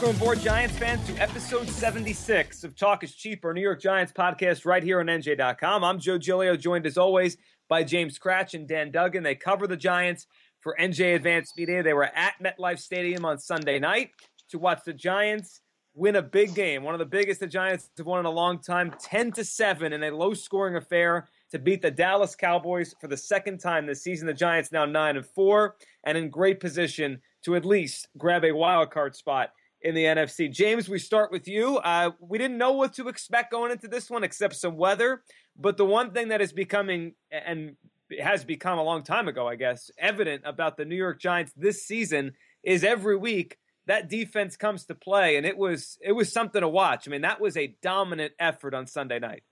Welcome 0.00 0.16
aboard, 0.16 0.40
Giants 0.40 0.78
fans, 0.78 1.06
to 1.08 1.14
episode 1.16 1.68
76 1.68 2.64
of 2.64 2.74
Talk 2.74 3.04
is 3.04 3.14
Cheaper, 3.14 3.52
New 3.52 3.60
York 3.60 3.82
Giants 3.82 4.14
podcast, 4.14 4.64
right 4.64 4.82
here 4.82 4.98
on 5.00 5.06
NJ.com. 5.08 5.84
I'm 5.84 5.98
Joe 5.98 6.16
Giglio, 6.16 6.56
joined 6.56 6.86
as 6.86 6.96
always 6.96 7.36
by 7.68 7.84
James 7.84 8.18
Kratch 8.18 8.54
and 8.54 8.66
Dan 8.66 8.92
Duggan. 8.92 9.22
They 9.22 9.34
cover 9.34 9.66
the 9.66 9.76
Giants 9.76 10.26
for 10.60 10.74
NJ 10.80 11.16
Advanced 11.16 11.52
Media. 11.58 11.82
They 11.82 11.92
were 11.92 12.08
at 12.16 12.32
MetLife 12.42 12.78
Stadium 12.78 13.26
on 13.26 13.38
Sunday 13.38 13.78
night 13.78 14.12
to 14.48 14.58
watch 14.58 14.80
the 14.86 14.94
Giants 14.94 15.60
win 15.92 16.16
a 16.16 16.22
big 16.22 16.54
game, 16.54 16.82
one 16.82 16.94
of 16.94 16.98
the 16.98 17.04
biggest 17.04 17.40
the 17.40 17.46
Giants 17.46 17.90
have 17.98 18.06
won 18.06 18.20
in 18.20 18.24
a 18.24 18.30
long 18.30 18.58
time, 18.58 18.94
10 19.02 19.32
to 19.32 19.44
7 19.44 19.92
in 19.92 20.02
a 20.02 20.16
low 20.16 20.32
scoring 20.32 20.76
affair 20.76 21.28
to 21.50 21.58
beat 21.58 21.82
the 21.82 21.90
Dallas 21.90 22.34
Cowboys 22.34 22.94
for 23.02 23.08
the 23.08 23.18
second 23.18 23.58
time 23.58 23.84
this 23.84 24.02
season. 24.02 24.26
The 24.26 24.32
Giants 24.32 24.72
now 24.72 24.86
9 24.86 25.18
and 25.18 25.26
4 25.26 25.76
and 26.04 26.16
in 26.16 26.30
great 26.30 26.58
position 26.58 27.20
to 27.44 27.54
at 27.54 27.66
least 27.66 28.08
grab 28.16 28.46
a 28.46 28.52
wild 28.52 28.90
card 28.90 29.14
spot 29.14 29.50
in 29.82 29.94
the 29.94 30.04
NFC. 30.04 30.50
James, 30.50 30.88
we 30.88 30.98
start 30.98 31.32
with 31.32 31.48
you. 31.48 31.78
Uh, 31.78 32.10
we 32.20 32.38
didn't 32.38 32.58
know 32.58 32.72
what 32.72 32.94
to 32.94 33.08
expect 33.08 33.50
going 33.50 33.72
into 33.72 33.88
this 33.88 34.10
one 34.10 34.24
except 34.24 34.56
some 34.56 34.76
weather, 34.76 35.22
but 35.56 35.76
the 35.76 35.84
one 35.84 36.12
thing 36.12 36.28
that 36.28 36.40
is 36.40 36.52
becoming 36.52 37.14
and 37.30 37.76
has 38.20 38.44
become 38.44 38.78
a 38.78 38.82
long 38.82 39.02
time 39.02 39.28
ago, 39.28 39.46
I 39.46 39.56
guess, 39.56 39.90
evident 39.98 40.42
about 40.44 40.76
the 40.76 40.84
New 40.84 40.96
York 40.96 41.20
Giants 41.20 41.52
this 41.56 41.84
season 41.86 42.32
is 42.62 42.84
every 42.84 43.16
week 43.16 43.56
that 43.86 44.08
defense 44.08 44.56
comes 44.56 44.86
to 44.86 44.94
play, 44.94 45.36
and 45.36 45.46
it 45.46 45.56
was 45.56 45.98
it 46.02 46.12
was 46.12 46.32
something 46.32 46.60
to 46.60 46.68
watch. 46.68 47.08
I 47.08 47.10
mean, 47.10 47.22
that 47.22 47.40
was 47.40 47.56
a 47.56 47.74
dominant 47.82 48.32
effort 48.38 48.74
on 48.74 48.86
Sunday 48.86 49.18
night. 49.18 49.42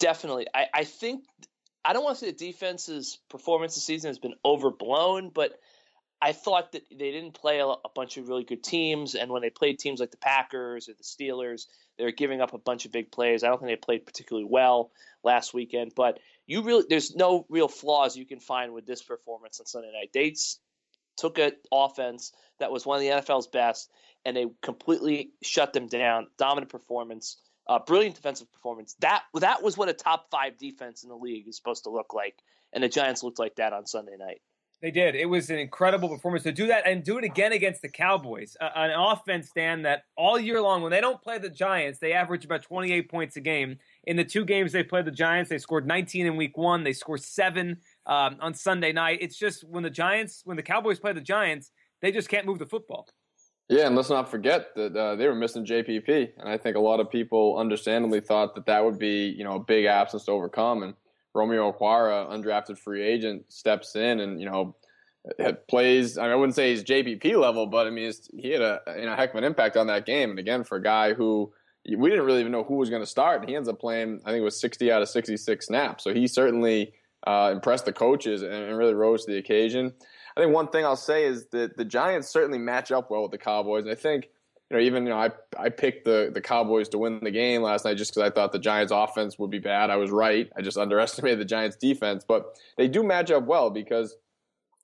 Definitely, 0.00 0.46
I, 0.54 0.66
I 0.74 0.84
think 0.84 1.24
I 1.84 1.92
don't 1.92 2.04
want 2.04 2.18
to 2.18 2.26
say 2.26 2.32
the 2.32 2.52
defense's 2.52 3.18
performance 3.30 3.74
this 3.74 3.84
season 3.84 4.08
has 4.10 4.18
been 4.18 4.34
overblown, 4.44 5.30
but 5.34 5.58
I 6.20 6.32
thought 6.32 6.72
that 6.72 6.82
they 6.90 7.12
didn't 7.12 7.34
play 7.34 7.60
a, 7.60 7.66
a, 7.66 7.88
bunch 7.94 8.16
of 8.16 8.28
really 8.28 8.42
good 8.42 8.64
teams, 8.64 9.14
and 9.14 9.30
when 9.30 9.42
they 9.42 9.50
played 9.50 9.78
teams 9.78 10.00
like 10.00 10.10
the 10.10 10.16
Packers 10.16 10.88
or 10.88 10.94
the 10.94 11.04
Steelers, 11.04 11.66
they 11.96 12.04
were 12.04 12.10
giving 12.10 12.40
up 12.40 12.54
a 12.54 12.58
bunch 12.58 12.84
of 12.86 12.92
big 12.92 13.12
plays. 13.12 13.44
I 13.44 13.48
don't 13.48 13.58
think 13.58 13.70
they 13.70 13.76
played 13.76 14.04
particularly 14.04 14.48
well 14.50 14.90
last 15.22 15.54
weekend, 15.54 15.92
but 15.94 16.18
you 16.46 16.62
really 16.62 16.84
there's 16.88 17.14
no 17.14 17.46
real 17.48 17.68
flaws 17.68 18.16
you 18.16 18.26
can 18.26 18.40
find 18.40 18.72
with 18.72 18.86
this 18.86 19.02
performance 19.02 19.60
on 19.60 19.66
Sunday 19.66 19.92
night. 19.92 20.10
They 20.12 20.34
took 21.16 21.38
an 21.38 21.52
offense 21.70 22.32
that 22.58 22.72
was 22.72 22.84
one 22.84 22.96
of 22.96 23.02
the 23.02 23.10
NFL's 23.10 23.46
best, 23.46 23.90
and 24.24 24.36
they 24.36 24.46
completely 24.60 25.30
shut 25.42 25.72
them 25.72 25.86
down. 25.86 26.26
Dominant 26.36 26.70
performance, 26.70 27.36
uh, 27.68 27.78
brilliant 27.78 28.16
defensive 28.16 28.50
performance. 28.52 28.96
That 29.00 29.22
that 29.34 29.62
was 29.62 29.76
what 29.76 29.88
a 29.88 29.92
top 29.92 30.30
five 30.30 30.58
defense 30.58 31.04
in 31.04 31.10
the 31.10 31.16
league 31.16 31.46
is 31.46 31.56
supposed 31.56 31.84
to 31.84 31.90
look 31.90 32.12
like, 32.12 32.34
and 32.72 32.82
the 32.82 32.88
Giants 32.88 33.22
looked 33.22 33.38
like 33.38 33.56
that 33.56 33.72
on 33.72 33.86
Sunday 33.86 34.16
night. 34.18 34.40
They 34.80 34.92
did. 34.92 35.16
It 35.16 35.26
was 35.26 35.50
an 35.50 35.58
incredible 35.58 36.08
performance 36.08 36.44
to 36.44 36.52
do 36.52 36.68
that 36.68 36.86
and 36.86 37.02
do 37.02 37.18
it 37.18 37.24
again 37.24 37.52
against 37.52 37.82
the 37.82 37.88
Cowboys. 37.88 38.56
Uh, 38.60 38.70
an 38.76 38.92
offense, 38.92 39.50
Dan, 39.52 39.82
that 39.82 40.04
all 40.16 40.38
year 40.38 40.62
long, 40.62 40.82
when 40.82 40.92
they 40.92 41.00
don't 41.00 41.20
play 41.20 41.38
the 41.38 41.50
Giants, 41.50 41.98
they 41.98 42.12
average 42.12 42.44
about 42.44 42.62
28 42.62 43.10
points 43.10 43.36
a 43.36 43.40
game. 43.40 43.78
In 44.04 44.16
the 44.16 44.24
two 44.24 44.44
games 44.44 44.70
they 44.70 44.84
played 44.84 45.04
the 45.04 45.10
Giants, 45.10 45.50
they 45.50 45.58
scored 45.58 45.84
19 45.84 46.26
in 46.26 46.36
week 46.36 46.56
one. 46.56 46.84
They 46.84 46.92
scored 46.92 47.22
seven 47.22 47.78
um, 48.06 48.36
on 48.40 48.54
Sunday 48.54 48.92
night. 48.92 49.18
It's 49.20 49.36
just 49.36 49.64
when 49.64 49.82
the 49.82 49.90
Giants, 49.90 50.42
when 50.44 50.56
the 50.56 50.62
Cowboys 50.62 51.00
play 51.00 51.12
the 51.12 51.20
Giants, 51.20 51.72
they 52.00 52.12
just 52.12 52.28
can't 52.28 52.46
move 52.46 52.60
the 52.60 52.66
football. 52.66 53.08
Yeah, 53.68 53.86
and 53.86 53.96
let's 53.96 54.10
not 54.10 54.30
forget 54.30 54.74
that 54.76 54.96
uh, 54.96 55.16
they 55.16 55.26
were 55.26 55.34
missing 55.34 55.66
JPP, 55.66 56.30
and 56.38 56.48
I 56.48 56.56
think 56.56 56.76
a 56.76 56.80
lot 56.80 57.00
of 57.00 57.10
people 57.10 57.58
understandably 57.58 58.20
thought 58.20 58.54
that 58.54 58.64
that 58.64 58.82
would 58.82 58.98
be, 58.98 59.26
you 59.26 59.44
know, 59.44 59.56
a 59.56 59.60
big 59.60 59.84
absence 59.84 60.24
to 60.24 60.30
overcome. 60.30 60.84
And 60.84 60.94
Romeo 61.34 61.72
Okwara, 61.72 62.28
undrafted 62.30 62.78
free 62.78 63.02
agent, 63.02 63.52
steps 63.52 63.96
in 63.96 64.20
and 64.20 64.40
you 64.40 64.46
know 64.46 64.76
plays. 65.68 66.18
I, 66.18 66.22
mean, 66.24 66.32
I 66.32 66.34
wouldn't 66.36 66.54
say 66.54 66.70
he's 66.70 66.84
JPP 66.84 67.38
level, 67.38 67.66
but 67.66 67.86
I 67.86 67.90
mean 67.90 68.12
he 68.36 68.50
had 68.50 68.62
a 68.62 68.80
you 68.98 69.06
know 69.06 69.14
heck 69.14 69.30
of 69.30 69.36
an 69.36 69.44
impact 69.44 69.76
on 69.76 69.86
that 69.88 70.06
game. 70.06 70.30
And 70.30 70.38
again, 70.38 70.64
for 70.64 70.76
a 70.76 70.82
guy 70.82 71.14
who 71.14 71.52
we 71.96 72.10
didn't 72.10 72.24
really 72.24 72.40
even 72.40 72.52
know 72.52 72.64
who 72.64 72.74
was 72.74 72.90
going 72.90 73.02
to 73.02 73.06
start, 73.06 73.40
and 73.40 73.48
he 73.48 73.56
ends 73.56 73.68
up 73.68 73.78
playing. 73.78 74.20
I 74.24 74.30
think 74.30 74.40
it 74.40 74.44
was 74.44 74.60
60 74.60 74.90
out 74.92 75.02
of 75.02 75.08
66 75.08 75.66
snaps. 75.66 76.04
So 76.04 76.12
he 76.12 76.26
certainly 76.26 76.92
uh, 77.26 77.50
impressed 77.52 77.84
the 77.84 77.92
coaches 77.92 78.42
and, 78.42 78.52
and 78.52 78.76
really 78.76 78.94
rose 78.94 79.24
to 79.24 79.32
the 79.32 79.38
occasion. 79.38 79.92
I 80.36 80.40
think 80.40 80.54
one 80.54 80.68
thing 80.68 80.84
I'll 80.84 80.96
say 80.96 81.24
is 81.24 81.46
that 81.48 81.76
the 81.76 81.84
Giants 81.84 82.28
certainly 82.28 82.58
match 82.58 82.92
up 82.92 83.10
well 83.10 83.22
with 83.22 83.32
the 83.32 83.38
Cowboys. 83.38 83.84
And 83.84 83.90
I 83.90 83.96
think 83.96 84.28
you 84.70 84.76
know, 84.76 84.82
even 84.82 85.04
you 85.04 85.10
know, 85.10 85.18
I 85.18 85.30
I 85.58 85.70
picked 85.70 86.04
the 86.04 86.30
the 86.32 86.40
Cowboys 86.40 86.88
to 86.90 86.98
win 86.98 87.20
the 87.22 87.30
game 87.30 87.62
last 87.62 87.84
night 87.84 87.96
just 87.96 88.12
because 88.12 88.28
I 88.28 88.32
thought 88.32 88.52
the 88.52 88.58
Giants' 88.58 88.92
offense 88.92 89.38
would 89.38 89.50
be 89.50 89.58
bad. 89.58 89.90
I 89.90 89.96
was 89.96 90.10
right. 90.10 90.50
I 90.56 90.62
just 90.62 90.76
underestimated 90.78 91.40
the 91.40 91.44
Giants' 91.44 91.76
defense, 91.76 92.24
but 92.26 92.56
they 92.76 92.88
do 92.88 93.02
match 93.02 93.30
up 93.30 93.44
well 93.44 93.70
because 93.70 94.16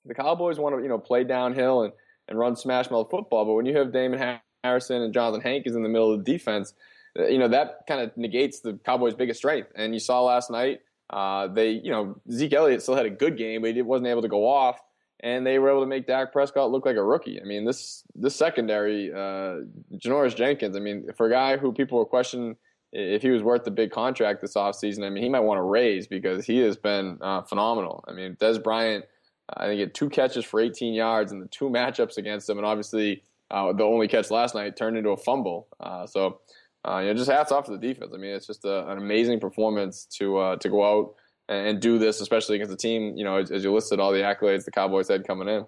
the 0.05 0.15
Cowboys 0.15 0.57
want 0.57 0.75
to 0.75 0.81
you 0.81 0.89
know 0.89 0.97
play 0.97 1.23
downhill 1.23 1.83
and 1.83 1.93
and 2.27 2.39
run 2.39 2.55
smash 2.55 2.89
mouth 2.89 3.09
football. 3.11 3.45
But 3.45 3.53
when 3.53 3.65
you 3.65 3.77
have 3.77 3.93
Damon 3.93 4.39
Harrison 4.63 5.03
and 5.03 5.13
Jonathan 5.13 5.41
Hankins 5.41 5.75
in 5.75 5.83
the 5.83 5.89
middle 5.89 6.11
of 6.11 6.25
the 6.25 6.31
defense, 6.31 6.73
uh, 7.19 7.27
you 7.27 7.37
know 7.37 7.47
that 7.49 7.81
kind 7.87 8.01
of 8.01 8.15
negates 8.17 8.61
the 8.61 8.79
Cowboys' 8.85 9.13
biggest 9.13 9.37
strength. 9.37 9.71
And 9.75 9.93
you 9.93 9.99
saw 9.99 10.23
last 10.23 10.49
night, 10.49 10.81
uh, 11.11 11.47
they 11.47 11.69
you 11.69 11.91
know 11.91 12.19
Zeke 12.31 12.53
Elliott 12.53 12.81
still 12.81 12.95
had 12.95 13.05
a 13.05 13.11
good 13.11 13.37
game, 13.37 13.61
but 13.61 13.75
he 13.75 13.81
wasn't 13.83 14.07
able 14.07 14.23
to 14.23 14.29
go 14.29 14.47
off 14.47 14.79
and 15.21 15.45
they 15.45 15.59
were 15.59 15.69
able 15.69 15.81
to 15.81 15.87
make 15.87 16.07
Dak 16.07 16.31
Prescott 16.31 16.71
look 16.71 16.85
like 16.85 16.97
a 16.97 17.03
rookie. 17.03 17.39
I 17.41 17.45
mean, 17.45 17.65
this 17.65 18.03
this 18.15 18.35
secondary, 18.35 19.11
uh, 19.11 19.61
Janoris 19.93 20.35
Jenkins. 20.35 20.75
I 20.75 20.79
mean, 20.79 21.07
for 21.15 21.27
a 21.27 21.31
guy 21.31 21.57
who 21.57 21.71
people 21.71 21.97
were 21.97 22.05
questioning 22.05 22.57
if 22.91 23.21
he 23.21 23.29
was 23.29 23.43
worth 23.43 23.65
the 23.65 23.71
big 23.71 23.91
contract 23.91 24.41
this 24.41 24.53
offseason, 24.53 25.05
I 25.05 25.09
mean, 25.09 25.21
he 25.21 25.29
might 25.29 25.41
want 25.41 25.57
to 25.57 25.63
raise 25.63 26.07
because 26.07 26.45
he 26.45 26.59
has 26.59 26.77
been 26.77 27.17
uh, 27.21 27.41
phenomenal. 27.41 28.05
I 28.07 28.13
mean, 28.13 28.37
Dez 28.37 28.63
Bryant, 28.63 29.03
uh, 29.49 29.63
I 29.63 29.67
think, 29.67 29.79
had 29.81 29.93
two 29.93 30.09
catches 30.09 30.45
for 30.45 30.61
18 30.61 30.93
yards 30.93 31.33
in 31.33 31.39
the 31.39 31.47
two 31.47 31.65
matchups 31.65 32.17
against 32.17 32.49
him, 32.49 32.57
and 32.57 32.65
obviously 32.65 33.23
uh, 33.51 33.73
the 33.73 33.83
only 33.83 34.07
catch 34.07 34.31
last 34.31 34.55
night 34.55 34.77
turned 34.77 34.97
into 34.97 35.09
a 35.09 35.17
fumble. 35.17 35.67
Uh, 35.79 36.07
so, 36.07 36.39
uh, 36.87 36.99
you 36.99 37.07
know, 37.07 37.13
just 37.15 37.29
hats 37.29 37.51
off 37.51 37.65
to 37.65 37.71
the 37.71 37.77
defense. 37.77 38.11
I 38.13 38.17
mean, 38.17 38.31
it's 38.31 38.47
just 38.47 38.63
a, 38.63 38.89
an 38.89 38.97
amazing 38.97 39.41
performance 39.41 40.05
to 40.17 40.55
to 40.59 40.69
go 40.69 40.83
out 40.83 41.15
and 41.47 41.79
do 41.79 41.97
this, 41.99 42.21
especially 42.21 42.55
against 42.55 42.73
a 42.73 42.77
team, 42.77 43.15
you 43.15 43.23
know, 43.23 43.37
as, 43.37 43.51
as 43.51 43.63
you 43.63 43.73
listed 43.73 43.99
all 43.99 44.11
the 44.11 44.19
accolades 44.19 44.65
the 44.65 44.71
Cowboys 44.71 45.07
had 45.07 45.25
coming 45.27 45.47
in. 45.47 45.65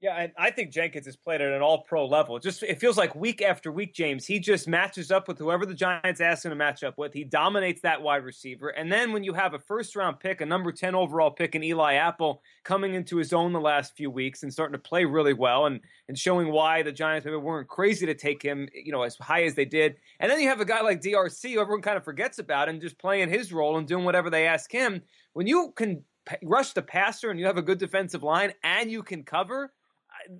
Yeah, 0.00 0.16
and 0.16 0.32
I 0.38 0.50
think 0.50 0.70
Jenkins 0.70 1.04
has 1.04 1.16
played 1.16 1.42
at 1.42 1.52
an 1.52 1.60
all 1.60 1.82
pro 1.82 2.06
level. 2.06 2.34
It 2.34 2.42
just 2.42 2.62
it 2.62 2.80
feels 2.80 2.96
like 2.96 3.14
week 3.14 3.42
after 3.42 3.70
week, 3.70 3.92
James, 3.92 4.24
he 4.24 4.38
just 4.38 4.66
matches 4.66 5.10
up 5.10 5.28
with 5.28 5.38
whoever 5.38 5.66
the 5.66 5.74
Giants 5.74 6.22
ask 6.22 6.42
him 6.42 6.50
to 6.52 6.56
match 6.56 6.82
up 6.82 6.96
with. 6.96 7.12
He 7.12 7.22
dominates 7.22 7.82
that 7.82 8.00
wide 8.00 8.24
receiver. 8.24 8.70
And 8.70 8.90
then 8.90 9.12
when 9.12 9.24
you 9.24 9.34
have 9.34 9.52
a 9.52 9.58
first 9.58 9.94
round 9.94 10.18
pick, 10.18 10.40
a 10.40 10.46
number 10.46 10.72
10 10.72 10.94
overall 10.94 11.30
pick 11.30 11.54
in 11.54 11.62
Eli 11.62 11.94
Apple 11.94 12.40
coming 12.64 12.94
into 12.94 13.18
his 13.18 13.34
own 13.34 13.52
the 13.52 13.60
last 13.60 13.94
few 13.94 14.10
weeks 14.10 14.42
and 14.42 14.50
starting 14.50 14.72
to 14.72 14.78
play 14.78 15.04
really 15.04 15.34
well 15.34 15.66
and, 15.66 15.80
and 16.08 16.18
showing 16.18 16.50
why 16.50 16.82
the 16.82 16.92
Giants 16.92 17.26
maybe 17.26 17.36
weren't 17.36 17.68
crazy 17.68 18.06
to 18.06 18.14
take 18.14 18.42
him, 18.42 18.70
you 18.72 18.92
know, 18.92 19.02
as 19.02 19.16
high 19.16 19.42
as 19.42 19.54
they 19.54 19.66
did. 19.66 19.96
And 20.18 20.30
then 20.30 20.40
you 20.40 20.48
have 20.48 20.62
a 20.62 20.64
guy 20.64 20.80
like 20.80 21.02
DRC 21.02 21.52
who 21.52 21.60
everyone 21.60 21.82
kind 21.82 21.98
of 21.98 22.04
forgets 22.04 22.38
about 22.38 22.70
and 22.70 22.80
just 22.80 22.98
playing 22.98 23.28
his 23.28 23.52
role 23.52 23.76
and 23.76 23.86
doing 23.86 24.06
whatever 24.06 24.30
they 24.30 24.46
ask 24.46 24.72
him. 24.72 25.02
When 25.34 25.46
you 25.46 25.74
can 25.76 26.04
rush 26.42 26.72
the 26.72 26.80
passer 26.80 27.28
and 27.28 27.38
you 27.38 27.44
have 27.44 27.58
a 27.58 27.62
good 27.62 27.78
defensive 27.78 28.22
line 28.22 28.54
and 28.64 28.90
you 28.90 29.02
can 29.02 29.24
cover– 29.24 29.74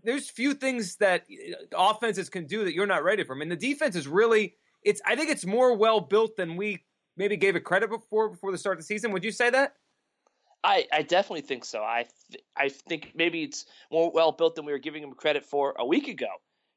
there's 0.05 0.29
few 0.29 0.55
things 0.55 0.97
that 0.97 1.23
uh, 1.31 1.77
offenses 1.77 2.29
can 2.29 2.47
do 2.47 2.65
that 2.65 2.75
you're 2.75 2.87
not 2.87 3.05
ready 3.05 3.25
for. 3.25 3.35
I 3.35 3.39
mean, 3.39 3.49
the 3.49 3.57
defense 3.57 3.97
is 3.97 4.07
really 4.09 4.55
it's. 4.83 5.01
I 5.07 5.17
think 5.17 5.31
it's 5.31 5.47
more 5.47 5.77
well 5.77 6.01
built 6.01 6.37
than 6.37 6.57
we 6.57 6.85
maybe 7.17 7.37
gave 7.37 7.57
it 7.57 7.61
credit 7.61 7.91
before 7.91 8.31
before 8.31 8.53
the 8.53 8.59
start 8.59 8.77
of 8.77 8.81
the 8.81 8.87
season. 8.87 9.13
Would 9.13 9.25
you 9.25 9.33
say 9.33 9.51
that? 9.51 9.75
I, 10.63 10.87
I 10.93 11.03
definitely 11.03 11.43
think 11.43 11.65
so. 11.65 11.83
I 11.83 12.07
th- 12.31 12.45
I 12.57 12.69
think 12.69 13.13
maybe 13.15 13.43
it's 13.43 13.65
more 13.91 14.11
well 14.13 14.33
built 14.33 14.57
than 14.57 14.67
we 14.67 14.73
were 14.73 14.79
giving 14.79 15.03
him 15.03 15.13
credit 15.13 15.45
for 15.45 15.75
a 15.79 15.87
week 15.87 16.09
ago. 16.09 16.29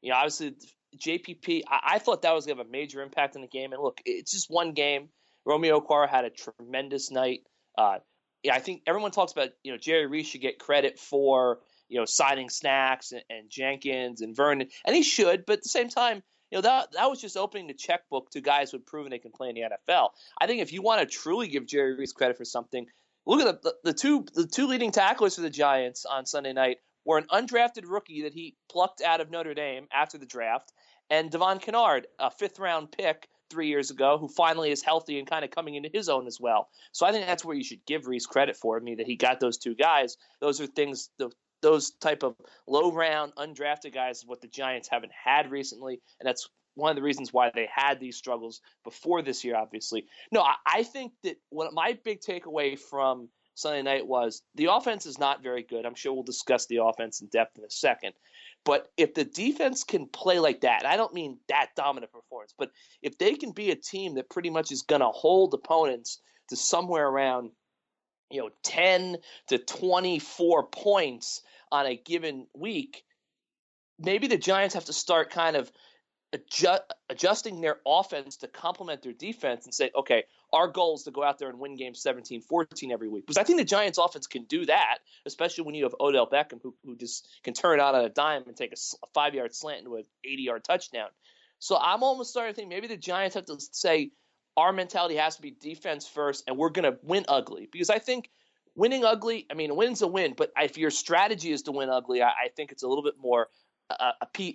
You 0.01 0.11
know, 0.11 0.17
obviously 0.17 0.55
JPP. 0.97 1.63
I, 1.67 1.95
I 1.95 1.99
thought 1.99 2.21
that 2.21 2.33
was 2.33 2.45
going 2.45 2.57
to 2.57 2.61
have 2.61 2.69
a 2.69 2.71
major 2.71 3.01
impact 3.01 3.35
in 3.35 3.41
the 3.41 3.47
game. 3.47 3.73
And 3.73 3.81
look, 3.81 4.01
it's 4.05 4.31
just 4.31 4.49
one 4.49 4.73
game. 4.73 5.09
Romeo 5.45 5.79
Okwara 5.79 6.07
had 6.07 6.25
a 6.25 6.29
tremendous 6.29 7.11
night. 7.11 7.41
Uh, 7.77 7.97
yeah, 8.43 8.53
I 8.55 8.59
think 8.59 8.83
everyone 8.87 9.11
talks 9.11 9.31
about 9.31 9.49
you 9.63 9.71
know 9.71 9.77
Jerry 9.77 10.05
Reese 10.05 10.27
should 10.27 10.41
get 10.41 10.59
credit 10.59 10.99
for 10.99 11.59
you 11.93 11.99
know, 11.99 12.05
signing 12.05 12.49
Snacks 12.49 13.11
and, 13.11 13.23
and 13.29 13.49
Jenkins 13.49 14.21
and 14.21 14.35
Vernon, 14.35 14.67
and 14.83 14.95
he 14.95 15.03
should. 15.03 15.45
But 15.45 15.57
at 15.57 15.63
the 15.63 15.69
same 15.69 15.89
time, 15.89 16.23
you 16.49 16.57
know, 16.57 16.61
that 16.63 16.91
that 16.93 17.09
was 17.09 17.21
just 17.21 17.37
opening 17.37 17.67
the 17.67 17.73
checkbook 17.75 18.31
to 18.31 18.41
guys 18.41 18.71
who've 18.71 18.85
proven 18.85 19.11
they 19.11 19.19
can 19.19 19.31
play 19.31 19.49
in 19.49 19.55
the 19.55 19.61
NFL. 19.61 20.09
I 20.39 20.47
think 20.47 20.61
if 20.61 20.73
you 20.73 20.81
want 20.81 21.01
to 21.01 21.05
truly 21.05 21.47
give 21.47 21.67
Jerry 21.67 21.95
Reese 21.95 22.11
credit 22.11 22.37
for 22.37 22.45
something, 22.45 22.87
look 23.27 23.41
at 23.41 23.61
the, 23.61 23.69
the, 23.69 23.91
the 23.91 23.93
two 23.93 24.25
the 24.33 24.47
two 24.47 24.67
leading 24.67 24.91
tacklers 24.91 25.35
for 25.35 25.41
the 25.41 25.49
Giants 25.51 26.05
on 26.05 26.25
Sunday 26.25 26.53
night 26.53 26.77
were 27.05 27.19
an 27.19 27.25
undrafted 27.31 27.83
rookie 27.85 28.23
that 28.23 28.33
he 28.33 28.55
plucked 28.71 29.01
out 29.01 29.21
of 29.21 29.29
Notre 29.29 29.53
Dame 29.53 29.87
after 29.93 30.17
the 30.17 30.25
draft, 30.25 30.71
and 31.09 31.29
Devon 31.29 31.59
Kennard, 31.59 32.07
a 32.19 32.31
fifth 32.31 32.57
round 32.57 32.91
pick 32.91 33.27
three 33.49 33.67
years 33.67 33.91
ago, 33.91 34.17
who 34.17 34.27
finally 34.27 34.71
is 34.71 34.81
healthy 34.81 35.19
and 35.19 35.29
kind 35.29 35.45
of 35.45 35.51
coming 35.51 35.75
into 35.75 35.89
his 35.93 36.09
own 36.09 36.27
as 36.27 36.39
well. 36.39 36.69
So 36.91 37.05
I 37.05 37.11
think 37.11 37.27
that's 37.27 37.45
where 37.45 37.55
you 37.55 37.63
should 37.63 37.85
give 37.85 38.07
Reese 38.07 38.25
credit 38.25 38.57
for. 38.57 38.77
I 38.77 38.79
mean, 38.81 38.97
that 38.97 39.05
he 39.05 39.15
got 39.15 39.39
those 39.39 39.57
two 39.57 39.75
guys. 39.75 40.17
Those 40.41 40.59
are 40.59 40.67
things, 40.67 41.09
the 41.17 41.29
those 41.63 41.91
type 41.91 42.21
of 42.21 42.35
low 42.67 42.91
round 42.91 43.33
undrafted 43.35 43.93
guys 43.93 44.19
is 44.19 44.25
what 44.27 44.41
the 44.41 44.47
Giants 44.47 44.87
haven't 44.87 45.11
had 45.11 45.49
recently, 45.49 45.99
and 46.19 46.27
that's 46.27 46.47
one 46.75 46.91
of 46.91 46.95
the 46.95 47.01
reasons 47.01 47.33
why 47.33 47.51
they 47.53 47.67
had 47.73 47.99
these 47.99 48.17
struggles 48.17 48.61
before 48.83 49.23
this 49.23 49.43
year. 49.43 49.55
Obviously, 49.55 50.05
no, 50.31 50.41
I, 50.41 50.55
I 50.65 50.83
think 50.83 51.13
that 51.23 51.37
what 51.49 51.73
my 51.73 51.97
big 52.03 52.21
takeaway 52.21 52.77
from 52.77 53.29
Sunday 53.55 53.81
night 53.81 54.07
was 54.07 54.41
the 54.55 54.65
offense 54.65 55.05
is 55.05 55.19
not 55.19 55.43
very 55.43 55.63
good. 55.63 55.85
I'm 55.85 55.95
sure 55.95 56.13
we'll 56.13 56.23
discuss 56.23 56.65
the 56.65 56.83
offense 56.83 57.21
in 57.21 57.27
depth 57.27 57.57
in 57.57 57.63
a 57.63 57.69
second. 57.69 58.13
But 58.65 58.87
if 58.97 59.13
the 59.13 59.25
defense 59.25 59.83
can 59.83 60.07
play 60.07 60.39
like 60.39 60.61
that, 60.61 60.85
I 60.85 60.95
don't 60.95 61.13
mean 61.13 61.37
that 61.49 61.71
dominant 61.75 62.11
performance, 62.11 62.53
but 62.57 62.71
if 63.01 63.17
they 63.17 63.35
can 63.35 63.51
be 63.51 63.71
a 63.71 63.75
team 63.75 64.15
that 64.15 64.29
pretty 64.29 64.49
much 64.49 64.71
is 64.71 64.83
going 64.83 65.01
to 65.01 65.09
hold 65.09 65.53
opponents 65.53 66.19
to 66.49 66.55
somewhere 66.55 67.07
around, 67.07 67.51
you 68.31 68.41
know, 68.41 68.49
10 68.63 69.17
to 69.49 69.57
24 69.57 70.67
points 70.67 71.41
on 71.73 71.87
a 71.87 71.97
given 71.97 72.47
week, 72.53 73.03
maybe 73.99 74.27
the 74.27 74.37
Giants 74.37 74.75
have 74.75 74.85
to 74.85 74.93
start 74.93 75.31
kind 75.31 75.55
of 75.55 75.71
adjust, 76.31 76.83
adjusting 77.09 77.61
their 77.61 77.77
offense 77.85 78.37
to 78.37 78.47
complement 78.47 79.01
their 79.01 79.11
defense 79.11 79.65
and 79.65 79.73
say, 79.73 79.89
okay, 79.95 80.23
our 80.53 80.67
goal 80.67 80.95
is 80.95 81.03
to 81.03 81.11
go 81.11 81.23
out 81.23 81.39
there 81.39 81.49
and 81.49 81.59
win 81.59 81.75
games 81.75 81.99
17 82.01 82.41
14 82.41 82.91
every 82.91 83.09
week. 83.09 83.25
Because 83.25 83.39
I 83.39 83.43
think 83.43 83.57
the 83.57 83.65
Giants 83.65 83.97
offense 83.97 84.27
can 84.27 84.43
do 84.43 84.67
that, 84.67 84.99
especially 85.25 85.63
when 85.63 85.73
you 85.73 85.83
have 85.85 85.95
Odell 85.99 86.29
Beckham, 86.29 86.61
who, 86.61 86.75
who 86.85 86.95
just 86.95 87.27
can 87.43 87.55
turn 87.55 87.79
out 87.79 87.95
on 87.95 88.05
a 88.05 88.09
dime 88.09 88.43
and 88.45 88.55
take 88.55 88.71
a, 88.71 88.77
a 89.03 89.07
five 89.15 89.33
yard 89.33 89.55
slant 89.55 89.79
into 89.79 89.95
an 89.95 90.03
80 90.23 90.43
yard 90.43 90.63
touchdown. 90.63 91.09
So 91.57 91.75
I'm 91.75 92.03
almost 92.03 92.29
starting 92.29 92.53
to 92.53 92.55
think 92.55 92.69
maybe 92.69 92.87
the 92.87 92.97
Giants 92.97 93.35
have 93.35 93.45
to 93.45 93.55
say, 93.71 94.11
our 94.55 94.71
mentality 94.71 95.15
has 95.15 95.37
to 95.37 95.41
be 95.41 95.49
defense 95.49 96.07
first, 96.07 96.43
and 96.47 96.57
we're 96.57 96.69
going 96.69 96.91
to 96.91 96.99
win 97.01 97.25
ugly. 97.27 97.67
Because 97.71 97.89
I 97.89 97.97
think 97.97 98.29
winning 98.75 99.03
ugly, 99.05 99.45
I 99.51 99.53
mean, 99.53 99.69
a 99.69 99.75
win's 99.75 100.01
a 100.01 100.07
win, 100.07 100.33
but 100.35 100.51
if 100.57 100.77
your 100.77 100.89
strategy 100.89 101.51
is 101.51 101.63
to 101.63 101.71
win 101.71 101.89
ugly, 101.89 102.21
I, 102.21 102.29
I 102.29 102.47
think 102.55 102.71
it's 102.71 102.83
a 102.83 102.87
little 102.87 103.03
bit 103.03 103.15
more 103.19 103.47
uh, 103.89 104.11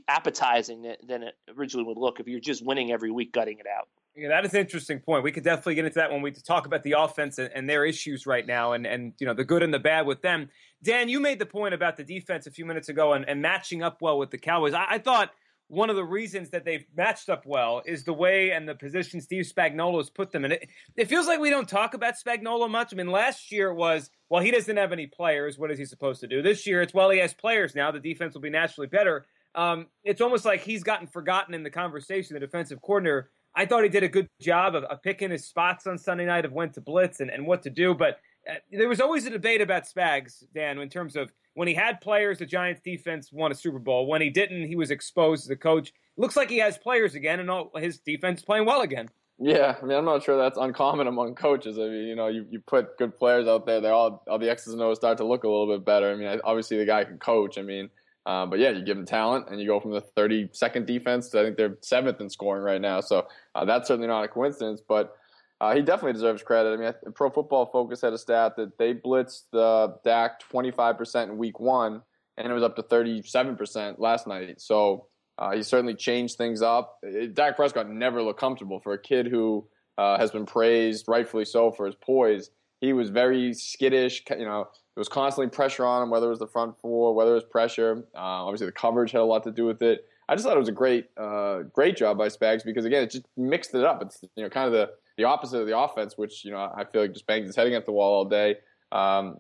appetizing 0.09 0.95
than 1.07 1.23
it 1.23 1.35
originally 1.57 1.87
would 1.87 1.99
look 1.99 2.21
if 2.21 2.27
you're 2.27 2.41
just 2.41 2.65
winning 2.65 2.91
every 2.91 3.11
week, 3.11 3.33
gutting 3.33 3.59
it 3.59 3.67
out. 3.67 3.89
Yeah, 4.17 4.29
that 4.29 4.45
is 4.45 4.53
an 4.53 4.61
interesting 4.61 4.99
point. 4.99 5.23
We 5.23 5.31
could 5.31 5.45
definitely 5.45 5.77
get 5.77 5.85
into 5.85 5.95
that 5.97 6.11
when 6.11 6.23
we 6.23 6.33
talk 6.33 6.67
about 6.67 6.83
the 6.83 6.97
offense 6.99 7.39
and, 7.39 7.51
and, 7.55 7.71
their 7.71 7.85
issues 7.85 8.27
right 8.27 8.45
now, 8.45 8.73
and 8.73 8.85
and 8.85 9.13
you 9.21 9.27
know 9.29 9.35
the 9.35 9.45
good 9.45 9.63
and 9.63 9.73
the 9.73 9.79
bad 9.79 10.07
with 10.07 10.23
them. 10.23 10.49
Dan, 10.83 11.09
you 11.09 11.21
made 11.21 11.39
the 11.39 11.47
point 11.47 11.73
about 11.73 11.97
the 11.97 12.03
defense 12.03 12.49
a 12.49 12.51
few 12.51 12.65
minutes 12.65 12.89
ago 12.89 13.13
and, 13.13 13.29
and 13.29 13.41
matching 13.41 13.81
up 13.81 13.99
well 14.01 14.19
with 14.19 14.31
the 14.31 14.39
Cowboys. 14.39 14.75
I, 14.75 14.87
I, 14.89 14.99
thought 14.99 15.31
one 15.69 15.91
of 15.91 15.97
the 15.97 16.05
reasons 16.05 16.51
that 16.51 16.65
they've 16.65 16.85
matched 16.97 17.29
up 17.29 17.47
well 17.47 17.83
is 17.87 18.05
the 18.05 18.13
way 18.13 18.51
and 18.51 18.69
the 18.69 18.75
position 18.75 19.21
Steve 19.21 19.45
Spagnuolo 19.45 19.99
has 19.99 20.11
put 20.11 20.33
them 20.33 20.45
in. 20.45 20.53
It, 20.53 20.69
it 20.97 21.09
feels 21.09 21.27
like 21.27 21.41
we 21.41 21.51
don't 21.51 21.69
talk 21.69 21.95
about 21.95 22.15
Spagnuolo 22.15 22.71
much. 22.71 22.93
I 22.93 22.97
mean, 22.97 23.11
last 23.11 23.53
year 23.53 23.73
was 23.73 24.11
well, 24.31 24.43
he 24.43 24.51
doesn't 24.51 24.77
have 24.77 24.93
any 24.93 25.07
players. 25.07 25.59
What 25.59 25.71
is 25.71 25.79
he 25.79 25.85
supposed 25.85 26.21
to 26.21 26.27
do? 26.27 26.43
This 26.43 26.67
year 26.67 26.83
it's 26.83 26.95
well, 26.95 27.11
he 27.11 27.19
has 27.19 27.35
players 27.35 27.75
now. 27.75 27.91
The 27.91 28.01
defense 28.01 28.35
will 28.35 28.41
be 28.41 28.51
naturally 28.51 28.89
better. 28.89 29.27
Um, 29.55 29.87
it's 30.05 30.21
almost 30.21 30.45
like 30.45 30.63
he's 30.63 30.83
gotten 30.83 31.07
forgotten 31.07 31.55
in 31.55 31.63
the 31.63 31.71
conversation. 31.71 32.35
The 32.35 32.41
defensive 32.41 32.81
coordinator 32.83 33.31
I 33.55 33.67
thought 33.67 33.83
he 33.83 33.89
did 33.89 34.05
a 34.05 34.09
good 34.09 34.29
job 34.41 34.77
of, 34.77 34.85
of, 34.85 35.03
picking 35.03 35.31
his 35.31 35.45
spots 35.45 35.87
on 35.87 35.99
Sunday 35.99 36.27
night 36.27 36.45
of 36.45 36.53
when 36.53 36.71
to 36.73 36.81
blitz 36.81 37.19
and, 37.19 37.29
and 37.29 37.45
what 37.45 37.63
to 37.65 37.71
do. 37.71 37.93
But 37.93 38.21
uh, 38.49 38.55
there 38.71 38.89
was 38.89 39.01
always 39.01 39.27
a 39.27 39.31
debate 39.31 39.61
about 39.61 39.85
Spags, 39.85 40.45
Dan, 40.55 40.79
in 40.79 40.89
terms 40.89 41.17
of 41.17 41.33
when 41.59 41.67
he 41.67 41.75
had 41.75 42.01
players, 42.01 42.39
the 42.39 42.47
Giants 42.47 42.81
defense 42.85 43.33
won 43.33 43.51
a 43.51 43.55
Super 43.55 43.81
Bowl. 43.81 44.07
When 44.07 44.23
he 44.23 44.31
didn't, 44.31 44.69
he 44.69 44.77
was 44.77 44.93
exposed 44.93 45.45
as 45.45 45.51
a 45.51 45.57
coach. 45.57 45.93
Looks 46.17 46.37
like 46.37 46.49
he 46.49 46.59
has 46.59 46.79
players 46.79 47.17
again, 47.17 47.41
and 47.41 47.51
all, 47.51 47.73
his 47.75 47.99
defense 47.99 48.43
playing 48.43 48.65
well 48.65 48.83
again. 48.83 49.09
Yeah, 49.41 49.75
I 49.83 49.85
mean, 49.85 49.99
I'm 49.99 50.05
not 50.05 50.23
sure 50.23 50.39
that's 50.39 50.57
uncommon 50.57 51.09
among 51.09 51.35
coaches. 51.35 51.77
I 51.77 51.83
mean, 51.83 52.07
you 52.07 52.15
know, 52.15 52.29
you, 52.29 52.47
you 52.49 52.61
put 52.61 52.97
good 52.97 53.19
players 53.19 53.49
out 53.49 53.67
there, 53.67 53.81
they 53.81 53.89
all 53.89 54.23
all 54.29 54.39
the 54.39 54.49
X's 54.49 54.73
and 54.73 54.81
O's 54.81 54.99
start 54.99 55.19
to 55.19 55.25
look 55.25 55.43
a 55.43 55.49
little 55.49 55.67
bit 55.67 55.85
better. 55.85 56.13
I 56.13 56.15
mean, 56.15 56.41
obviously 56.45 56.79
the 56.79 56.87
guy 56.87 57.03
can 57.03 57.19
coach. 57.19 57.59
I 57.59 57.63
mean, 57.63 57.91
uh, 58.25 58.47
but 58.47 58.61
yeah, 58.61 58.71
you 58.71 58.85
give 58.85 58.97
them 58.97 59.05
talent, 59.05 59.47
and 59.51 59.61
you 59.61 59.67
go 59.67 59.81
from 59.81 59.91
the 59.91 60.03
32nd 60.17 60.87
defense 60.87 61.29
to 61.31 61.41
I 61.41 61.43
think 61.43 61.57
they're 61.57 61.77
seventh 61.81 62.21
in 62.21 62.31
scoring 62.31 62.63
right 62.63 62.81
now. 62.81 63.01
So 63.01 63.27
uh, 63.57 63.65
that's 63.65 63.89
certainly 63.89 64.07
not 64.07 64.23
a 64.23 64.29
coincidence. 64.29 64.81
But 64.87 65.17
uh, 65.61 65.75
he 65.75 65.83
definitely 65.83 66.13
deserves 66.13 66.43
credit. 66.43 66.75
I 66.75 66.77
mean, 66.77 66.93
Pro 67.15 67.31
Football 67.31 67.67
Focus 67.67 68.01
had 68.01 68.13
a 68.13 68.19
stat 68.19 68.57
that 68.57 68.79
they 68.79 68.95
blitzed 68.95 69.45
the 69.53 69.97
Dak 70.05 70.41
25% 70.53 71.25
in 71.25 71.39
Week 71.39 71.59
One, 71.59 72.03
and 72.37 72.49
it 72.49 72.55
was 72.55 72.63
up 72.63 72.77
to 72.77 72.83
37% 72.83 73.99
last 73.99 74.27
night. 74.27 74.61
So 74.61 75.07
uh, 75.37 75.53
he 75.53 75.63
certainly 75.63 75.95
changed 75.95 76.37
things 76.37 76.63
up. 76.63 77.01
Dak 77.33 77.57
Prescott 77.57 77.91
never 77.91 78.23
looked 78.23 78.41
comfortable 78.41 78.79
for 78.79 78.93
a 78.93 78.99
kid 79.01 79.27
who 79.27 79.67
uh, 79.97 80.17
has 80.19 80.31
been 80.31 80.47
praised, 80.47 81.07
rightfully 81.09 81.45
so, 81.45 81.73
for 81.73 81.87
his 81.87 81.97
poise. 81.97 82.51
He 82.81 82.93
was 82.93 83.11
very 83.11 83.53
skittish. 83.53 84.23
You 84.31 84.45
know, 84.45 84.69
there 84.95 85.01
was 85.01 85.09
constantly 85.09 85.51
pressure 85.51 85.85
on 85.85 86.05
him, 86.05 86.11
whether 86.11 86.27
it 86.27 86.31
was 86.31 86.39
the 86.39 86.47
front 86.47 86.81
four, 86.81 87.15
whether 87.15 87.33
it 87.33 87.35
was 87.35 87.45
pressure. 87.45 88.05
Uh, 88.15 88.47
obviously, 88.47 88.67
the 88.67 88.73
coverage 88.73 89.11
had 89.11 89.21
a 89.21 89.25
lot 89.25 89.43
to 89.45 89.51
do 89.51 89.65
with 89.65 89.83
it. 89.83 90.05
I 90.29 90.35
just 90.35 90.47
thought 90.47 90.57
it 90.57 90.61
was 90.61 90.69
a 90.69 90.73
great, 90.73 91.07
uh, 91.17 91.61
great 91.73 91.97
job 91.97 92.19
by 92.19 92.29
Spags 92.29 92.65
because 92.65 92.85
again, 92.85 93.03
it 93.03 93.11
just 93.11 93.27
mixed 93.37 93.75
it 93.75 93.83
up. 93.83 94.03
It's 94.03 94.23
you 94.37 94.45
know 94.45 94.51
kind 94.51 94.67
of 94.67 94.73
the 94.73 94.91
the 95.19 95.25
opposite 95.25 95.59
of 95.59 95.67
the 95.67 95.79
offense, 95.79 96.17
which 96.17 96.45
you 96.45 96.53
know 96.53 96.73
I 96.75 96.85
feel 96.85 97.03
like 97.03 97.13
just 97.13 97.27
bangs 97.27 97.47
his 97.47 97.57
head 97.57 97.67
against 97.67 97.87
the 97.87 97.93
wall 97.93 98.15
all 98.15 98.25
day. 98.25 98.57
Um, 98.91 99.37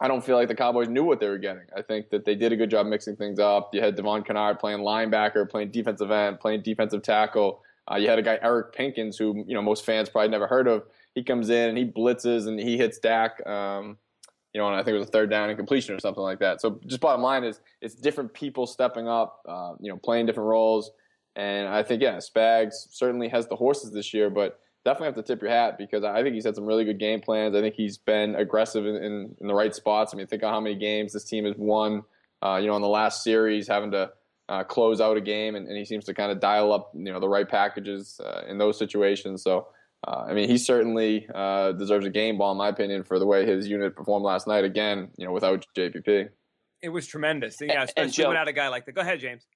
I 0.00 0.06
don't 0.06 0.24
feel 0.24 0.36
like 0.36 0.48
the 0.48 0.54
Cowboys 0.54 0.88
knew 0.88 1.02
what 1.02 1.18
they 1.18 1.28
were 1.28 1.38
getting. 1.38 1.64
I 1.76 1.82
think 1.82 2.10
that 2.10 2.24
they 2.24 2.34
did 2.34 2.52
a 2.52 2.56
good 2.56 2.70
job 2.70 2.86
mixing 2.86 3.16
things 3.16 3.38
up. 3.38 3.74
You 3.74 3.80
had 3.80 3.96
Devon 3.96 4.22
Kennard 4.22 4.58
playing 4.58 4.80
linebacker, 4.80 5.48
playing 5.48 5.70
defensive 5.70 6.10
end, 6.10 6.40
playing 6.40 6.62
defensive 6.62 7.02
tackle. 7.02 7.62
Uh, 7.90 7.96
you 7.96 8.08
had 8.08 8.18
a 8.18 8.22
guy 8.22 8.38
Eric 8.42 8.74
Pinkins, 8.74 9.18
who 9.18 9.44
you 9.48 9.54
know 9.54 9.62
most 9.62 9.84
fans 9.84 10.08
probably 10.08 10.28
never 10.28 10.46
heard 10.46 10.68
of. 10.68 10.84
He 11.14 11.24
comes 11.24 11.48
in 11.48 11.70
and 11.70 11.78
he 11.78 11.84
blitzes 11.84 12.46
and 12.46 12.60
he 12.60 12.76
hits 12.76 12.98
Dak. 12.98 13.44
Um, 13.46 13.96
you 14.52 14.60
know, 14.60 14.68
and 14.68 14.76
I 14.76 14.82
think 14.84 14.94
it 14.94 14.98
was 14.98 15.08
a 15.08 15.10
third 15.10 15.30
down 15.30 15.48
and 15.48 15.58
completion 15.58 15.94
or 15.94 15.98
something 15.98 16.22
like 16.22 16.38
that. 16.38 16.60
So 16.60 16.78
just 16.86 17.00
bottom 17.00 17.22
line 17.22 17.42
is 17.42 17.60
it's 17.80 17.96
different 17.96 18.32
people 18.32 18.66
stepping 18.66 19.08
up, 19.08 19.42
uh, 19.48 19.72
you 19.80 19.90
know, 19.90 19.96
playing 19.96 20.26
different 20.26 20.48
roles. 20.48 20.92
And 21.34 21.66
I 21.66 21.82
think, 21.82 22.00
yeah, 22.00 22.18
Spags 22.18 22.74
certainly 22.90 23.28
has 23.28 23.48
the 23.48 23.56
horses 23.56 23.90
this 23.90 24.14
year, 24.14 24.30
but 24.30 24.60
definitely 24.84 25.06
have 25.06 25.14
to 25.16 25.22
tip 25.22 25.42
your 25.42 25.50
hat 25.50 25.78
because 25.78 26.04
I 26.04 26.22
think 26.22 26.34
he's 26.34 26.44
had 26.44 26.54
some 26.54 26.66
really 26.66 26.84
good 26.84 26.98
game 26.98 27.20
plans. 27.20 27.54
I 27.54 27.60
think 27.60 27.74
he's 27.74 27.98
been 27.98 28.34
aggressive 28.34 28.86
in, 28.86 28.96
in, 28.96 29.36
in 29.40 29.46
the 29.46 29.54
right 29.54 29.74
spots. 29.74 30.12
I 30.12 30.16
mean, 30.16 30.26
think 30.26 30.42
of 30.42 30.50
how 30.50 30.60
many 30.60 30.76
games 30.76 31.12
this 31.12 31.24
team 31.24 31.44
has 31.44 31.54
won, 31.56 32.02
uh, 32.42 32.56
you 32.56 32.66
know, 32.66 32.76
in 32.76 32.82
the 32.82 32.88
last 32.88 33.22
series, 33.22 33.66
having 33.68 33.90
to 33.92 34.10
uh, 34.48 34.64
close 34.64 35.00
out 35.00 35.16
a 35.16 35.20
game, 35.20 35.54
and, 35.54 35.66
and, 35.66 35.76
he 35.76 35.86
seems 35.86 36.04
to 36.04 36.12
kind 36.12 36.30
of 36.30 36.38
dial 36.38 36.70
up, 36.70 36.90
you 36.94 37.10
know, 37.10 37.18
the 37.18 37.28
right 37.28 37.48
packages 37.48 38.20
uh, 38.22 38.42
in 38.46 38.58
those 38.58 38.78
situations. 38.78 39.42
So 39.42 39.68
uh, 40.06 40.24
I 40.28 40.34
mean, 40.34 40.48
he 40.48 40.58
certainly 40.58 41.26
uh, 41.34 41.72
deserves 41.72 42.04
a 42.04 42.10
game 42.10 42.36
ball, 42.36 42.52
in 42.52 42.58
my 42.58 42.68
opinion, 42.68 43.04
for 43.04 43.18
the 43.18 43.26
way 43.26 43.46
his 43.46 43.66
unit 43.66 43.96
performed 43.96 44.24
last 44.24 44.46
night. 44.46 44.64
Again, 44.64 45.08
you 45.16 45.24
know, 45.24 45.32
without 45.32 45.66
JPP, 45.76 46.28
it 46.82 46.88
was 46.90 47.06
tremendous. 47.06 47.56
Yeah, 47.60 47.84
especially 47.84 48.10
Joe, 48.10 48.28
without 48.28 48.48
a 48.48 48.52
guy 48.52 48.68
like 48.68 48.84
that. 48.86 48.94
Go 48.94 49.00
ahead, 49.00 49.20
James. 49.20 49.46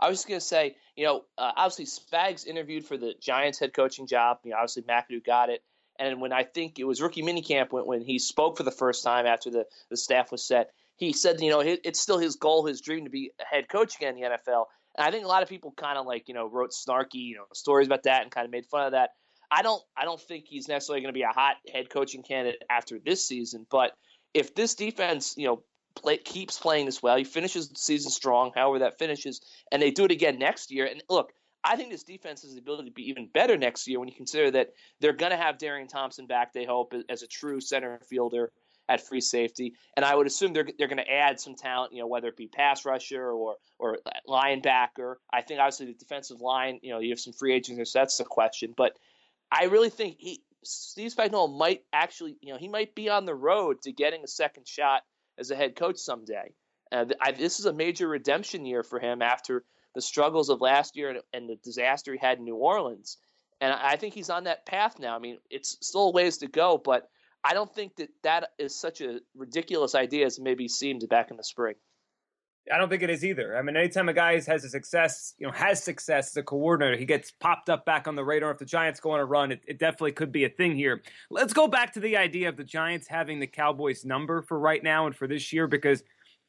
I 0.00 0.08
was 0.08 0.18
just 0.18 0.28
going 0.28 0.40
to 0.40 0.46
say, 0.46 0.76
you 0.96 1.04
know, 1.04 1.24
uh, 1.36 1.52
obviously 1.56 1.86
Spags 1.86 2.46
interviewed 2.46 2.84
for 2.84 2.96
the 2.96 3.14
Giants 3.20 3.58
head 3.58 3.74
coaching 3.74 4.06
job. 4.06 4.38
You 4.44 4.50
know, 4.50 4.56
obviously 4.56 4.82
McAdoo 4.82 5.24
got 5.24 5.50
it. 5.50 5.62
And 5.98 6.20
when 6.20 6.32
I 6.32 6.44
think 6.44 6.78
it 6.78 6.84
was 6.84 7.02
rookie 7.02 7.22
minicamp 7.22 7.72
when, 7.72 7.84
when 7.84 8.02
he 8.02 8.18
spoke 8.18 8.56
for 8.56 8.62
the 8.62 8.70
first 8.70 9.02
time 9.02 9.26
after 9.26 9.50
the, 9.50 9.66
the 9.90 9.96
staff 9.96 10.30
was 10.30 10.46
set, 10.46 10.70
he 10.96 11.12
said, 11.12 11.40
you 11.40 11.50
know, 11.50 11.60
it's 11.60 12.00
still 12.00 12.18
his 12.18 12.36
goal, 12.36 12.66
his 12.66 12.80
dream 12.80 13.04
to 13.04 13.10
be 13.10 13.32
a 13.40 13.44
head 13.44 13.68
coach 13.68 13.96
again 13.96 14.16
in 14.16 14.22
the 14.22 14.28
NFL. 14.28 14.66
And 14.98 15.06
I 15.06 15.12
think 15.12 15.24
a 15.24 15.28
lot 15.28 15.44
of 15.44 15.48
people 15.48 15.72
kind 15.76 15.96
of 15.96 16.06
like 16.06 16.24
you 16.26 16.34
know 16.34 16.46
wrote 16.46 16.72
snarky 16.72 17.14
you 17.14 17.36
know 17.36 17.44
stories 17.54 17.86
about 17.86 18.02
that 18.02 18.22
and 18.22 18.30
kind 18.30 18.44
of 18.44 18.50
made 18.50 18.66
fun 18.66 18.86
of 18.86 18.92
that. 18.92 19.10
I 19.50 19.62
don't 19.62 19.82
I 19.96 20.04
don't 20.04 20.20
think 20.20 20.46
he's 20.46 20.68
necessarily 20.68 21.00
going 21.02 21.14
to 21.14 21.18
be 21.18 21.22
a 21.22 21.28
hot 21.28 21.54
head 21.72 21.88
coaching 21.88 22.22
candidate 22.22 22.62
after 22.68 22.98
this 22.98 23.26
season. 23.26 23.64
But 23.70 23.92
if 24.34 24.54
this 24.54 24.74
defense 24.74 25.34
you 25.36 25.46
know 25.46 25.62
play, 25.98 26.18
keeps 26.18 26.58
playing 26.58 26.86
this 26.86 27.02
well, 27.02 27.16
he 27.16 27.24
finishes 27.24 27.68
the 27.68 27.78
season 27.78 28.10
strong, 28.10 28.52
however 28.54 28.80
that 28.80 28.98
finishes, 28.98 29.40
and 29.70 29.80
they 29.80 29.90
do 29.90 30.04
it 30.04 30.10
again 30.10 30.38
next 30.38 30.70
year. 30.70 30.86
And 30.86 31.02
look, 31.08 31.32
I 31.64 31.76
think 31.76 31.90
this 31.90 32.04
defense 32.04 32.42
has 32.42 32.54
the 32.54 32.60
ability 32.60 32.88
to 32.88 32.94
be 32.94 33.08
even 33.08 33.28
better 33.32 33.56
next 33.56 33.86
year 33.88 33.98
when 33.98 34.08
you 34.08 34.14
consider 34.14 34.50
that 34.52 34.70
they're 35.00 35.12
going 35.12 35.32
to 35.32 35.36
have 35.36 35.58
Darian 35.58 35.88
Thompson 35.88 36.26
back. 36.26 36.52
They 36.52 36.64
hope 36.64 36.94
as 37.08 37.22
a 37.22 37.26
true 37.26 37.60
center 37.60 38.00
fielder 38.08 38.52
at 38.88 39.06
free 39.06 39.20
safety, 39.20 39.74
and 39.96 40.04
I 40.04 40.14
would 40.14 40.26
assume 40.26 40.52
they're 40.52 40.68
they're 40.78 40.88
going 40.88 40.98
to 40.98 41.10
add 41.10 41.40
some 41.40 41.54
talent, 41.54 41.92
you 41.92 42.00
know, 42.00 42.06
whether 42.06 42.28
it 42.28 42.36
be 42.36 42.46
pass 42.46 42.84
rusher 42.84 43.30
or 43.30 43.56
or 43.78 43.98
linebacker. 44.26 45.16
I 45.32 45.42
think 45.42 45.60
obviously 45.60 45.86
the 45.86 45.94
defensive 45.94 46.40
line, 46.40 46.78
you 46.82 46.92
know, 46.92 47.00
you 47.00 47.10
have 47.10 47.20
some 47.20 47.34
free 47.34 47.52
agents 47.52 47.92
so 47.92 47.98
that's 47.98 48.18
the 48.18 48.24
question. 48.24 48.72
But 48.76 48.98
I 49.50 49.64
really 49.64 49.90
think 49.90 50.16
he 50.18 50.42
Steve 50.64 51.14
Spagnuolo 51.14 51.56
might 51.56 51.82
actually, 51.92 52.36
you 52.40 52.52
know, 52.52 52.58
he 52.58 52.68
might 52.68 52.94
be 52.94 53.08
on 53.08 53.26
the 53.26 53.34
road 53.34 53.82
to 53.82 53.92
getting 53.92 54.24
a 54.24 54.28
second 54.28 54.66
shot 54.66 55.02
as 55.38 55.50
a 55.50 55.56
head 55.56 55.76
coach 55.76 55.98
someday. 55.98 56.52
Uh, 56.90 57.06
I, 57.20 57.32
this 57.32 57.60
is 57.60 57.66
a 57.66 57.72
major 57.72 58.08
redemption 58.08 58.64
year 58.64 58.82
for 58.82 58.98
him 58.98 59.22
after 59.22 59.64
the 59.94 60.00
struggles 60.00 60.48
of 60.48 60.60
last 60.60 60.96
year 60.96 61.10
and, 61.10 61.20
and 61.32 61.48
the 61.48 61.56
disaster 61.62 62.12
he 62.12 62.18
had 62.18 62.38
in 62.38 62.44
New 62.44 62.56
Orleans. 62.56 63.18
And 63.60 63.72
I 63.72 63.96
think 63.96 64.14
he's 64.14 64.30
on 64.30 64.44
that 64.44 64.66
path 64.66 64.98
now. 64.98 65.16
I 65.16 65.18
mean, 65.18 65.38
it's 65.50 65.76
still 65.80 66.08
a 66.08 66.12
ways 66.12 66.38
to 66.38 66.46
go, 66.46 66.80
but 66.82 67.08
I 67.42 67.54
don't 67.54 67.72
think 67.74 67.96
that 67.96 68.10
that 68.22 68.50
is 68.58 68.78
such 68.78 69.00
a 69.00 69.20
ridiculous 69.34 69.94
idea 69.94 70.26
as 70.26 70.38
maybe 70.38 70.68
seemed 70.68 71.08
back 71.08 71.30
in 71.30 71.36
the 71.36 71.44
spring. 71.44 71.74
I 72.72 72.78
don't 72.78 72.88
think 72.88 73.02
it 73.02 73.10
is 73.10 73.24
either. 73.24 73.56
I 73.56 73.62
mean, 73.62 73.76
anytime 73.76 74.08
a 74.08 74.12
guy 74.12 74.34
has 74.34 74.64
a 74.64 74.68
success, 74.68 75.34
you 75.38 75.46
know, 75.46 75.52
has 75.52 75.82
success 75.82 76.28
as 76.28 76.36
a 76.36 76.42
coordinator, 76.42 76.96
he 76.96 77.04
gets 77.04 77.30
popped 77.30 77.70
up 77.70 77.84
back 77.84 78.08
on 78.08 78.14
the 78.14 78.24
radar. 78.24 78.50
If 78.50 78.58
the 78.58 78.64
Giants 78.64 79.00
go 79.00 79.12
on 79.12 79.20
a 79.20 79.24
run, 79.24 79.52
it, 79.52 79.62
it, 79.66 79.78
definitely 79.78 80.12
could 80.12 80.32
be 80.32 80.44
a 80.44 80.48
thing 80.48 80.74
here. 80.74 81.02
Let's 81.30 81.52
go 81.52 81.68
back 81.68 81.92
to 81.94 82.00
the 82.00 82.16
idea 82.16 82.48
of 82.48 82.56
the 82.56 82.64
Giants 82.64 83.06
having 83.08 83.40
the 83.40 83.46
Cowboys 83.46 84.04
number 84.04 84.42
for 84.42 84.58
right 84.58 84.82
now 84.82 85.06
and 85.06 85.14
for 85.14 85.26
this 85.26 85.52
year, 85.52 85.66
because 85.66 86.02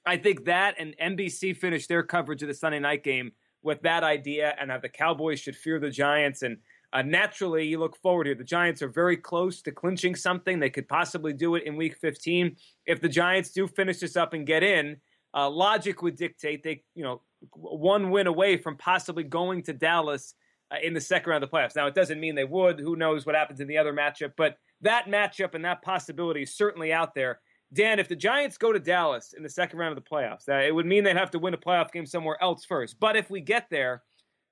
I 0.06 0.18
think 0.18 0.46
that 0.46 0.76
and 0.80 0.96
NBC 0.98 1.56
finished 1.56 1.90
their 1.90 2.04
coverage 2.04 2.42
of 2.42 2.48
the 2.48 2.54
Sunday 2.54 2.80
night 2.80 3.04
game 3.04 3.32
with 3.62 3.82
that 3.82 4.04
idea 4.04 4.56
and 4.60 4.72
how 4.72 4.78
the 4.80 4.90
Cowboys 4.90 5.40
should 5.40 5.56
fear 5.56 5.80
the 5.80 5.90
Giants. 5.90 6.42
And 6.42 6.58
uh, 6.92 7.02
naturally, 7.02 7.68
you 7.68 7.80
look 7.80 7.98
forward 7.98 8.26
here. 8.26 8.36
The 8.36 8.44
Giants 8.44 8.82
are 8.82 8.90
very 8.90 9.18
close 9.18 9.62
to 9.64 9.72
clinching 9.72 10.16
something. 10.16 10.60
They 10.60 10.70
could 10.70 10.88
possibly 10.88 11.34
do 11.34 11.56
it 11.56 11.64
in 11.64 11.76
Week 11.76 11.98
15 11.98 12.56
if 12.86 13.02
the 13.02 13.10
Giants 13.10 13.52
do 13.52 13.68
finish 13.68 14.00
this 14.00 14.16
up 14.16 14.34
and 14.34 14.46
get 14.46 14.64
in. 14.64 14.98
Uh, 15.34 15.50
logic 15.50 16.02
would 16.02 16.16
dictate 16.16 16.64
they, 16.64 16.84
you 16.96 17.04
know, 17.04 17.22
one 17.54 18.10
win 18.10 18.28
away 18.28 18.58
from 18.58 18.76
possibly 18.78 19.24
going 19.24 19.64
to 19.64 19.74
Dallas 19.74 20.34
uh, 20.72 20.78
in 20.84 20.94
the 20.94 21.02
second 21.02 21.30
round 21.30 21.44
of 21.44 21.50
the 21.50 21.56
playoffs. 21.56 21.76
Now, 21.76 21.88
it 21.88 21.96
doesn't 21.96 22.20
mean 22.20 22.36
they 22.36 22.44
would. 22.44 22.80
Who 22.80 22.96
knows 22.96 23.26
what 23.26 23.36
happens 23.36 23.60
in 23.60 23.68
the 23.68 23.78
other 23.78 23.94
matchup? 23.94 24.34
But 24.38 24.58
that 24.82 25.06
matchup 25.06 25.56
and 25.56 25.64
that 25.66 25.82
possibility 25.82 26.44
is 26.44 26.56
certainly 26.56 26.92
out 26.92 27.14
there. 27.14 27.40
Dan, 27.72 28.00
if 28.00 28.08
the 28.08 28.16
Giants 28.16 28.58
go 28.58 28.72
to 28.72 28.80
Dallas 28.80 29.34
in 29.34 29.44
the 29.44 29.50
second 29.50 29.78
round 29.78 29.96
of 29.96 30.04
the 30.04 30.10
playoffs, 30.10 30.50
uh, 30.50 30.66
it 30.66 30.74
would 30.74 30.88
mean 30.88 31.04
they'd 31.04 31.16
have 31.16 31.32
to 31.32 31.40
win 31.40 31.54
a 31.54 31.58
playoff 31.58 31.92
game 31.92 32.06
somewhere 32.06 32.38
else 32.42 32.66
first. 32.66 33.00
But 33.00 33.16
if 33.16 33.30
we 33.30 33.42
get 33.42 33.68
there, 33.70 34.02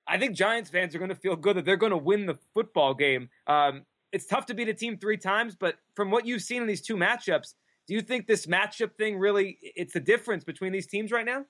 I 0.07 0.17
think 0.17 0.35
Giants 0.35 0.69
fans 0.69 0.93
are 0.95 0.99
going 0.99 1.09
to 1.09 1.15
feel 1.15 1.35
good 1.35 1.57
that 1.57 1.65
they're 1.65 1.77
going 1.77 1.91
to 1.91 1.97
win 1.97 2.25
the 2.27 2.37
football 2.53 2.93
game. 2.93 3.29
Um, 3.47 3.85
it's 4.11 4.27
tough 4.27 4.45
to 4.47 4.53
beat 4.53 4.69
a 4.69 4.73
team 4.73 4.97
three 4.97 5.17
times, 5.17 5.55
but 5.55 5.75
from 5.95 6.11
what 6.11 6.25
you've 6.25 6.43
seen 6.43 6.61
in 6.61 6.67
these 6.67 6.81
two 6.81 6.95
matchups, 6.95 7.55
do 7.87 7.93
you 7.93 8.01
think 8.01 8.27
this 8.27 8.45
matchup 8.45 8.95
thing 8.95 9.17
really 9.17 9.57
it's 9.61 9.93
the 9.93 9.99
difference 9.99 10.43
between 10.43 10.71
these 10.71 10.87
teams 10.87 11.11
right 11.11 11.25
now? 11.25 11.45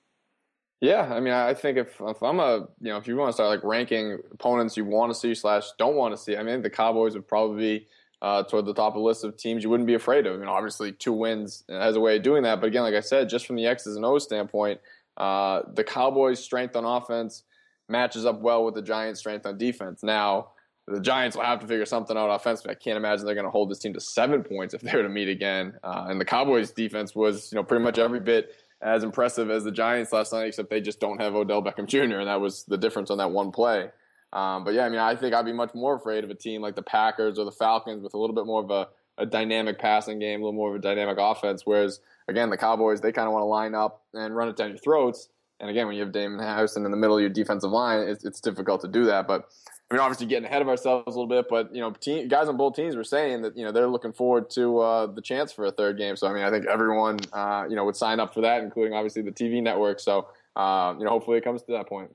Yeah, 0.80 1.12
I 1.12 1.18
mean, 1.18 1.34
I 1.34 1.54
think 1.54 1.76
if 1.76 2.00
if 2.00 2.22
I'm 2.22 2.38
a 2.38 2.68
you 2.80 2.90
know 2.90 2.98
if 2.98 3.08
you 3.08 3.16
want 3.16 3.30
to 3.30 3.32
start 3.32 3.50
like 3.50 3.64
ranking 3.64 4.18
opponents 4.32 4.76
you 4.76 4.84
want 4.84 5.12
to 5.12 5.18
see 5.18 5.34
slash 5.34 5.64
don't 5.78 5.96
want 5.96 6.14
to 6.14 6.18
see, 6.18 6.36
I 6.36 6.42
mean 6.42 6.62
the 6.62 6.70
Cowboys 6.70 7.14
would 7.14 7.26
probably 7.26 7.78
be 7.78 7.88
uh, 8.22 8.44
toward 8.44 8.66
the 8.66 8.74
top 8.74 8.94
of 8.94 9.00
the 9.00 9.06
list 9.06 9.24
of 9.24 9.36
teams 9.36 9.62
you 9.62 9.70
wouldn't 9.70 9.86
be 9.86 9.94
afraid 9.94 10.26
of. 10.26 10.34
I 10.34 10.38
mean, 10.38 10.48
obviously 10.48 10.92
two 10.92 11.12
wins 11.12 11.64
has 11.68 11.96
a 11.96 12.00
way 12.00 12.16
of 12.16 12.22
doing 12.22 12.44
that, 12.44 12.60
but 12.60 12.68
again, 12.68 12.82
like 12.82 12.94
I 12.94 13.00
said, 13.00 13.28
just 13.28 13.46
from 13.46 13.56
the 13.56 13.66
X's 13.66 13.96
and 13.96 14.04
O's 14.04 14.24
standpoint, 14.24 14.80
uh, 15.16 15.62
the 15.74 15.84
Cowboys' 15.84 16.42
strength 16.42 16.76
on 16.76 16.84
offense 16.84 17.42
matches 17.88 18.24
up 18.24 18.40
well 18.40 18.64
with 18.64 18.74
the 18.74 18.82
Giants' 18.82 19.20
strength 19.20 19.46
on 19.46 19.58
defense. 19.58 20.02
Now, 20.02 20.50
the 20.90 21.00
Giants 21.00 21.36
will 21.36 21.44
have 21.44 21.60
to 21.60 21.66
figure 21.66 21.84
something 21.84 22.16
out 22.16 22.30
offensively. 22.30 22.72
I 22.72 22.74
can't 22.74 22.96
imagine 22.96 23.26
they're 23.26 23.34
going 23.34 23.44
to 23.44 23.50
hold 23.50 23.70
this 23.70 23.78
team 23.78 23.92
to 23.94 24.00
seven 24.00 24.42
points 24.42 24.74
if 24.74 24.80
they 24.80 24.92
were 24.92 25.02
to 25.02 25.08
meet 25.08 25.28
again. 25.28 25.74
Uh, 25.82 26.06
and 26.08 26.20
the 26.20 26.24
Cowboys' 26.24 26.70
defense 26.70 27.14
was, 27.14 27.50
you 27.52 27.56
know, 27.56 27.62
pretty 27.62 27.84
much 27.84 27.98
every 27.98 28.20
bit 28.20 28.54
as 28.80 29.02
impressive 29.02 29.50
as 29.50 29.64
the 29.64 29.72
Giants 29.72 30.12
last 30.12 30.32
night, 30.32 30.46
except 30.46 30.70
they 30.70 30.80
just 30.80 31.00
don't 31.00 31.20
have 31.20 31.34
Odell 31.34 31.62
Beckham 31.62 31.86
Jr. 31.86 32.18
and 32.18 32.28
that 32.28 32.40
was 32.40 32.64
the 32.64 32.76
difference 32.76 33.10
on 33.10 33.18
that 33.18 33.30
one 33.30 33.50
play. 33.50 33.90
Um, 34.32 34.64
but 34.64 34.74
yeah, 34.74 34.84
I 34.84 34.88
mean, 34.88 34.98
I 34.98 35.16
think 35.16 35.34
I'd 35.34 35.44
be 35.44 35.52
much 35.52 35.74
more 35.74 35.96
afraid 35.96 36.22
of 36.22 36.30
a 36.30 36.34
team 36.34 36.60
like 36.60 36.76
the 36.76 36.82
Packers 36.82 37.38
or 37.38 37.44
the 37.44 37.52
Falcons 37.52 38.02
with 38.02 38.14
a 38.14 38.18
little 38.18 38.36
bit 38.36 38.46
more 38.46 38.62
of 38.62 38.70
a, 38.70 38.88
a 39.16 39.26
dynamic 39.26 39.78
passing 39.78 40.18
game, 40.18 40.40
a 40.40 40.44
little 40.44 40.52
more 40.52 40.70
of 40.70 40.76
a 40.76 40.78
dynamic 40.78 41.16
offense. 41.18 41.62
Whereas 41.64 42.00
again, 42.28 42.50
the 42.50 42.56
Cowboys 42.56 43.00
they 43.00 43.10
kind 43.10 43.26
of 43.26 43.32
want 43.32 43.42
to 43.42 43.46
line 43.46 43.74
up 43.74 44.02
and 44.14 44.36
run 44.36 44.48
it 44.48 44.56
down 44.56 44.68
your 44.68 44.78
throats. 44.78 45.28
And 45.60 45.70
again, 45.70 45.86
when 45.86 45.96
you 45.96 46.02
have 46.02 46.12
Damon 46.12 46.38
Harrison 46.38 46.84
in 46.84 46.92
the 46.92 46.96
middle 46.96 47.16
of 47.16 47.20
your 47.20 47.30
defensive 47.30 47.70
line, 47.70 48.06
it's, 48.06 48.24
it's 48.24 48.40
difficult 48.40 48.80
to 48.82 48.88
do 48.88 49.06
that. 49.06 49.26
But 49.26 49.48
I 49.90 49.94
mean, 49.94 50.02
obviously 50.02 50.26
getting 50.26 50.44
ahead 50.44 50.60
of 50.60 50.68
ourselves 50.68 51.06
a 51.06 51.10
little 51.18 51.26
bit, 51.26 51.46
but 51.48 51.74
you 51.74 51.80
know, 51.80 51.92
team, 51.92 52.28
guys 52.28 52.48
on 52.48 52.58
both 52.58 52.76
teams 52.76 52.94
were 52.94 53.04
saying 53.04 53.40
that 53.42 53.56
you 53.56 53.64
know 53.64 53.72
they're 53.72 53.86
looking 53.86 54.12
forward 54.12 54.50
to 54.50 54.80
uh, 54.80 55.06
the 55.06 55.22
chance 55.22 55.50
for 55.50 55.64
a 55.64 55.72
third 55.72 55.96
game. 55.96 56.14
So 56.14 56.26
I 56.26 56.34
mean, 56.34 56.44
I 56.44 56.50
think 56.50 56.66
everyone 56.66 57.18
uh, 57.32 57.64
you 57.68 57.74
know 57.74 57.84
would 57.86 57.96
sign 57.96 58.20
up 58.20 58.34
for 58.34 58.42
that, 58.42 58.62
including 58.62 58.92
obviously 58.92 59.22
the 59.22 59.32
TV 59.32 59.62
network. 59.62 60.00
So 60.00 60.28
uh, 60.56 60.94
you 60.98 61.04
know, 61.04 61.10
hopefully 61.10 61.38
it 61.38 61.44
comes 61.44 61.62
to 61.62 61.72
that 61.72 61.88
point. 61.88 62.10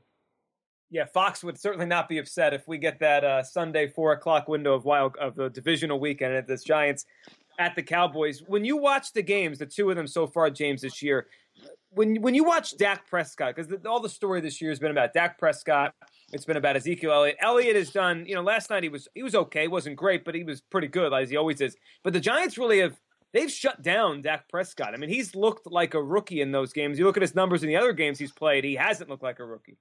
Yeah, 0.91 1.05
Fox 1.05 1.43
would 1.43 1.59
certainly 1.59 1.87
not 1.87 2.07
be 2.07 2.19
upset 2.19 2.53
if 2.53 2.67
we 2.67 2.77
get 2.77 2.99
that 2.99 3.23
uh, 3.23 3.41
Sunday 3.41 3.87
four 3.87 4.11
o'clock 4.11 4.47
window 4.47 4.75
of 4.75 4.85
wild 4.85 5.15
of 5.15 5.33
the 5.33 5.49
divisional 5.49 5.99
weekend 5.99 6.35
at 6.35 6.47
this 6.47 6.63
Giants 6.63 7.05
at 7.57 7.75
the 7.75 7.81
Cowboys. 7.81 8.43
When 8.45 8.63
you 8.63 8.77
watch 8.77 9.13
the 9.13 9.23
games, 9.23 9.57
the 9.57 9.65
two 9.65 9.89
of 9.89 9.95
them 9.95 10.05
so 10.05 10.27
far, 10.27 10.51
James, 10.51 10.81
this 10.81 11.01
year, 11.01 11.25
when 11.89 12.21
when 12.21 12.35
you 12.35 12.43
watch 12.43 12.77
Dak 12.77 13.07
Prescott, 13.09 13.55
because 13.55 13.71
all 13.87 13.99
the 13.99 14.09
story 14.09 14.41
this 14.41 14.61
year 14.61 14.69
has 14.69 14.79
been 14.79 14.91
about 14.91 15.13
Dak 15.13 15.39
Prescott, 15.39 15.95
it's 16.33 16.45
been 16.45 16.57
about 16.57 16.75
Ezekiel 16.75 17.11
Elliott. 17.11 17.37
Elliott 17.39 17.75
has 17.75 17.91
done, 17.91 18.25
you 18.25 18.35
know, 18.35 18.41
last 18.41 18.69
night 18.69 18.83
he 18.83 18.89
was 18.89 19.07
he 19.13 19.23
was 19.23 19.35
okay, 19.35 19.67
wasn't 19.67 19.95
great, 19.95 20.25
but 20.25 20.35
he 20.35 20.43
was 20.43 20.61
pretty 20.61 20.87
good 20.87 21.13
as 21.13 21.29
he 21.29 21.37
always 21.37 21.61
is. 21.61 21.75
But 22.03 22.13
the 22.13 22.19
Giants 22.19 22.57
really 22.57 22.79
have 22.79 22.99
they've 23.33 23.51
shut 23.51 23.81
down 23.81 24.21
Dak 24.21 24.49
Prescott. 24.49 24.93
I 24.93 24.97
mean, 24.97 25.09
he's 25.09 25.35
looked 25.35 25.67
like 25.67 25.93
a 25.93 26.01
rookie 26.01 26.41
in 26.41 26.51
those 26.51 26.73
games. 26.73 26.99
You 26.99 27.05
look 27.05 27.17
at 27.17 27.21
his 27.21 27.35
numbers 27.35 27.63
in 27.63 27.69
the 27.69 27.77
other 27.77 27.93
games 27.93 28.19
he's 28.19 28.31
played, 28.31 28.63
he 28.63 28.75
hasn't 28.75 29.09
looked 29.09 29.23
like 29.23 29.39
a 29.39 29.45
rookie. 29.45 29.77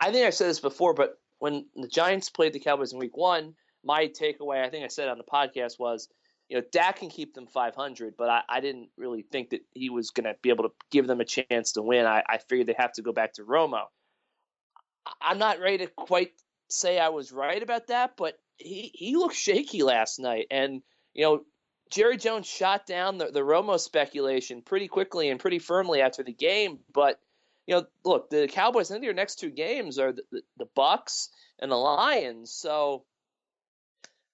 I 0.00 0.12
think 0.12 0.26
I've 0.26 0.34
said 0.34 0.48
this 0.48 0.60
before, 0.60 0.94
but 0.94 1.18
when 1.38 1.66
the 1.74 1.88
Giants 1.88 2.28
played 2.28 2.52
the 2.52 2.60
Cowboys 2.60 2.92
in 2.92 2.98
Week 2.98 3.16
One, 3.16 3.54
my 3.82 4.08
takeaway, 4.08 4.64
I 4.64 4.70
think 4.70 4.84
I 4.84 4.88
said 4.88 5.08
on 5.08 5.18
the 5.18 5.24
podcast 5.24 5.78
was 5.78 6.08
you 6.48 6.58
know, 6.58 6.64
Dak 6.72 6.96
can 6.96 7.08
keep 7.08 7.34
them 7.34 7.46
500, 7.46 8.14
but 8.16 8.28
I, 8.28 8.42
I 8.48 8.60
didn't 8.60 8.90
really 8.96 9.22
think 9.22 9.50
that 9.50 9.62
he 9.72 9.88
was 9.88 10.10
going 10.10 10.24
to 10.24 10.36
be 10.42 10.50
able 10.50 10.64
to 10.64 10.74
give 10.90 11.06
them 11.06 11.20
a 11.20 11.24
chance 11.24 11.72
to 11.72 11.82
win. 11.82 12.04
I, 12.04 12.22
I 12.28 12.38
figured 12.38 12.66
they 12.66 12.74
have 12.76 12.92
to 12.92 13.02
go 13.02 13.12
back 13.12 13.32
to 13.34 13.44
Romo. 13.44 13.84
I'm 15.20 15.38
not 15.38 15.60
ready 15.60 15.78
to 15.78 15.86
quite 15.86 16.32
say 16.68 16.98
I 16.98 17.08
was 17.10 17.32
right 17.32 17.62
about 17.62 17.88
that, 17.88 18.16
but 18.16 18.38
he, 18.56 18.90
he 18.94 19.16
looked 19.16 19.36
shaky 19.36 19.82
last 19.82 20.18
night. 20.18 20.46
And, 20.50 20.82
you 21.12 21.24
know, 21.24 21.44
Jerry 21.90 22.16
Jones 22.16 22.46
shot 22.46 22.86
down 22.86 23.18
the, 23.18 23.30
the 23.30 23.40
Romo 23.40 23.78
speculation 23.78 24.62
pretty 24.62 24.88
quickly 24.88 25.28
and 25.28 25.40
pretty 25.40 25.58
firmly 25.58 26.00
after 26.00 26.22
the 26.22 26.32
game. 26.32 26.78
But, 26.92 27.20
you 27.66 27.74
know, 27.74 27.86
look, 28.04 28.30
the 28.30 28.48
Cowboys, 28.48 28.90
I 28.90 28.94
think 28.94 29.04
their 29.04 29.12
next 29.12 29.36
two 29.36 29.50
games 29.50 29.98
are 29.98 30.12
the, 30.12 30.22
the, 30.32 30.42
the 30.58 30.66
Bucs 30.76 31.28
and 31.58 31.70
the 31.70 31.76
Lions. 31.76 32.50
So, 32.50 33.04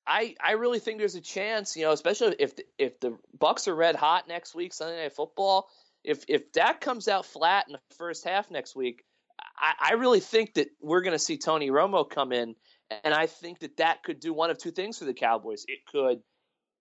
I 0.07 0.35
I 0.43 0.53
really 0.53 0.81
think 0.81 0.99
there's 0.99 1.15
a 1.15 1.21
chance, 1.21 1.77
you 1.77 1.85
know, 1.85 1.93
especially 1.93 2.35
if 2.39 2.57
the, 2.57 2.65
if 2.79 2.99
the 2.99 3.17
Bucs 3.39 3.69
are 3.69 3.75
red 3.77 3.95
hot 3.95 4.27
next 4.27 4.55
week, 4.55 4.73
Sunday 4.73 5.03
Night 5.03 5.13
Football. 5.13 5.69
If 6.03 6.25
if 6.27 6.51
Dak 6.51 6.81
comes 6.81 7.07
out 7.07 7.27
flat 7.27 7.67
in 7.69 7.75
the 7.75 7.95
first 7.97 8.25
half 8.25 8.51
next 8.51 8.75
week, 8.75 9.05
I, 9.59 9.91
I 9.91 9.93
really 9.95 10.21
think 10.21 10.55
that 10.55 10.69
we're 10.81 11.03
going 11.03 11.15
to 11.15 11.19
see 11.19 11.39
Tony 11.39 11.71
Romo 11.71 12.09
come 12.09 12.33
in, 12.33 12.55
and 13.05 13.15
I 13.15 13.27
think 13.27 13.61
that 13.61 13.77
that 13.79 14.03
could 14.03 14.21
do 14.21 14.33
one 14.33 14.51
of 14.51 14.59
two 14.59 14.71
things 14.71 14.99
for 14.99 15.05
the 15.05 15.15
Cowboys. 15.15 15.65
It 15.69 15.81
could 15.91 16.21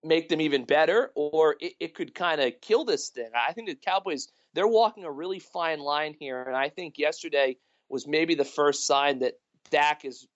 make 0.04 0.30
them 0.30 0.42
even 0.42 0.64
better, 0.64 1.12
or 1.16 1.56
it, 1.60 1.74
it 1.80 1.96
could 1.96 2.16
kind 2.16 2.42
of 2.42 2.54
kill 2.62 2.86
this 2.86 3.10
thing. 3.10 3.30
I 3.36 3.54
think 3.54 3.68
the 3.68 3.76
Cowboys 3.76 4.30
they're 4.54 4.68
walking 4.68 5.04
a 5.04 5.12
really 5.12 5.40
fine 5.40 5.80
line 5.80 6.16
here, 6.20 6.42
and 6.42 6.56
I 6.56 6.70
think 6.70 6.98
yesterday 6.98 7.58
was 7.90 8.08
maybe 8.08 8.36
the 8.36 8.46
first 8.46 8.88
sign 8.88 9.20
that 9.20 9.34
Dak 9.70 10.06
is 10.06 10.28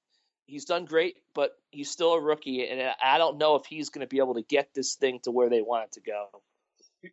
he's 0.45 0.65
done 0.65 0.85
great, 0.85 1.17
but 1.33 1.51
he's 1.71 1.89
still 1.89 2.13
a 2.13 2.21
rookie, 2.21 2.67
and 2.67 2.93
I 3.03 3.17
don't 3.17 3.37
know 3.37 3.55
if 3.55 3.65
he's 3.65 3.89
going 3.89 4.05
to 4.05 4.07
be 4.07 4.19
able 4.19 4.35
to 4.35 4.43
get 4.43 4.73
this 4.73 4.95
thing 4.95 5.19
to 5.23 5.31
where 5.31 5.49
they 5.49 5.61
want 5.61 5.85
it 5.85 5.91
to 5.93 6.01
go. 6.01 6.27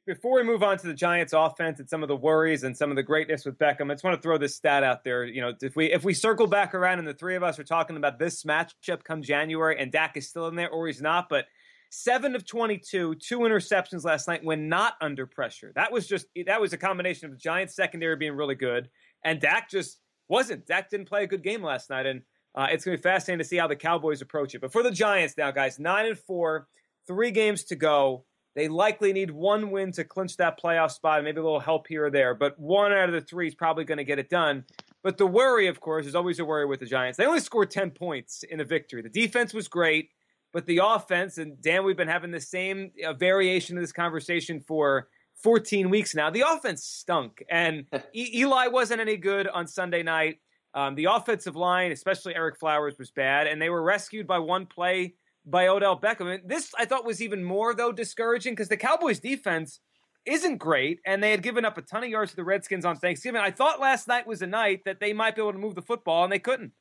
Before 0.06 0.36
we 0.36 0.44
move 0.44 0.62
on 0.62 0.78
to 0.78 0.86
the 0.86 0.94
Giants' 0.94 1.32
offense 1.32 1.80
and 1.80 1.88
some 1.88 2.02
of 2.02 2.08
the 2.08 2.14
worries 2.14 2.62
and 2.62 2.76
some 2.76 2.90
of 2.90 2.96
the 2.96 3.02
greatness 3.02 3.44
with 3.44 3.58
Beckham, 3.58 3.90
I 3.90 3.94
just 3.94 4.04
want 4.04 4.16
to 4.16 4.22
throw 4.22 4.38
this 4.38 4.54
stat 4.54 4.84
out 4.84 5.02
there. 5.02 5.24
You 5.24 5.40
know, 5.40 5.52
if 5.60 5.74
we 5.74 5.86
if 5.90 6.04
we 6.04 6.14
circle 6.14 6.46
back 6.46 6.74
around 6.74 7.00
and 7.00 7.08
the 7.08 7.14
three 7.14 7.34
of 7.34 7.42
us 7.42 7.58
are 7.58 7.64
talking 7.64 7.96
about 7.96 8.18
this 8.18 8.44
matchup 8.44 9.02
come 9.02 9.22
January 9.22 9.76
and 9.80 9.90
Dak 9.90 10.16
is 10.16 10.28
still 10.28 10.46
in 10.46 10.54
there 10.54 10.70
or 10.70 10.86
he's 10.86 11.02
not, 11.02 11.28
but 11.28 11.46
seven 11.90 12.36
of 12.36 12.46
22, 12.46 13.16
two 13.16 13.38
interceptions 13.40 14.04
last 14.04 14.28
night 14.28 14.44
when 14.44 14.68
not 14.68 14.94
under 15.00 15.26
pressure. 15.26 15.72
That 15.74 15.90
was 15.90 16.06
just 16.06 16.26
that 16.46 16.60
was 16.60 16.72
a 16.72 16.78
combination 16.78 17.26
of 17.26 17.32
the 17.32 17.38
Giants 17.38 17.74
secondary 17.74 18.14
being 18.14 18.36
really 18.36 18.54
good 18.54 18.88
and 19.24 19.40
Dak 19.40 19.68
just 19.68 19.98
wasn't. 20.28 20.66
Dak 20.66 20.88
didn't 20.88 21.08
play 21.08 21.24
a 21.24 21.26
good 21.26 21.42
game 21.42 21.64
last 21.64 21.90
night 21.90 22.06
and 22.06 22.22
uh, 22.54 22.68
it's 22.70 22.84
going 22.84 22.96
to 22.96 23.00
be 23.00 23.02
fascinating 23.02 23.42
to 23.42 23.44
see 23.44 23.56
how 23.56 23.66
the 23.66 23.76
Cowboys 23.76 24.22
approach 24.22 24.54
it. 24.54 24.60
But 24.60 24.72
for 24.72 24.84
the 24.84 24.90
Giants 24.92 25.34
now, 25.36 25.50
guys, 25.50 25.80
nine 25.80 26.06
and 26.06 26.18
four, 26.18 26.68
three 27.06 27.32
games 27.32 27.64
to 27.64 27.76
go. 27.76 28.24
They 28.56 28.68
likely 28.68 29.12
need 29.12 29.30
one 29.30 29.70
win 29.70 29.92
to 29.92 30.04
clinch 30.04 30.36
that 30.38 30.60
playoff 30.60 30.90
spot, 30.90 31.22
maybe 31.22 31.38
a 31.38 31.42
little 31.42 31.60
help 31.60 31.86
here 31.86 32.06
or 32.06 32.10
there. 32.10 32.34
But 32.34 32.58
one 32.58 32.92
out 32.92 33.08
of 33.08 33.14
the 33.14 33.20
three 33.20 33.46
is 33.46 33.54
probably 33.54 33.84
going 33.84 33.98
to 33.98 34.04
get 34.04 34.18
it 34.18 34.28
done. 34.28 34.64
But 35.02 35.18
the 35.18 35.26
worry, 35.26 35.68
of 35.68 35.80
course, 35.80 36.06
is 36.06 36.14
always 36.14 36.40
a 36.40 36.44
worry 36.44 36.66
with 36.66 36.80
the 36.80 36.86
Giants. 36.86 37.16
They 37.16 37.26
only 37.26 37.40
scored 37.40 37.70
10 37.70 37.92
points 37.92 38.42
in 38.42 38.60
a 38.60 38.64
victory. 38.64 39.02
The 39.02 39.08
defense 39.08 39.54
was 39.54 39.68
great, 39.68 40.10
but 40.52 40.66
the 40.66 40.80
offense, 40.84 41.38
and 41.38 41.60
Dan, 41.62 41.84
we've 41.84 41.96
been 41.96 42.08
having 42.08 42.32
the 42.32 42.40
same 42.40 42.90
uh, 43.06 43.14
variation 43.14 43.76
of 43.76 43.82
this 43.82 43.92
conversation 43.92 44.60
for 44.60 45.08
14 45.42 45.88
weeks 45.88 46.14
now. 46.14 46.28
The 46.28 46.44
offense 46.46 46.84
stunk, 46.84 47.42
and 47.48 47.86
e- 48.14 48.40
Eli 48.40 48.66
wasn't 48.66 49.00
any 49.00 49.16
good 49.16 49.48
on 49.48 49.66
Sunday 49.66 50.02
night. 50.02 50.40
Um, 50.74 50.94
the 50.94 51.06
offensive 51.06 51.56
line, 51.56 51.92
especially 51.92 52.34
Ereck 52.34 52.58
Flowers, 52.58 52.96
was 52.98 53.10
bad, 53.10 53.46
and 53.46 53.60
they 53.60 53.70
were 53.70 53.82
rescued 53.82 54.26
by 54.26 54.38
one 54.38 54.66
play 54.66 55.14
by 55.44 55.68
Odell 55.68 55.98
Beckham. 55.98 56.34
And 56.34 56.48
this 56.48 56.72
I 56.78 56.84
thought 56.84 57.04
was 57.04 57.22
even 57.22 57.44
more 57.44 57.74
though 57.74 57.92
discouraging 57.92 58.52
because 58.52 58.68
the 58.68 58.76
Cowboys 58.76 59.20
defense 59.20 59.80
isn't 60.26 60.58
great, 60.58 61.00
and 61.06 61.22
they 61.22 61.30
had 61.30 61.42
given 61.42 61.64
up 61.64 61.78
a 61.78 61.82
ton 61.82 62.04
of 62.04 62.10
yards 62.10 62.32
to 62.32 62.36
the 62.36 62.44
Redskins 62.44 62.84
on 62.84 62.96
Thanksgiving. 62.96 63.40
I 63.40 63.50
thought 63.50 63.80
last 63.80 64.06
night 64.06 64.26
was 64.26 64.42
a 64.42 64.46
night 64.46 64.82
that 64.84 65.00
they 65.00 65.12
might 65.12 65.34
be 65.34 65.42
able 65.42 65.52
to 65.52 65.58
move 65.58 65.74
the 65.74 65.82
football, 65.82 66.24
and 66.24 66.32
they 66.32 66.38
couldn't. 66.38 66.72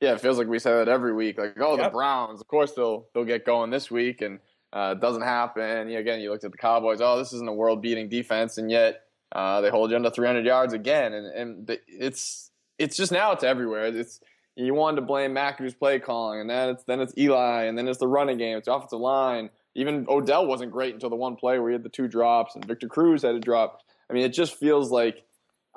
Yeah, 0.00 0.12
it 0.12 0.20
feels 0.20 0.38
like 0.38 0.48
we 0.48 0.58
say 0.58 0.72
that 0.72 0.88
every 0.88 1.12
week. 1.12 1.38
Like, 1.38 1.54
oh, 1.60 1.76
yep. 1.76 1.86
the 1.86 1.90
Browns, 1.90 2.40
of 2.40 2.46
course 2.46 2.72
they'll 2.72 3.06
they'll 3.14 3.24
get 3.24 3.44
going 3.44 3.70
this 3.70 3.90
week, 3.90 4.22
and 4.22 4.38
uh, 4.72 4.94
it 4.96 5.00
doesn't 5.00 5.22
happen. 5.22 5.88
You 5.88 5.98
again, 5.98 6.20
you 6.20 6.30
looked 6.30 6.44
at 6.44 6.52
the 6.52 6.58
Cowboys. 6.58 7.00
Oh, 7.00 7.18
this 7.18 7.32
isn't 7.32 7.48
a 7.48 7.52
world-beating 7.52 8.08
defense, 8.08 8.58
and 8.58 8.70
yet 8.70 9.02
uh, 9.32 9.60
they 9.60 9.70
hold 9.70 9.90
you 9.90 9.96
under 9.96 10.10
300 10.10 10.44
yards 10.44 10.72
again, 10.72 11.12
and 11.14 11.26
and 11.26 11.78
it's 11.88 12.50
it's 12.78 12.96
just 12.96 13.12
now 13.12 13.32
it's 13.32 13.44
everywhere. 13.44 13.86
It's 13.86 14.20
you 14.56 14.74
wanted 14.74 14.96
to 14.96 15.02
blame 15.02 15.34
McAdoo's 15.34 15.74
play 15.74 15.98
calling, 15.98 16.40
and 16.40 16.48
then 16.48 16.70
it's 16.70 16.84
then 16.84 17.00
it's 17.00 17.12
Eli, 17.18 17.64
and 17.64 17.76
then 17.76 17.88
it's 17.88 17.98
the 17.98 18.08
running 18.08 18.38
game, 18.38 18.56
it's 18.56 18.66
the 18.66 18.74
offensive 18.74 19.00
line. 19.00 19.50
Even 19.74 20.06
Odell 20.08 20.46
wasn't 20.46 20.70
great 20.70 20.94
until 20.94 21.10
the 21.10 21.16
one 21.16 21.34
play 21.36 21.58
where 21.58 21.70
he 21.70 21.74
had 21.74 21.82
the 21.82 21.88
two 21.88 22.06
drops, 22.06 22.54
and 22.54 22.64
Victor 22.64 22.88
Cruz 22.88 23.22
had 23.22 23.34
a 23.34 23.40
drop. 23.40 23.80
I 24.08 24.12
mean, 24.12 24.24
it 24.24 24.32
just 24.32 24.56
feels 24.56 24.90
like 24.90 25.24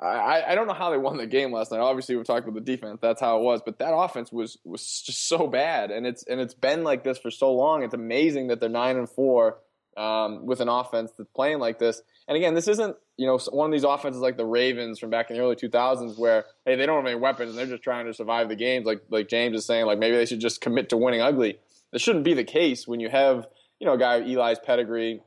I, 0.00 0.44
I 0.48 0.54
don't 0.54 0.68
know 0.68 0.74
how 0.74 0.90
they 0.90 0.96
won 0.96 1.16
the 1.16 1.26
game 1.26 1.52
last 1.52 1.72
night. 1.72 1.80
Obviously, 1.80 2.14
we've 2.14 2.24
talked 2.24 2.46
about 2.46 2.54
the 2.54 2.60
defense. 2.60 3.00
That's 3.02 3.20
how 3.20 3.38
it 3.38 3.42
was. 3.42 3.62
But 3.64 3.80
that 3.80 3.92
offense 3.92 4.30
was 4.30 4.58
was 4.64 5.02
just 5.04 5.26
so 5.28 5.48
bad, 5.48 5.90
and 5.90 6.06
it's 6.06 6.22
and 6.24 6.40
it's 6.40 6.54
been 6.54 6.84
like 6.84 7.02
this 7.02 7.18
for 7.18 7.30
so 7.30 7.52
long. 7.52 7.82
It's 7.82 7.94
amazing 7.94 8.48
that 8.48 8.60
they're 8.60 8.68
nine 8.68 8.96
and 8.96 9.08
four 9.08 9.58
um, 9.98 10.46
with 10.46 10.60
an 10.60 10.68
offense 10.68 11.10
that's 11.18 11.30
playing 11.34 11.58
like 11.58 11.78
this. 11.78 12.00
And 12.26 12.36
again, 12.36 12.54
this 12.54 12.68
isn't 12.68 12.96
you 13.16 13.26
know 13.26 13.38
one 13.50 13.66
of 13.66 13.72
these 13.72 13.84
offenses 13.84 14.22
like 14.22 14.36
the 14.36 14.46
Ravens 14.46 14.98
from 14.98 15.10
back 15.10 15.30
in 15.30 15.36
the 15.36 15.42
early 15.42 15.56
2000s 15.56 16.18
where 16.18 16.44
hey 16.64 16.76
they 16.76 16.86
don't 16.86 16.96
have 16.96 17.06
any 17.06 17.18
weapons 17.18 17.50
and 17.50 17.58
they're 17.58 17.66
just 17.66 17.82
trying 17.82 18.06
to 18.06 18.14
survive 18.14 18.48
the 18.48 18.56
games. 18.56 18.86
Like 18.86 19.02
like 19.10 19.28
James 19.28 19.56
is 19.56 19.66
saying, 19.66 19.86
like 19.86 19.98
maybe 19.98 20.16
they 20.16 20.26
should 20.26 20.40
just 20.40 20.60
commit 20.60 20.88
to 20.90 20.96
winning 20.96 21.20
ugly. 21.20 21.58
This 21.92 22.02
shouldn't 22.02 22.24
be 22.24 22.34
the 22.34 22.44
case 22.44 22.86
when 22.86 23.00
you 23.00 23.08
have 23.08 23.46
you 23.80 23.86
know 23.86 23.94
a 23.94 23.98
guy 23.98 24.16
Eli's 24.20 24.58
pedigree, 24.58 25.20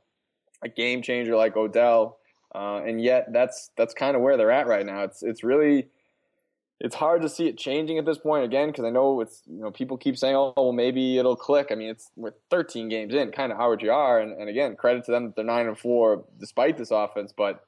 a 0.64 0.70
game 0.70 1.02
changer 1.02 1.36
like 1.36 1.56
Odell 1.56 2.18
uh, 2.54 2.82
and 2.86 3.02
yet 3.02 3.32
that's 3.32 3.72
that's 3.78 3.94
kind 3.94 4.16
of 4.16 4.22
where 4.22 4.38
they're 4.38 4.52
at 4.52 4.68
right 4.68 4.86
now. 4.86 5.04
It's 5.04 5.24
it's 5.24 5.44
really 5.44 5.88
it's 6.84 6.96
hard 6.96 7.22
to 7.22 7.30
see 7.30 7.48
it 7.48 7.60
changing 7.60 8.00
at 8.00 8.06
this 8.06 8.18
point 8.18 8.44
again 8.44 8.70
because 8.70 8.86
I 8.86 8.90
know 8.90 9.22
it's 9.22 9.44
you 9.46 9.62
know 9.62 9.70
people 9.70 9.98
keep 9.98 10.18
saying 10.18 10.36
oh 10.36 10.54
well 10.56 10.72
maybe 10.72 11.18
it'll 11.18 11.36
click. 11.36 11.68
I 11.72 11.76
mean 11.76 11.90
it's 11.90 12.10
we're 12.16 12.34
13 12.50 12.90
games 12.90 13.14
in, 13.14 13.32
kind 13.32 13.52
of 13.52 13.58
how 13.58 13.70
would 13.70 13.82
you 13.82 13.92
are, 13.92 14.20
and, 14.20 14.34
and 14.34 14.50
again 14.50 14.76
credit 14.76 15.06
to 15.06 15.12
them 15.12 15.26
that 15.28 15.36
they're 15.36 15.46
nine 15.46 15.68
and 15.68 15.78
four 15.78 16.26
despite 16.40 16.78
this 16.78 16.92
offense, 16.92 17.34
but 17.36 17.64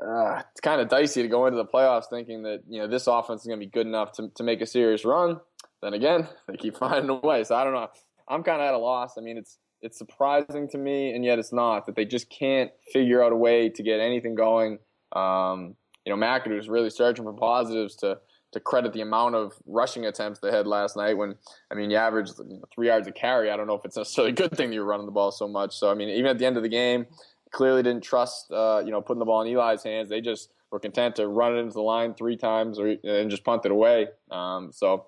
uh, 0.00 0.40
it's 0.52 0.60
kind 0.60 0.80
of 0.80 0.88
dicey 0.88 1.22
to 1.22 1.28
go 1.28 1.46
into 1.46 1.56
the 1.56 1.66
playoffs 1.66 2.08
thinking 2.08 2.44
that 2.44 2.62
you 2.68 2.78
know 2.78 2.86
this 2.86 3.08
offense 3.08 3.42
is 3.42 3.46
going 3.46 3.58
to 3.58 3.66
be 3.66 3.70
good 3.70 3.86
enough 3.86 4.12
to 4.12 4.28
to 4.36 4.44
make 4.44 4.60
a 4.60 4.66
serious 4.66 5.04
run. 5.04 5.40
Then 5.82 5.94
again, 5.94 6.28
they 6.48 6.56
keep 6.56 6.76
finding 6.76 7.10
a 7.10 7.14
way. 7.14 7.42
So 7.44 7.56
I 7.56 7.64
don't 7.64 7.74
know. 7.74 7.88
I'm 8.28 8.44
kind 8.44 8.62
of 8.62 8.68
at 8.68 8.74
a 8.74 8.78
loss. 8.78 9.18
I 9.18 9.22
mean 9.22 9.36
it's 9.36 9.58
it's 9.80 9.98
surprising 9.98 10.68
to 10.68 10.78
me, 10.78 11.12
and 11.12 11.24
yet 11.24 11.40
it's 11.40 11.52
not 11.52 11.86
that 11.86 11.96
they 11.96 12.04
just 12.04 12.30
can't 12.30 12.70
figure 12.92 13.24
out 13.24 13.32
a 13.32 13.36
way 13.36 13.68
to 13.70 13.82
get 13.82 13.98
anything 13.98 14.36
going. 14.36 14.78
Um, 15.10 15.74
you 16.06 16.14
know, 16.14 16.16
McAdoo 16.16 16.58
is 16.58 16.68
really 16.68 16.90
searching 16.90 17.24
for 17.24 17.32
positives 17.32 17.96
to 17.96 18.18
to 18.52 18.60
credit 18.60 18.92
the 18.92 19.00
amount 19.00 19.34
of 19.34 19.54
rushing 19.66 20.06
attempts 20.06 20.40
they 20.40 20.50
had 20.50 20.66
last 20.66 20.96
night. 20.96 21.16
When 21.16 21.34
I 21.70 21.74
mean, 21.74 21.90
you 21.90 21.96
averaged 21.96 22.34
three 22.74 22.88
yards 22.88 23.08
a 23.08 23.12
carry. 23.12 23.50
I 23.50 23.56
don't 23.56 23.66
know 23.66 23.74
if 23.74 23.84
it's 23.84 23.96
necessarily 23.96 24.32
a 24.32 24.34
good 24.34 24.56
thing 24.56 24.70
that 24.70 24.74
you're 24.74 24.84
running 24.84 25.06
the 25.06 25.12
ball 25.12 25.32
so 25.32 25.48
much. 25.48 25.76
So 25.76 25.90
I 25.90 25.94
mean, 25.94 26.08
even 26.08 26.26
at 26.26 26.38
the 26.38 26.46
end 26.46 26.56
of 26.56 26.62
the 26.62 26.68
game, 26.68 27.06
clearly 27.50 27.82
didn't 27.82 28.04
trust 28.04 28.50
uh, 28.50 28.82
you 28.84 28.90
know 28.90 29.00
putting 29.00 29.18
the 29.18 29.24
ball 29.24 29.42
in 29.42 29.48
Eli's 29.48 29.82
hands. 29.82 30.08
They 30.08 30.20
just 30.20 30.50
were 30.70 30.80
content 30.80 31.16
to 31.16 31.28
run 31.28 31.54
it 31.54 31.60
into 31.60 31.74
the 31.74 31.82
line 31.82 32.14
three 32.14 32.36
times 32.36 32.78
or 32.78 32.94
and 33.04 33.30
just 33.30 33.44
punt 33.44 33.64
it 33.64 33.70
away. 33.70 34.08
Um, 34.30 34.70
so 34.72 35.06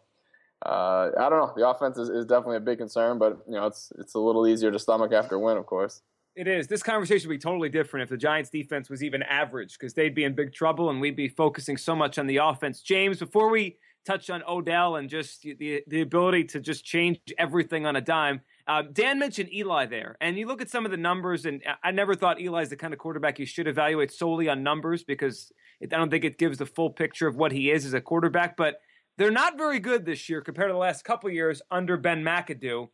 uh, 0.64 1.10
I 1.18 1.28
don't 1.28 1.38
know. 1.38 1.52
The 1.56 1.68
offense 1.68 1.98
is, 1.98 2.08
is 2.08 2.24
definitely 2.24 2.56
a 2.56 2.60
big 2.60 2.78
concern, 2.78 3.18
but 3.18 3.42
you 3.46 3.54
know 3.54 3.66
it's 3.66 3.92
it's 3.98 4.14
a 4.14 4.20
little 4.20 4.46
easier 4.46 4.70
to 4.70 4.78
stomach 4.78 5.12
after 5.12 5.34
a 5.34 5.38
win, 5.38 5.56
of 5.56 5.66
course. 5.66 6.02
It 6.36 6.48
is. 6.48 6.66
This 6.66 6.82
conversation 6.82 7.28
would 7.28 7.34
be 7.34 7.38
totally 7.38 7.68
different 7.68 8.02
if 8.02 8.08
the 8.08 8.16
Giants' 8.16 8.50
defense 8.50 8.90
was 8.90 9.04
even 9.04 9.22
average, 9.22 9.78
because 9.78 9.94
they'd 9.94 10.14
be 10.14 10.24
in 10.24 10.34
big 10.34 10.52
trouble, 10.52 10.90
and 10.90 11.00
we'd 11.00 11.14
be 11.14 11.28
focusing 11.28 11.76
so 11.76 11.94
much 11.94 12.18
on 12.18 12.26
the 12.26 12.38
offense. 12.38 12.80
James, 12.80 13.20
before 13.20 13.50
we 13.50 13.78
touch 14.04 14.28
on 14.30 14.42
Odell 14.48 14.96
and 14.96 15.08
just 15.08 15.42
the 15.42 15.82
the 15.86 16.00
ability 16.00 16.44
to 16.44 16.60
just 16.60 16.84
change 16.84 17.20
everything 17.38 17.86
on 17.86 17.94
a 17.94 18.00
dime, 18.00 18.40
uh, 18.66 18.82
Dan 18.92 19.20
mentioned 19.20 19.52
Eli 19.54 19.86
there, 19.86 20.16
and 20.20 20.36
you 20.36 20.46
look 20.48 20.60
at 20.60 20.70
some 20.70 20.84
of 20.84 20.90
the 20.90 20.96
numbers, 20.96 21.46
and 21.46 21.62
I 21.84 21.92
never 21.92 22.16
thought 22.16 22.40
Eli's 22.40 22.68
the 22.68 22.76
kind 22.76 22.92
of 22.92 22.98
quarterback 22.98 23.38
you 23.38 23.46
should 23.46 23.68
evaluate 23.68 24.10
solely 24.10 24.48
on 24.48 24.64
numbers 24.64 25.04
because 25.04 25.52
I 25.80 25.86
don't 25.86 26.10
think 26.10 26.24
it 26.24 26.36
gives 26.36 26.58
the 26.58 26.66
full 26.66 26.90
picture 26.90 27.28
of 27.28 27.36
what 27.36 27.52
he 27.52 27.70
is 27.70 27.86
as 27.86 27.94
a 27.94 28.00
quarterback, 28.00 28.56
but 28.56 28.80
they're 29.18 29.30
not 29.30 29.56
very 29.56 29.78
good 29.78 30.04
this 30.04 30.28
year 30.28 30.40
compared 30.40 30.68
to 30.68 30.72
the 30.72 30.78
last 30.78 31.04
couple 31.04 31.30
years 31.30 31.62
under 31.70 31.96
Ben 31.96 32.24
McAdoo. 32.24 32.88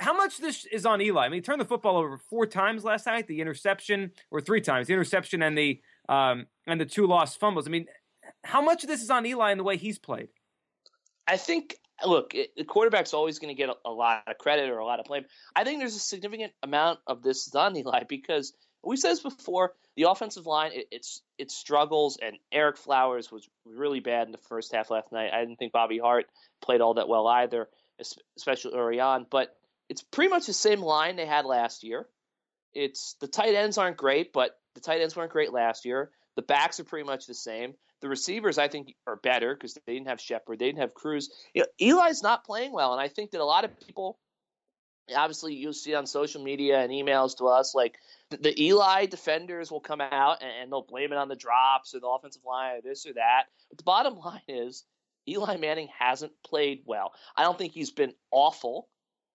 How 0.00 0.14
much 0.14 0.38
this 0.38 0.64
is 0.64 0.86
on 0.86 1.02
Eli? 1.02 1.26
I 1.26 1.28
mean, 1.28 1.38
he 1.38 1.42
turned 1.42 1.60
the 1.60 1.66
football 1.66 1.98
over 1.98 2.16
four 2.16 2.46
times 2.46 2.84
last 2.84 3.04
night. 3.04 3.26
The 3.26 3.40
interception, 3.40 4.12
or 4.30 4.40
three 4.40 4.62
times, 4.62 4.86
the 4.86 4.94
interception 4.94 5.42
and 5.42 5.56
the 5.56 5.80
um, 6.08 6.46
and 6.66 6.80
the 6.80 6.86
two 6.86 7.06
lost 7.06 7.38
fumbles. 7.38 7.66
I 7.66 7.70
mean, 7.70 7.86
how 8.42 8.62
much 8.62 8.82
of 8.82 8.88
this 8.88 9.02
is 9.02 9.10
on 9.10 9.26
Eli 9.26 9.50
and 9.50 9.60
the 9.60 9.64
way 9.64 9.76
he's 9.76 9.98
played? 9.98 10.28
I 11.28 11.36
think 11.36 11.76
look, 12.06 12.34
it, 12.34 12.56
the 12.56 12.64
quarterback's 12.64 13.12
always 13.12 13.38
going 13.38 13.54
to 13.54 13.58
get 13.58 13.68
a, 13.68 13.74
a, 13.84 13.90
lot 13.90 14.22
of 14.26 14.38
credit 14.38 14.70
or 14.70 14.78
a 14.78 14.86
lot 14.86 15.00
of 15.00 15.06
blame. 15.06 15.24
I 15.54 15.64
think 15.64 15.80
there's 15.80 15.96
a 15.96 16.00
significant 16.00 16.52
amount 16.62 17.00
of 17.06 17.22
this 17.22 17.54
on 17.54 17.76
Eli 17.76 18.04
because 18.08 18.54
we 18.82 18.96
said 18.96 19.10
this 19.10 19.20
before. 19.20 19.74
The 19.96 20.08
offensive 20.08 20.46
line, 20.46 20.70
it, 20.72 20.86
it's 20.90 21.20
it 21.36 21.50
struggles, 21.50 22.18
and 22.22 22.38
Ereck 22.54 22.78
Flowers 22.78 23.30
was 23.30 23.48
really 23.66 24.00
bad 24.00 24.26
in 24.26 24.32
the 24.32 24.38
first 24.38 24.72
half 24.72 24.90
last 24.90 25.12
night. 25.12 25.30
I 25.32 25.40
didn't 25.40 25.56
think 25.58 25.72
Bobby 25.72 25.98
Hart 25.98 26.26
played 26.62 26.80
all 26.80 26.94
that 26.94 27.08
well 27.08 27.26
either, 27.26 27.68
especially 28.36 28.72
early 28.74 29.00
on. 29.00 29.26
But 29.30 29.56
it's 29.90 30.02
pretty 30.02 30.30
much 30.30 30.46
the 30.46 30.52
same 30.52 30.80
line 30.80 31.16
they 31.16 31.26
had 31.26 31.44
last 31.44 31.82
year. 31.82 32.06
It's 32.72 33.16
the 33.20 33.26
tight 33.26 33.54
ends 33.54 33.76
aren't 33.76 33.96
great, 33.96 34.32
but 34.32 34.56
the 34.74 34.80
tight 34.80 35.00
ends 35.00 35.16
weren't 35.16 35.32
great 35.32 35.52
last 35.52 35.84
year. 35.84 36.12
The 36.36 36.42
backs 36.42 36.78
are 36.78 36.84
pretty 36.84 37.04
much 37.04 37.26
the 37.26 37.34
same. 37.34 37.74
The 38.00 38.08
receivers, 38.08 38.56
I 38.56 38.68
think, 38.68 38.94
are 39.08 39.16
better 39.16 39.52
because 39.52 39.74
they 39.74 39.92
didn't 39.92 40.06
have 40.06 40.20
Shepard, 40.20 40.60
they 40.60 40.66
didn't 40.66 40.78
have 40.78 40.94
Cruz. 40.94 41.28
You 41.52 41.62
know, 41.62 41.66
Eli's 41.80 42.22
not 42.22 42.44
playing 42.44 42.72
well, 42.72 42.92
and 42.92 43.00
I 43.00 43.08
think 43.08 43.32
that 43.32 43.40
a 43.40 43.44
lot 43.44 43.64
of 43.64 43.78
people, 43.80 44.16
obviously, 45.14 45.54
you'll 45.54 45.72
see 45.72 45.94
on 45.94 46.06
social 46.06 46.42
media 46.42 46.78
and 46.78 46.92
emails 46.92 47.36
to 47.38 47.48
us 47.48 47.74
like 47.74 47.96
the 48.30 48.54
Eli 48.62 49.06
defenders 49.06 49.72
will 49.72 49.80
come 49.80 50.00
out 50.00 50.40
and 50.40 50.70
they'll 50.70 50.82
blame 50.82 51.10
it 51.10 51.18
on 51.18 51.28
the 51.28 51.34
drops 51.34 51.96
or 51.96 52.00
the 52.00 52.06
offensive 52.06 52.44
line 52.46 52.76
or 52.76 52.80
this 52.80 53.06
or 53.06 53.14
that. 53.14 53.46
But 53.68 53.78
the 53.78 53.84
bottom 53.84 54.18
line 54.24 54.40
is 54.46 54.84
Eli 55.28 55.56
Manning 55.56 55.88
hasn't 55.98 56.32
played 56.46 56.82
well. 56.86 57.12
I 57.36 57.42
don't 57.42 57.58
think 57.58 57.72
he's 57.72 57.90
been 57.90 58.14
awful, 58.30 58.88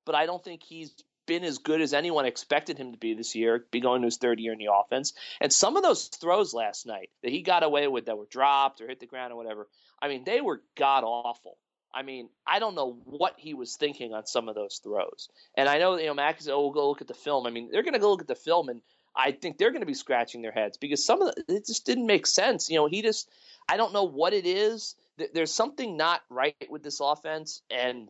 but 0.06 0.16
I 0.16 0.26
don't 0.26 0.44
think 0.44 0.64
he's 0.64 0.92
been 1.26 1.44
as 1.44 1.58
good 1.58 1.82
as 1.82 1.94
anyone 1.94 2.26
expected 2.26 2.78
him 2.78 2.92
to 2.92 2.98
be 2.98 3.14
this 3.14 3.36
year, 3.36 3.66
be 3.72 3.80
going 3.80 4.02
to 4.02 4.06
his 4.06 4.18
third 4.18 4.40
year 4.40 4.54
in 4.54 4.60
the 4.60 4.70
offense. 4.72 5.14
And 5.42 5.52
some 5.52 5.76
of 5.76 5.84
those 5.84 6.08
throws 6.08 6.54
last 6.54 6.86
night 6.86 7.10
that 7.24 7.32
he 7.32 7.42
got 7.42 7.64
away 7.64 7.88
with 7.88 8.06
that 8.06 8.18
were 8.18 8.28
dropped 8.30 8.82
or 8.82 8.88
hit 8.88 9.00
the 9.00 9.08
ground 9.08 9.34
or 9.34 9.36
whatever, 9.36 9.68
I 10.02 10.08
mean, 10.08 10.24
they 10.24 10.42
were 10.42 10.62
god 10.76 11.04
awful. 11.04 11.58
I 11.94 12.04
mean, 12.04 12.30
I 12.46 12.60
don't 12.60 12.76
know 12.76 12.98
what 13.06 13.36
he 13.38 13.54
was 13.54 13.78
thinking 13.78 14.14
on 14.14 14.26
some 14.26 14.50
of 14.50 14.56
those 14.56 14.82
throws. 14.84 15.30
And 15.56 15.70
I 15.70 15.78
know, 15.78 15.98
you 15.98 16.08
know, 16.08 16.14
Mac 16.14 16.42
said, 16.42 16.54
oh, 16.54 16.64
we'll 16.64 16.72
go 16.72 16.90
look 16.90 17.02
at 17.02 17.08
the 17.08 17.14
film. 17.14 17.48
I 17.48 17.52
mean, 17.52 17.70
they're 17.72 17.84
going 17.84 17.94
to 17.94 18.00
go 18.00 18.12
look 18.12 18.22
at 18.22 18.28
the 18.28 18.36
film, 18.36 18.68
and 18.68 18.82
I 19.16 19.32
think 19.32 19.58
they're 19.58 19.72
going 19.72 19.82
to 19.82 19.88
be 19.88 19.94
scratching 19.94 20.42
their 20.42 20.52
heads 20.52 20.76
because 20.76 21.06
some 21.06 21.22
of 21.22 21.34
the, 21.34 21.56
it 21.56 21.66
just 21.66 21.86
didn't 21.86 22.06
make 22.06 22.28
sense. 22.28 22.70
You 22.70 22.76
know, 22.76 22.88
he 22.88 23.02
just, 23.02 23.30
I 23.70 23.78
don't 23.78 23.94
know 23.94 24.04
what 24.04 24.34
it 24.34 24.46
is. 24.46 24.96
There's 25.34 25.54
something 25.54 25.96
not 25.96 26.22
right 26.30 26.68
with 26.70 26.84
this 26.84 27.00
offense, 27.00 27.62
and 27.72 28.10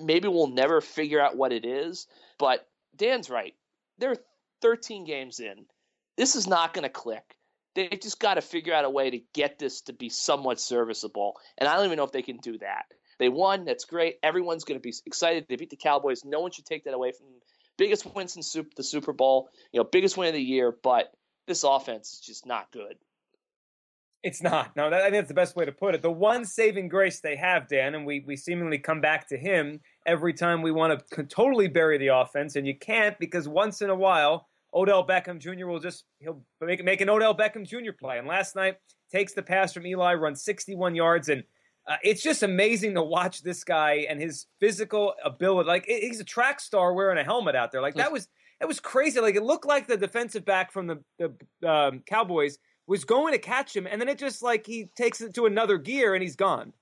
maybe 0.00 0.28
we'll 0.28 0.48
never 0.48 0.80
figure 0.80 1.20
out 1.20 1.36
what 1.36 1.52
it 1.52 1.64
is. 1.64 2.06
But 2.38 2.66
Dan's 2.96 3.30
right. 3.30 3.54
They're 3.98 4.16
13 4.60 5.04
games 5.04 5.40
in. 5.40 5.66
This 6.16 6.36
is 6.36 6.46
not 6.46 6.74
going 6.74 6.84
to 6.84 6.90
click 6.90 7.36
they 7.74 7.88
just 7.88 8.20
got 8.20 8.34
to 8.34 8.40
figure 8.40 8.74
out 8.74 8.84
a 8.84 8.90
way 8.90 9.10
to 9.10 9.20
get 9.32 9.58
this 9.58 9.82
to 9.82 9.92
be 9.92 10.08
somewhat 10.08 10.60
serviceable. 10.60 11.36
And 11.58 11.68
I 11.68 11.76
don't 11.76 11.86
even 11.86 11.96
know 11.96 12.04
if 12.04 12.12
they 12.12 12.22
can 12.22 12.36
do 12.38 12.58
that. 12.58 12.84
They 13.18 13.28
won. 13.28 13.64
That's 13.64 13.84
great. 13.84 14.16
Everyone's 14.22 14.64
going 14.64 14.78
to 14.78 14.82
be 14.82 14.94
excited. 15.06 15.46
They 15.48 15.56
beat 15.56 15.70
the 15.70 15.76
Cowboys. 15.76 16.24
No 16.24 16.40
one 16.40 16.50
should 16.50 16.66
take 16.66 16.84
that 16.84 16.94
away 16.94 17.12
from 17.12 17.26
them. 17.26 17.40
Biggest 17.78 18.14
wins 18.14 18.36
in 18.36 18.64
the 18.76 18.82
Super 18.82 19.12
Bowl. 19.12 19.48
You 19.72 19.80
know, 19.80 19.84
biggest 19.84 20.16
win 20.16 20.28
of 20.28 20.34
the 20.34 20.42
year. 20.42 20.76
But 20.82 21.12
this 21.46 21.64
offense 21.64 22.14
is 22.14 22.20
just 22.20 22.46
not 22.46 22.70
good. 22.72 22.96
It's 24.22 24.42
not. 24.42 24.76
No, 24.76 24.88
that, 24.88 25.00
I 25.00 25.04
think 25.04 25.14
that's 25.14 25.28
the 25.28 25.34
best 25.34 25.56
way 25.56 25.64
to 25.64 25.72
put 25.72 25.94
it. 25.94 26.02
The 26.02 26.10
one 26.10 26.44
saving 26.44 26.88
grace 26.88 27.20
they 27.20 27.34
have, 27.36 27.66
Dan, 27.66 27.96
and 27.96 28.06
we, 28.06 28.22
we 28.26 28.36
seemingly 28.36 28.78
come 28.78 29.00
back 29.00 29.28
to 29.28 29.36
him 29.36 29.80
every 30.06 30.32
time 30.32 30.62
we 30.62 30.70
want 30.70 31.02
to 31.10 31.24
totally 31.24 31.66
bury 31.66 31.98
the 31.98 32.08
offense, 32.08 32.54
and 32.54 32.66
you 32.66 32.76
can't 32.78 33.18
because 33.18 33.48
once 33.48 33.82
in 33.82 33.90
a 33.90 33.94
while 33.94 34.48
Odell 34.74 35.06
Beckham 35.06 35.38
Jr. 35.38 35.66
will 35.66 35.80
just 35.80 36.04
he'll 36.18 36.42
make 36.60 36.82
make 36.84 37.00
an 37.00 37.10
Odell 37.10 37.36
Beckham 37.36 37.66
Jr. 37.66 37.92
play. 37.98 38.18
And 38.18 38.26
last 38.26 38.56
night 38.56 38.76
takes 39.10 39.34
the 39.34 39.42
pass 39.42 39.72
from 39.72 39.86
Eli, 39.86 40.14
runs 40.14 40.42
61 40.42 40.94
yards, 40.94 41.28
and 41.28 41.42
uh, 41.86 41.96
it's 42.02 42.22
just 42.22 42.42
amazing 42.42 42.94
to 42.94 43.02
watch 43.02 43.42
this 43.42 43.64
guy 43.64 44.06
and 44.08 44.20
his 44.20 44.46
physical 44.60 45.14
ability. 45.24 45.68
Like 45.68 45.84
he's 45.86 46.20
a 46.20 46.24
track 46.24 46.60
star 46.60 46.94
wearing 46.94 47.18
a 47.18 47.24
helmet 47.24 47.54
out 47.54 47.72
there. 47.72 47.82
Like 47.82 47.96
that 47.96 48.12
was 48.12 48.28
that 48.60 48.66
was 48.66 48.80
crazy. 48.80 49.20
Like 49.20 49.34
it 49.34 49.42
looked 49.42 49.66
like 49.66 49.86
the 49.86 49.96
defensive 49.96 50.44
back 50.44 50.72
from 50.72 50.86
the 50.86 51.02
the 51.18 51.68
um, 51.68 52.02
Cowboys 52.06 52.58
was 52.92 53.04
going 53.06 53.32
to 53.32 53.38
catch 53.38 53.74
him, 53.74 53.86
and 53.90 53.98
then 53.98 54.08
it 54.08 54.18
just 54.18 54.42
like 54.42 54.66
he 54.66 54.90
takes 54.94 55.22
it 55.22 55.32
to 55.34 55.46
another 55.46 55.78
gear 55.78 56.14
and 56.14 56.22
he's 56.22 56.36
gone. 56.36 56.74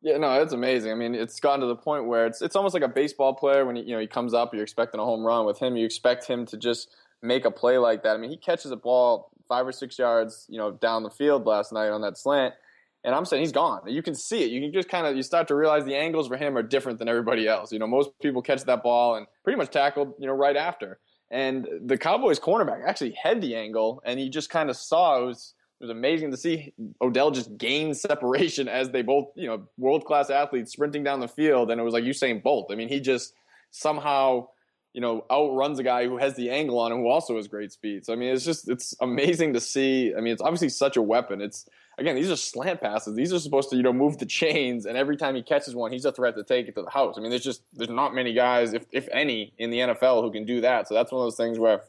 Yeah, 0.00 0.16
no, 0.16 0.40
it's 0.40 0.52
amazing. 0.52 0.92
I 0.92 0.94
mean, 0.94 1.16
it's 1.16 1.40
gotten 1.40 1.60
to 1.60 1.66
the 1.66 1.74
point 1.74 2.06
where 2.06 2.24
it's 2.26 2.40
it's 2.40 2.54
almost 2.54 2.72
like 2.72 2.84
a 2.84 2.88
baseball 2.88 3.34
player 3.34 3.66
when 3.66 3.74
he, 3.74 3.82
you 3.82 3.92
know 3.92 3.98
he 3.98 4.06
comes 4.06 4.32
up, 4.32 4.54
you're 4.54 4.62
expecting 4.62 5.00
a 5.00 5.04
home 5.04 5.24
run. 5.26 5.44
With 5.44 5.58
him, 5.58 5.76
you 5.76 5.84
expect 5.84 6.24
him 6.24 6.46
to 6.46 6.56
just 6.56 6.94
make 7.20 7.44
a 7.44 7.50
play 7.50 7.78
like 7.78 8.04
that. 8.04 8.14
I 8.14 8.18
mean, 8.18 8.30
he 8.30 8.36
catches 8.36 8.70
a 8.70 8.76
ball 8.76 9.32
five 9.48 9.66
or 9.66 9.72
six 9.72 9.98
yards, 9.98 10.46
you 10.48 10.56
know, 10.56 10.70
down 10.70 11.02
the 11.02 11.10
field 11.10 11.46
last 11.46 11.72
night 11.72 11.88
on 11.88 12.02
that 12.02 12.16
slant, 12.16 12.54
and 13.02 13.12
I'm 13.12 13.24
saying 13.24 13.42
he's 13.42 13.50
gone. 13.50 13.80
You 13.88 14.02
can 14.02 14.14
see 14.14 14.44
it. 14.44 14.50
You 14.50 14.60
can 14.60 14.72
just 14.72 14.88
kind 14.88 15.04
of 15.04 15.16
you 15.16 15.24
start 15.24 15.48
to 15.48 15.56
realize 15.56 15.84
the 15.84 15.96
angles 15.96 16.28
for 16.28 16.36
him 16.36 16.56
are 16.56 16.62
different 16.62 17.00
than 17.00 17.08
everybody 17.08 17.48
else. 17.48 17.72
You 17.72 17.80
know, 17.80 17.88
most 17.88 18.10
people 18.22 18.40
catch 18.40 18.62
that 18.62 18.84
ball 18.84 19.16
and 19.16 19.26
pretty 19.42 19.56
much 19.56 19.70
tackled, 19.72 20.14
you 20.20 20.28
know, 20.28 20.34
right 20.34 20.56
after. 20.56 21.00
And 21.30 21.66
the 21.84 21.98
Cowboys 21.98 22.38
cornerback 22.38 22.84
actually 22.86 23.16
had 23.20 23.40
the 23.40 23.56
angle, 23.56 24.02
and 24.04 24.18
he 24.18 24.28
just 24.28 24.50
kind 24.50 24.70
of 24.70 24.76
saw 24.76 25.22
it 25.22 25.26
was 25.26 25.54
it 25.80 25.84
was 25.84 25.90
amazing 25.90 26.30
to 26.30 26.36
see 26.36 26.72
Odell 27.02 27.30
just 27.30 27.56
gain 27.58 27.92
separation 27.94 28.68
as 28.68 28.90
they 28.90 29.02
both, 29.02 29.28
you 29.34 29.46
know, 29.46 29.68
world 29.76 30.04
class 30.04 30.30
athletes 30.30 30.72
sprinting 30.72 31.04
down 31.04 31.20
the 31.20 31.28
field, 31.28 31.70
and 31.70 31.80
it 31.80 31.84
was 31.84 31.94
like 31.94 32.04
Usain 32.04 32.42
Bolt. 32.42 32.68
I 32.70 32.76
mean, 32.76 32.88
he 32.88 33.00
just 33.00 33.34
somehow 33.70 34.48
you 34.96 35.02
know, 35.02 35.26
outruns 35.30 35.78
a 35.78 35.82
guy 35.82 36.06
who 36.06 36.16
has 36.16 36.36
the 36.36 36.48
angle 36.48 36.78
on 36.78 36.90
him 36.90 37.00
who 37.00 37.08
also 37.08 37.36
has 37.36 37.48
great 37.48 37.70
speed. 37.70 38.06
So 38.06 38.14
I 38.14 38.16
mean, 38.16 38.34
it's 38.34 38.46
just 38.46 38.66
it's 38.66 38.94
amazing 38.98 39.52
to 39.52 39.60
see. 39.60 40.14
I 40.16 40.22
mean, 40.22 40.32
it's 40.32 40.40
obviously 40.40 40.70
such 40.70 40.96
a 40.96 41.02
weapon. 41.02 41.42
It's 41.42 41.68
again, 41.98 42.14
these 42.14 42.30
are 42.30 42.36
slant 42.36 42.80
passes. 42.80 43.14
These 43.14 43.32
are 43.32 43.38
supposed 43.38 43.70
to, 43.70 43.76
you 43.76 43.82
know, 43.82 43.92
move 43.92 44.18
the 44.18 44.26
chains, 44.26 44.86
and 44.86 44.96
every 44.96 45.16
time 45.16 45.34
he 45.34 45.42
catches 45.42 45.74
one, 45.74 45.92
he's 45.92 46.04
a 46.04 46.12
threat 46.12 46.36
to 46.36 46.44
take 46.44 46.68
it 46.68 46.74
to 46.74 46.82
the 46.82 46.90
house. 46.90 47.16
I 47.16 47.20
mean, 47.20 47.30
there's 47.30 47.44
just 47.44 47.62
there's 47.72 47.90
not 47.90 48.14
many 48.14 48.32
guys, 48.32 48.72
if 48.74 48.84
if 48.92 49.08
any, 49.12 49.52
in 49.58 49.70
the 49.70 49.78
NFL 49.78 50.22
who 50.22 50.30
can 50.30 50.44
do 50.44 50.60
that. 50.62 50.88
So 50.88 50.94
that's 50.94 51.12
one 51.12 51.20
of 51.20 51.26
those 51.26 51.36
things 51.36 51.58
where, 51.58 51.82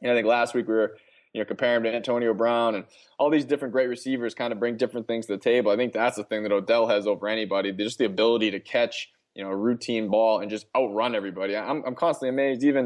you 0.00 0.08
know, 0.08 0.14
I 0.14 0.16
think 0.16 0.26
last 0.26 0.54
week 0.54 0.68
we 0.68 0.74
were, 0.74 0.96
you 1.32 1.40
know, 1.40 1.44
comparing 1.44 1.78
him 1.78 1.82
to 1.84 1.94
Antonio 1.94 2.34
Brown 2.34 2.74
and 2.74 2.84
all 3.18 3.30
these 3.30 3.44
different 3.44 3.72
great 3.72 3.88
receivers 3.88 4.34
kind 4.34 4.52
of 4.52 4.58
bring 4.58 4.76
different 4.76 5.06
things 5.06 5.26
to 5.26 5.34
the 5.34 5.42
table. 5.42 5.70
I 5.70 5.76
think 5.76 5.92
that's 5.92 6.16
the 6.16 6.24
thing 6.24 6.42
that 6.44 6.52
Odell 6.52 6.88
has 6.88 7.06
over 7.06 7.28
anybody. 7.28 7.72
Just 7.72 7.98
the 7.98 8.06
ability 8.06 8.50
to 8.52 8.60
catch, 8.60 9.10
you 9.34 9.44
know, 9.44 9.50
a 9.50 9.56
routine 9.56 10.08
ball 10.08 10.40
and 10.40 10.50
just 10.50 10.66
outrun 10.76 11.14
everybody. 11.14 11.56
I'm 11.56 11.84
I'm 11.84 11.94
constantly 11.94 12.30
amazed. 12.30 12.64
Even, 12.64 12.84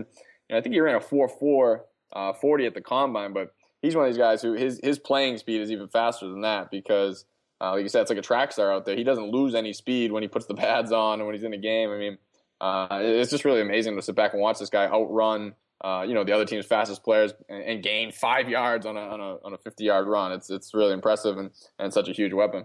you 0.48 0.54
know, 0.54 0.58
I 0.58 0.60
think 0.60 0.74
he 0.74 0.80
ran 0.80 0.96
a 0.96 1.00
four 1.00 1.28
four 1.28 1.86
uh, 2.12 2.32
40 2.32 2.66
at 2.66 2.74
the 2.74 2.80
combine, 2.80 3.32
but 3.32 3.52
he's 3.86 3.96
one 3.96 4.06
of 4.06 4.12
these 4.12 4.18
guys 4.18 4.42
who 4.42 4.52
his 4.52 4.80
his 4.82 4.98
playing 4.98 5.38
speed 5.38 5.60
is 5.60 5.70
even 5.70 5.88
faster 5.88 6.28
than 6.28 6.42
that 6.42 6.70
because, 6.70 7.24
uh, 7.60 7.72
like 7.72 7.82
you 7.82 7.88
said, 7.88 8.02
it's 8.02 8.10
like 8.10 8.18
a 8.18 8.22
track 8.22 8.52
star 8.52 8.72
out 8.72 8.84
there. 8.84 8.96
He 8.96 9.04
doesn't 9.04 9.30
lose 9.30 9.54
any 9.54 9.72
speed 9.72 10.12
when 10.12 10.22
he 10.22 10.28
puts 10.28 10.46
the 10.46 10.54
pads 10.54 10.92
on 10.92 11.20
and 11.20 11.26
when 11.26 11.34
he's 11.34 11.44
in 11.44 11.52
the 11.52 11.56
game. 11.56 11.90
I 11.90 11.96
mean, 11.96 12.18
uh, 12.60 12.88
it's 13.00 13.30
just 13.30 13.44
really 13.44 13.60
amazing 13.60 13.96
to 13.96 14.02
sit 14.02 14.14
back 14.14 14.32
and 14.32 14.42
watch 14.42 14.58
this 14.58 14.70
guy 14.70 14.86
outrun. 14.86 15.54
Uh, 15.84 16.04
you 16.08 16.14
know 16.14 16.24
the 16.24 16.32
other 16.32 16.46
team's 16.46 16.64
fastest 16.64 17.04
players 17.04 17.34
and, 17.50 17.62
and, 17.62 17.82
gain 17.82 18.10
five 18.10 18.48
yards 18.48 18.86
on 18.86 18.96
a 18.96 19.00
on 19.00 19.20
a 19.20 19.36
on 19.44 19.52
a 19.52 19.58
50 19.58 19.84
yard 19.84 20.06
run. 20.06 20.32
It's 20.32 20.48
it's 20.50 20.72
really 20.72 20.94
impressive 20.94 21.36
and 21.36 21.50
and 21.78 21.92
such 21.92 22.08
a 22.08 22.12
huge 22.12 22.32
weapon. 22.32 22.64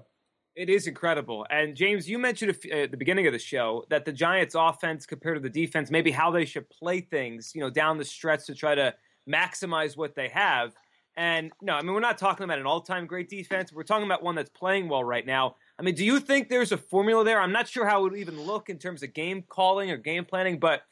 It 0.56 0.70
is 0.70 0.88
incredible. 0.88 1.46
And 1.50 1.76
James, 1.76 2.10
you 2.10 2.20
mentioned 2.20 2.58
at 2.72 2.92
the 2.92 2.98
beginning 2.98 3.26
of 3.26 3.34
the 3.34 3.40
show 3.40 3.86
that 3.90 4.04
the 4.04 4.12
Giants' 4.12 4.56
offense 4.58 5.06
compared 5.06 5.38
to 5.38 5.42
the 5.42 5.50
defense, 5.50 5.90
maybe 5.90 6.12
how 6.12 6.30
they 6.32 6.44
should 6.44 6.70
play 6.70 7.00
things, 7.00 7.54
you 7.56 7.62
know, 7.62 7.70
down 7.70 7.98
the 7.98 8.04
stretch 8.04 8.46
to 8.48 8.56
try 8.56 8.76
to 8.76 8.94
maximize 9.30 9.96
what 9.96 10.16
they 10.16 10.28
have. 10.30 10.74
And 11.18 11.52
no, 11.62 11.74
I 11.74 11.82
mean, 11.82 11.94
we're 11.94 12.00
not 12.00 12.18
talking 12.18 12.44
about 12.46 12.60
an 12.60 12.66
all 12.66 12.82
time 12.82 13.06
great 13.06 13.30
defense. 13.30 13.74
We're 13.74 13.84
talking 13.84 14.06
about 14.06 14.24
one 14.24 14.36
that's 14.36 14.50
playing 14.50 14.88
well 14.88 15.04
right 15.04 15.26
now. 15.26 15.56
I 15.78 15.84
mean, 15.84 15.96
do 15.96 16.06
you 16.06 16.20
think 16.20 16.48
there's 16.48 16.72
a 16.72 16.78
formula 16.78 17.24
there? 17.26 17.40
I'm 17.40 17.52
not 17.52 17.68
sure 17.68 17.86
how 17.86 18.06
it 18.06 18.12
would 18.12 18.20
even 18.20 18.40
look 18.42 18.70
in 18.70 18.78
terms 18.78 19.04
of 19.04 19.14
game 19.14 19.44
calling 19.50 19.92
or 19.92 19.98
game 19.98 20.26
planning, 20.26 20.60
but 20.60 20.84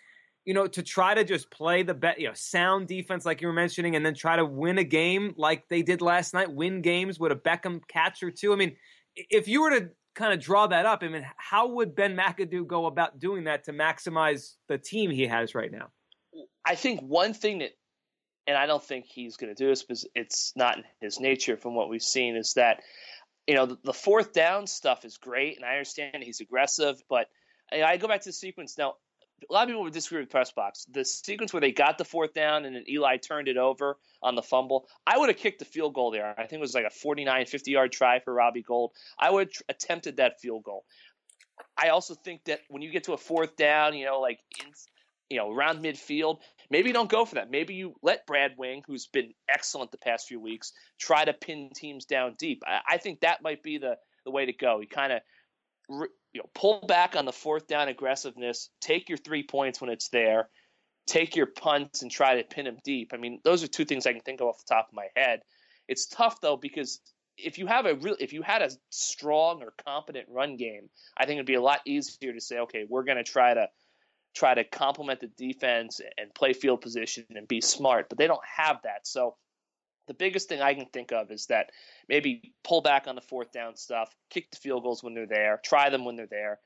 you 0.45 0.53
know, 0.53 0.67
to 0.67 0.81
try 0.81 1.13
to 1.13 1.23
just 1.23 1.51
play 1.51 1.83
the 1.83 1.93
bet, 1.93 2.19
you 2.19 2.27
know, 2.27 2.33
sound 2.33 2.87
defense 2.87 3.25
like 3.25 3.39
you 3.41 3.47
were 3.47 3.53
mentioning, 3.53 3.95
and 3.95 4.05
then 4.05 4.15
try 4.15 4.35
to 4.35 4.45
win 4.45 4.77
a 4.77 4.83
game 4.83 5.33
like 5.37 5.67
they 5.69 5.81
did 5.81 6.01
last 6.01 6.33
night, 6.33 6.51
win 6.51 6.81
games 6.81 7.19
with 7.19 7.31
a 7.31 7.35
Beckham 7.35 7.81
catch 7.87 8.23
or 8.23 8.31
two. 8.31 8.51
I 8.51 8.55
mean, 8.55 8.75
if 9.15 9.47
you 9.47 9.61
were 9.61 9.69
to 9.71 9.89
kind 10.15 10.33
of 10.33 10.39
draw 10.39 10.67
that 10.67 10.85
up, 10.85 11.03
I 11.03 11.07
mean, 11.07 11.25
how 11.37 11.67
would 11.67 11.95
Ben 11.95 12.15
McAdoo 12.15 12.65
go 12.65 12.87
about 12.87 13.19
doing 13.19 13.43
that 13.43 13.65
to 13.65 13.73
maximize 13.73 14.55
the 14.67 14.77
team 14.77 15.11
he 15.11 15.27
has 15.27 15.53
right 15.53 15.71
now? 15.71 15.89
I 16.65 16.75
think 16.75 17.01
one 17.01 17.33
thing 17.33 17.59
that 17.59 17.71
and 18.49 18.57
I 18.57 18.65
don't 18.65 18.83
think 18.83 19.05
he's 19.05 19.37
going 19.37 19.53
to 19.53 19.63
do 19.63 19.69
this 19.69 19.83
because 19.83 20.07
it's 20.15 20.53
not 20.55 20.79
in 20.79 20.83
his 20.99 21.19
nature 21.19 21.55
from 21.55 21.75
what 21.75 21.87
we've 21.87 22.01
seen, 22.01 22.35
is 22.35 22.53
that, 22.55 22.81
you 23.45 23.53
know, 23.53 23.67
the, 23.67 23.77
the 23.83 23.93
fourth 23.93 24.33
down 24.33 24.65
stuff 24.65 25.05
is 25.05 25.17
great, 25.17 25.57
and 25.57 25.63
I 25.63 25.73
understand 25.73 26.23
he's 26.23 26.39
aggressive, 26.39 26.99
but 27.07 27.27
you 27.71 27.81
know, 27.81 27.85
I 27.85 27.97
go 27.97 28.07
back 28.07 28.21
to 28.21 28.29
the 28.29 28.33
sequence 28.33 28.75
now. 28.75 28.95
A 29.47 29.53
lot 29.53 29.63
of 29.63 29.69
people 29.69 29.83
would 29.83 29.93
disagree 29.93 30.19
with 30.19 30.31
press 30.31 30.51
box. 30.51 30.85
The 30.91 31.05
sequence 31.05 31.53
where 31.53 31.61
they 31.61 31.71
got 31.71 31.97
the 31.99 32.03
fourth 32.03 32.33
down 32.33 32.65
and 32.65 32.75
then 32.75 32.83
Eli 32.89 33.17
turned 33.17 33.47
it 33.47 33.55
over 33.55 33.97
on 34.21 34.35
the 34.35 34.41
fumble, 34.41 34.87
I 35.07 35.17
would 35.17 35.29
have 35.29 35.37
kicked 35.37 35.59
the 35.59 35.65
field 35.65 35.93
goal 35.93 36.11
there. 36.11 36.33
I 36.37 36.41
think 36.41 36.53
it 36.53 36.59
was 36.59 36.73
like 36.73 36.85
a 36.85 36.89
49, 36.89 37.45
50 37.45 37.71
yard 37.71 37.91
try 37.91 38.19
for 38.19 38.33
Robbie 38.33 38.63
Gould. 38.63 38.91
I 39.17 39.29
would 39.29 39.47
have 39.53 39.63
attempted 39.69 40.17
that 40.17 40.41
field 40.41 40.63
goal. 40.63 40.83
I 41.77 41.89
also 41.89 42.15
think 42.15 42.45
that 42.45 42.61
when 42.67 42.81
you 42.81 42.91
get 42.91 43.05
to 43.05 43.13
a 43.13 43.17
fourth 43.17 43.55
down, 43.55 43.95
you 43.95 44.05
know, 44.05 44.19
like 44.19 44.39
in, 44.59 44.71
you 45.29 45.37
know, 45.37 45.51
around 45.51 45.81
midfield, 45.81 46.39
maybe 46.69 46.89
you 46.89 46.93
don't 46.93 47.09
go 47.09 47.25
for 47.25 47.35
that. 47.35 47.49
Maybe 47.49 47.75
you 47.75 47.95
let 48.01 48.25
Brad 48.25 48.53
Wing, 48.57 48.83
who's 48.85 49.07
been 49.07 49.33
excellent 49.47 49.91
the 49.91 49.97
past 49.97 50.27
few 50.27 50.39
weeks, 50.39 50.73
try 50.99 51.25
to 51.25 51.33
pin 51.33 51.69
teams 51.73 52.05
down 52.05 52.35
deep. 52.37 52.63
I, 52.65 52.79
I 52.87 52.97
think 52.97 53.21
that 53.21 53.41
might 53.41 53.63
be 53.63 53.77
the, 53.77 53.97
the 54.25 54.31
way 54.31 54.45
to 54.45 54.53
go. 54.53 54.79
You 54.79 54.87
kind 54.87 55.13
of 55.13 55.21
you 55.89 56.41
know 56.41 56.49
pull 56.53 56.85
back 56.87 57.15
on 57.15 57.25
the 57.25 57.31
fourth 57.31 57.67
down 57.67 57.87
aggressiveness, 57.87 58.69
take 58.81 59.09
your 59.09 59.17
three 59.17 59.43
points 59.43 59.81
when 59.81 59.89
it's 59.89 60.09
there, 60.09 60.49
take 61.07 61.35
your 61.35 61.47
punts 61.47 62.01
and 62.01 62.11
try 62.11 62.35
to 62.35 62.43
pin 62.43 62.65
them 62.65 62.77
deep. 62.83 63.11
I 63.13 63.17
mean, 63.17 63.39
those 63.43 63.63
are 63.63 63.67
two 63.67 63.85
things 63.85 64.05
I 64.05 64.13
can 64.13 64.21
think 64.21 64.41
of 64.41 64.47
off 64.47 64.59
the 64.59 64.73
top 64.73 64.89
of 64.89 64.95
my 64.95 65.07
head. 65.15 65.41
It's 65.87 66.05
tough 66.05 66.39
though 66.41 66.57
because 66.57 67.01
if 67.37 67.57
you 67.57 67.67
have 67.67 67.85
a 67.85 67.95
real 67.95 68.15
if 68.19 68.33
you 68.33 68.41
had 68.41 68.61
a 68.61 68.69
strong 68.89 69.63
or 69.63 69.73
competent 69.85 70.27
run 70.29 70.55
game, 70.57 70.89
I 71.17 71.25
think 71.25 71.37
it'd 71.37 71.45
be 71.47 71.55
a 71.55 71.61
lot 71.61 71.79
easier 71.85 72.33
to 72.33 72.41
say, 72.41 72.59
okay, 72.59 72.85
we're 72.87 73.03
going 73.03 73.17
to 73.17 73.23
try 73.23 73.53
to 73.53 73.67
try 74.35 74.53
to 74.53 74.63
complement 74.63 75.19
the 75.19 75.27
defense 75.27 76.01
and 76.17 76.33
play 76.33 76.53
field 76.53 76.81
position 76.81 77.25
and 77.35 77.47
be 77.47 77.61
smart, 77.61 78.09
but 78.09 78.17
they 78.17 78.27
don't 78.27 78.45
have 78.57 78.79
that. 78.83 79.07
So 79.07 79.35
the 80.07 80.13
biggest 80.13 80.49
thing 80.49 80.61
I 80.61 80.73
can 80.73 80.87
think 80.87 81.11
of 81.11 81.31
is 81.31 81.47
that 81.47 81.71
maybe 82.07 82.53
pull 82.63 82.81
back 82.81 83.07
on 83.07 83.15
the 83.15 83.21
fourth 83.21 83.51
down 83.51 83.75
stuff, 83.75 84.13
kick 84.29 84.49
the 84.51 84.57
field 84.57 84.83
goals 84.83 85.03
when 85.03 85.13
they're 85.13 85.27
there, 85.27 85.59
try 85.63 85.89
them 85.89 86.05
when 86.05 86.15
they're 86.15 86.27
there, 86.27 86.59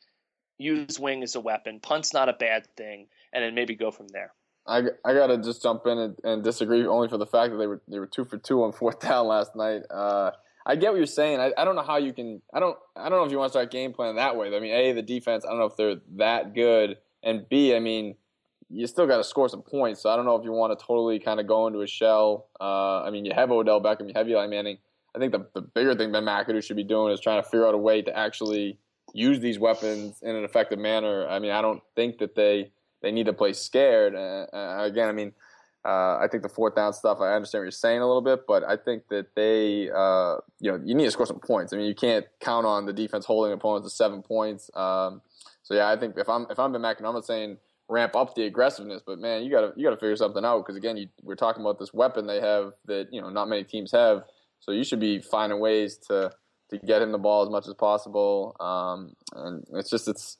use 0.58 0.99
wing 0.99 1.23
as 1.23 1.36
a 1.36 1.39
weapon, 1.39 1.80
punt's 1.80 2.13
not 2.13 2.30
a 2.30 2.34
bad 2.34 2.67
thing, 2.78 3.08
and 3.34 3.43
then 3.43 3.56
maybe 3.56 3.76
go 3.76 3.91
from 3.91 4.08
there. 4.08 4.34
I, 4.65 4.84
I 5.04 5.13
gotta 5.13 5.38
just 5.38 5.62
jump 5.62 5.86
in 5.86 5.97
and, 5.97 6.15
and 6.23 6.43
disagree 6.43 6.86
only 6.86 7.10
for 7.10 7.17
the 7.17 7.26
fact 7.26 7.52
that 7.52 7.58
they 7.58 7.67
were 7.67 7.82
they 7.88 7.99
were 7.99 8.08
two 8.08 8.23
for 8.23 8.38
two 8.38 8.63
on 8.63 8.71
fourth 8.71 8.99
down 9.02 9.28
last 9.28 9.56
night. 9.56 9.82
Uh, 9.89 10.32
I 10.65 10.78
get 10.78 10.91
what 10.91 10.97
you're 10.97 11.06
saying. 11.06 11.41
I, 11.41 11.52
I 11.58 11.65
don't 11.65 11.76
know 11.76 11.82
how 11.84 11.97
you 11.97 12.13
can. 12.13 12.41
I 12.54 12.62
don't 12.62 12.78
I 12.95 13.10
don't 13.10 13.19
know 13.19 13.26
if 13.26 13.32
you 13.32 13.38
want 13.39 13.49
to 13.49 13.58
start 13.58 13.71
game 13.71 13.91
plan 13.91 14.15
that 14.15 14.38
way. 14.38 14.56
I 14.56 14.60
mean, 14.62 14.73
a 14.73 14.93
the 14.93 15.02
defense. 15.02 15.43
I 15.45 15.49
don't 15.49 15.60
know 15.60 15.65
if 15.65 15.76
they're 15.76 15.97
that 16.15 16.54
good 16.54 16.97
and 17.24 17.48
B, 17.50 17.76
I 17.76 17.80
mean, 17.80 18.16
you 18.70 18.88
still 18.88 19.08
got 19.08 19.18
to 19.18 19.24
score 19.24 19.50
some 19.50 19.62
points. 19.62 20.02
So 20.02 20.10
I 20.10 20.16
don't 20.16 20.26
know 20.26 20.36
if 20.36 20.44
you 20.44 20.52
want 20.52 20.78
to 20.78 20.86
totally 20.86 21.20
kind 21.20 21.40
of 21.40 21.48
go 21.48 21.68
into 21.68 21.82
a 21.82 21.88
shell. 21.88 22.48
Uh, 22.60 23.04
I 23.04 23.10
mean, 23.10 23.26
you 23.26 23.32
have 23.34 23.52
Odell 23.52 23.82
Beckham, 23.82 24.08
you 24.08 24.14
have 24.16 24.28
Eli 24.28 24.48
Manning. 24.48 24.78
I 25.16 25.20
think 25.20 25.32
the, 25.32 25.46
the 25.54 25.62
bigger 25.62 25.94
thing 25.96 26.12
Ben 26.12 26.24
McAdoo 26.24 26.64
should 26.64 26.76
be 26.76 26.84
doing 26.84 27.14
is 27.14 27.20
trying 27.20 27.42
to 27.42 27.48
figure 27.48 27.68
out 27.68 27.76
a 27.76 27.78
way 27.78 28.02
to 28.02 28.18
actually 28.18 28.80
use 29.14 29.40
these 29.40 29.60
weapons 29.60 30.20
in 30.22 30.36
an 30.36 30.44
effective 30.44 30.80
manner. 30.80 31.28
I 31.28 31.40
mean, 31.40 31.52
I 31.52 31.62
don't 31.62 31.82
think 31.96 32.18
that 32.18 32.36
they 32.36 32.72
they 33.02 33.12
need 33.12 33.26
to 33.28 33.34
play 33.34 33.54
scared. 33.54 34.16
Uh, 34.16 34.48
uh, 34.56 34.86
again, 34.86 35.10
I 35.10 35.12
mean, 35.12 35.34
uh, 35.86 36.18
I 36.18 36.28
think 36.32 36.42
the 36.42 36.50
fourth 36.50 36.76
down 36.76 36.94
stuff. 36.94 37.20
I 37.20 37.36
understand 37.36 37.62
what 37.62 37.66
you're 37.66 37.72
saying 37.72 38.00
a 38.00 38.08
little 38.08 38.22
bit, 38.22 38.48
but 38.48 38.64
I 38.64 38.78
think 38.78 39.10
that 39.10 39.36
they, 39.36 39.90
uh, 39.90 40.38
you 40.60 40.72
know, 40.72 40.82
you 40.84 40.96
need 40.96 41.06
to 41.06 41.12
score 41.12 41.26
some 41.26 41.40
points. 41.40 41.74
I 41.74 41.78
mean, 41.78 41.86
you 41.86 41.96
can't 41.96 42.26
count 42.40 42.66
on 42.66 42.86
the 42.86 42.94
defense 42.94 43.26
holding 43.26 43.52
opponents 43.52 43.90
to 43.90 43.96
seven 43.96 44.24
points. 44.24 44.72
Um, 44.74 45.22
so 45.63 45.73
yeah, 45.73 45.89
I 45.89 45.97
think 45.97 46.15
if 46.17 46.30
I'm 46.30 46.45
if 46.49 46.60
I'm 46.60 46.71
Ben 46.71 46.82
McAdoo, 46.82 47.08
I'm 47.08 47.15
not 47.15 47.26
saying 47.26 47.58
ramp 47.89 48.15
up 48.15 48.36
the 48.36 48.43
aggressiveness, 48.43 49.02
but 49.06 49.19
man, 49.19 49.43
you 49.43 49.52
gotta 49.52 49.71
you 49.76 49.84
gotta 49.84 49.97
figure 49.97 50.15
something 50.15 50.45
out 50.45 50.60
because 50.60 50.76
again, 50.76 50.97
you, 50.97 51.08
we're 51.23 51.36
talking 51.36 51.62
about 51.62 51.80
this 51.80 51.93
weapon 51.93 52.28
they 52.28 52.41
have 52.41 52.73
that 52.86 53.08
you 53.12 53.21
know 53.21 53.30
not 53.30 53.49
many 53.49 53.63
teams 53.63 53.91
have. 53.91 54.23
So 54.60 54.71
you 54.71 54.84
should 54.84 54.99
be 54.99 55.19
finding 55.19 55.60
ways 55.60 55.97
to 56.10 56.32
to 56.80 56.86
get 56.86 57.02
him 57.02 57.12
the 57.12 57.18
ball 57.18 57.44
as 57.44 57.50
much 57.50 57.68
as 57.68 57.74
possible. 57.74 58.56
Um, 58.60 59.16
and 59.36 59.66
it's 59.74 59.90
just 59.90 60.08
it's 60.08 60.38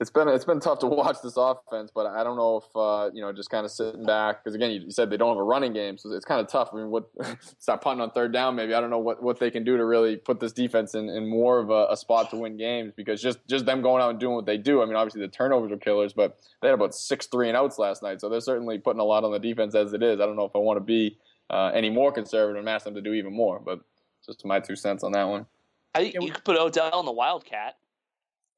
it's 0.00 0.10
been 0.10 0.28
it's 0.28 0.44
been 0.44 0.60
tough 0.60 0.78
to 0.80 0.86
watch 0.88 1.16
this 1.22 1.36
offense, 1.36 1.90
but 1.94 2.06
I 2.06 2.24
don't 2.24 2.36
know 2.36 2.58
if 2.58 2.76
uh, 2.76 3.10
you 3.12 3.20
know 3.20 3.32
just 3.32 3.50
kind 3.50 3.64
of 3.64 3.70
sitting 3.70 4.04
back 4.04 4.42
because 4.42 4.54
again 4.54 4.70
you, 4.70 4.90
said 4.90 5.10
they 5.10 5.16
don't 5.16 5.30
have 5.30 5.38
a 5.38 5.42
running 5.42 5.72
game, 5.72 5.98
so 5.98 6.10
it's 6.12 6.24
kind 6.24 6.40
of 6.40 6.48
tough. 6.48 6.70
I 6.72 6.76
mean, 6.76 6.90
what 6.90 7.10
stop 7.58 7.82
punting 7.82 8.02
on 8.02 8.10
third 8.10 8.32
down? 8.32 8.56
Maybe 8.56 8.74
I 8.74 8.80
don't 8.80 8.90
know 8.90 8.98
what, 8.98 9.22
what 9.22 9.38
they 9.38 9.50
can 9.50 9.64
do 9.64 9.76
to 9.76 9.84
really 9.84 10.16
put 10.16 10.40
this 10.40 10.52
defense 10.52 10.94
in, 10.94 11.08
in 11.08 11.28
more 11.28 11.58
of 11.58 11.70
a, 11.70 11.86
a 11.90 11.96
spot 11.96 12.30
to 12.30 12.36
win 12.36 12.56
games 12.56 12.92
because 12.96 13.20
just 13.20 13.38
just 13.48 13.66
them 13.66 13.82
going 13.82 14.02
out 14.02 14.10
and 14.10 14.20
doing 14.20 14.34
what 14.34 14.46
they 14.46 14.58
do. 14.58 14.82
I 14.82 14.86
mean, 14.86 14.96
obviously 14.96 15.20
the 15.20 15.28
turnovers 15.28 15.72
are 15.72 15.76
killers, 15.76 16.12
but 16.12 16.38
they 16.60 16.68
had 16.68 16.74
about 16.74 16.94
six 16.94 17.26
three 17.26 17.48
and 17.48 17.56
outs 17.56 17.78
last 17.78 18.02
night, 18.02 18.20
so 18.20 18.28
they're 18.28 18.40
certainly 18.40 18.78
putting 18.78 19.00
a 19.00 19.04
lot 19.04 19.24
on 19.24 19.32
the 19.32 19.38
defense 19.38 19.74
as 19.74 19.92
it 19.92 20.02
is. 20.02 20.20
I 20.20 20.26
don't 20.26 20.36
know 20.36 20.44
if 20.44 20.56
I 20.56 20.58
want 20.58 20.78
to 20.78 20.84
be 20.84 21.18
uh, 21.50 21.70
any 21.74 21.90
more 21.90 22.12
conservative 22.12 22.58
and 22.58 22.68
ask 22.68 22.84
them 22.84 22.94
to 22.94 23.02
do 23.02 23.12
even 23.12 23.34
more, 23.34 23.60
but 23.60 23.80
just 24.24 24.44
my 24.44 24.60
two 24.60 24.76
cents 24.76 25.04
on 25.04 25.12
that 25.12 25.24
one. 25.24 25.46
I 25.94 26.00
think 26.00 26.14
you 26.14 26.32
could 26.32 26.44
put 26.44 26.56
Odell 26.56 27.00
in 27.00 27.06
the 27.06 27.12
Wildcat. 27.12 27.76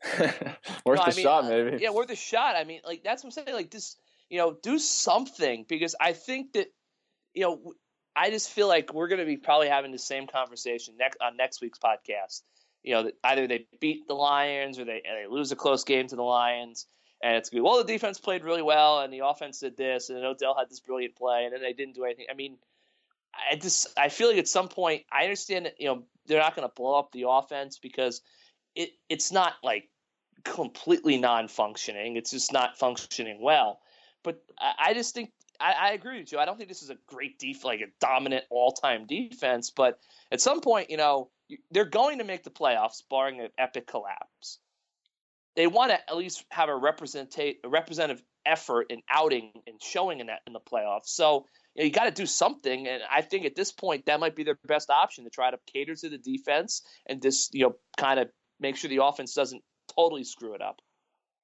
worth 0.84 0.98
no, 0.98 1.04
the 1.06 1.16
mean, 1.16 1.22
shot, 1.22 1.44
uh, 1.44 1.48
maybe. 1.48 1.82
Yeah, 1.82 1.90
worth 1.90 2.08
the 2.08 2.16
shot. 2.16 2.56
I 2.56 2.64
mean, 2.64 2.80
like 2.84 3.02
that's 3.02 3.24
what 3.24 3.28
I'm 3.28 3.44
saying. 3.44 3.56
Like 3.56 3.70
just 3.70 3.98
you 4.30 4.38
know, 4.38 4.56
do 4.62 4.78
something 4.78 5.64
because 5.68 5.94
I 6.00 6.12
think 6.12 6.52
that 6.54 6.72
you 7.34 7.42
know, 7.42 7.74
I 8.16 8.30
just 8.30 8.50
feel 8.50 8.68
like 8.68 8.94
we're 8.94 9.08
going 9.08 9.20
to 9.20 9.26
be 9.26 9.36
probably 9.36 9.68
having 9.68 9.92
the 9.92 9.98
same 9.98 10.26
conversation 10.26 10.94
next 10.98 11.18
on 11.20 11.36
next 11.36 11.60
week's 11.60 11.78
podcast. 11.78 12.42
You 12.82 12.94
know, 12.94 13.02
that 13.04 13.14
either 13.24 13.46
they 13.46 13.66
beat 13.80 14.06
the 14.06 14.14
Lions 14.14 14.78
or 14.78 14.84
they 14.84 15.02
they 15.04 15.26
lose 15.28 15.52
a 15.52 15.56
close 15.56 15.84
game 15.84 16.06
to 16.08 16.16
the 16.16 16.22
Lions, 16.22 16.86
and 17.22 17.36
it's 17.36 17.50
good. 17.50 17.62
Well, 17.62 17.78
the 17.78 17.92
defense 17.92 18.18
played 18.18 18.44
really 18.44 18.62
well, 18.62 19.00
and 19.00 19.12
the 19.12 19.20
offense 19.24 19.60
did 19.60 19.76
this, 19.76 20.10
and 20.10 20.24
Odell 20.24 20.54
had 20.56 20.68
this 20.68 20.80
brilliant 20.80 21.16
play, 21.16 21.44
and 21.44 21.54
then 21.54 21.62
they 21.62 21.72
didn't 21.72 21.94
do 21.94 22.04
anything. 22.04 22.26
I 22.30 22.34
mean, 22.34 22.58
I 23.50 23.56
just 23.56 23.88
I 23.98 24.08
feel 24.08 24.28
like 24.28 24.38
at 24.38 24.48
some 24.48 24.68
point 24.68 25.02
I 25.10 25.24
understand 25.24 25.66
that 25.66 25.80
you 25.80 25.86
know 25.86 26.02
they're 26.26 26.40
not 26.40 26.56
going 26.56 26.68
to 26.68 26.74
blow 26.74 26.98
up 26.98 27.12
the 27.12 27.28
offense 27.28 27.78
because 27.78 28.22
it 28.74 28.90
it's 29.08 29.32
not 29.32 29.54
like 29.62 29.88
completely 30.44 31.16
non-functioning. 31.16 32.16
It's 32.16 32.30
just 32.30 32.52
not 32.52 32.78
functioning 32.78 33.38
well. 33.40 33.80
But 34.22 34.42
I, 34.58 34.90
I 34.90 34.94
just 34.94 35.14
think 35.14 35.32
I, 35.60 35.72
I, 35.72 35.92
agree 35.92 36.18
with 36.18 36.32
you. 36.32 36.38
I 36.38 36.44
don't 36.44 36.56
think 36.56 36.68
this 36.68 36.82
is 36.82 36.90
a 36.90 36.96
great 37.06 37.38
def 37.38 37.64
like 37.64 37.80
a 37.80 37.86
dominant 38.00 38.44
all-time 38.50 39.06
defense. 39.06 39.70
But 39.70 39.98
at 40.32 40.40
some 40.40 40.60
point, 40.60 40.90
you 40.90 40.96
know, 40.96 41.30
they're 41.70 41.84
going 41.84 42.18
to 42.18 42.24
make 42.24 42.42
the 42.42 42.50
playoffs, 42.50 43.02
barring 43.08 43.40
an 43.40 43.50
epic 43.58 43.86
collapse. 43.86 44.58
They 45.56 45.66
want 45.66 45.92
to 45.92 46.10
at 46.10 46.16
least 46.16 46.44
have 46.50 46.68
a 46.68 46.72
representate 46.72 47.58
a 47.62 47.68
representative 47.68 48.22
effort 48.44 48.86
and 48.90 49.02
outing 49.08 49.52
and 49.66 49.80
showing 49.80 50.20
in 50.20 50.26
that 50.26 50.40
in 50.46 50.52
the 50.52 50.60
playoffs. 50.60 51.06
So 51.06 51.46
you, 51.74 51.82
know, 51.82 51.86
you 51.86 51.92
got 51.92 52.04
to 52.04 52.10
do 52.10 52.26
something, 52.26 52.86
and 52.86 53.02
I 53.10 53.22
think 53.22 53.46
at 53.46 53.54
this 53.54 53.72
point 53.72 54.06
that 54.06 54.20
might 54.20 54.36
be 54.36 54.44
their 54.44 54.58
best 54.66 54.90
option 54.90 55.24
to 55.24 55.30
try 55.30 55.50
to 55.50 55.58
cater 55.72 55.94
to 55.94 56.08
the 56.08 56.18
defense 56.18 56.82
and 57.06 57.22
just 57.22 57.54
you 57.54 57.64
know 57.64 57.76
kind 57.96 58.20
of 58.20 58.28
make 58.60 58.76
sure 58.76 58.88
the 58.88 59.04
offense 59.04 59.34
doesn't 59.34 59.62
totally 59.94 60.24
screw 60.24 60.54
it 60.54 60.62
up. 60.62 60.80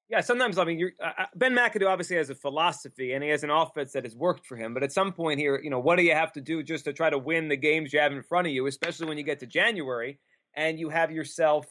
Yeah, 0.09 0.19
sometimes 0.19 0.57
I 0.57 0.65
mean, 0.65 0.91
uh, 1.01 1.25
Ben 1.35 1.55
McAdoo 1.55 1.87
obviously 1.87 2.17
has 2.17 2.29
a 2.29 2.35
philosophy 2.35 3.13
and 3.13 3.23
he 3.23 3.29
has 3.29 3.45
an 3.45 3.49
offense 3.49 3.93
that 3.93 4.03
has 4.03 4.13
worked 4.13 4.45
for 4.45 4.57
him. 4.57 4.73
But 4.73 4.83
at 4.83 4.91
some 4.91 5.13
point 5.13 5.39
here, 5.39 5.57
you 5.63 5.69
know, 5.69 5.79
what 5.79 5.95
do 5.95 6.03
you 6.03 6.13
have 6.13 6.33
to 6.33 6.41
do 6.41 6.61
just 6.63 6.83
to 6.83 6.91
try 6.91 7.09
to 7.09 7.17
win 7.17 7.47
the 7.47 7.55
games 7.55 7.93
you 7.93 7.99
have 7.99 8.11
in 8.11 8.21
front 8.21 8.45
of 8.45 8.51
you, 8.51 8.67
especially 8.67 9.07
when 9.07 9.17
you 9.17 9.23
get 9.23 9.39
to 9.39 9.45
January 9.45 10.19
and 10.53 10.77
you 10.77 10.89
have 10.89 11.11
yourself 11.11 11.65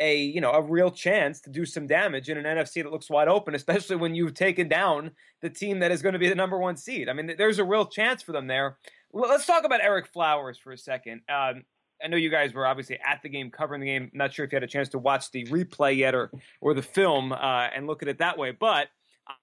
a 0.00 0.16
you 0.16 0.40
know 0.40 0.50
a 0.50 0.62
real 0.62 0.90
chance 0.90 1.40
to 1.42 1.50
do 1.50 1.64
some 1.64 1.86
damage 1.86 2.28
in 2.28 2.38
an 2.38 2.44
NFC 2.44 2.82
that 2.82 2.90
looks 2.90 3.10
wide 3.10 3.28
open, 3.28 3.54
especially 3.54 3.96
when 3.96 4.14
you've 4.14 4.34
taken 4.34 4.66
down 4.66 5.12
the 5.42 5.50
team 5.50 5.78
that 5.80 5.92
is 5.92 6.02
going 6.02 6.14
to 6.14 6.18
be 6.18 6.28
the 6.28 6.34
number 6.34 6.58
one 6.58 6.76
seed. 6.76 7.08
I 7.08 7.12
mean, 7.12 7.34
there's 7.38 7.58
a 7.58 7.64
real 7.64 7.86
chance 7.86 8.22
for 8.22 8.32
them 8.32 8.46
there. 8.46 8.78
Let's 9.12 9.46
talk 9.46 9.64
about 9.64 9.80
Ereck 9.80 10.06
Flowers 10.08 10.58
for 10.58 10.72
a 10.72 10.78
second. 10.78 11.22
Um, 11.28 11.64
I 12.02 12.08
know 12.08 12.16
you 12.16 12.30
guys 12.30 12.54
were 12.54 12.66
obviously 12.66 12.98
at 13.04 13.20
the 13.22 13.28
game, 13.28 13.50
covering 13.50 13.80
the 13.80 13.86
game. 13.86 14.10
not 14.14 14.32
sure 14.32 14.46
if 14.46 14.52
you 14.52 14.56
had 14.56 14.62
a 14.62 14.68
chance 14.68 14.88
to 14.90 14.98
watch 14.98 15.30
the 15.30 15.44
replay 15.46 15.96
yet 15.96 16.14
or 16.14 16.30
or 16.60 16.74
the 16.74 16.82
film 16.82 17.32
uh, 17.32 17.68
and 17.74 17.86
look 17.86 18.02
at 18.02 18.08
it 18.08 18.18
that 18.18 18.38
way, 18.38 18.50
but 18.52 18.88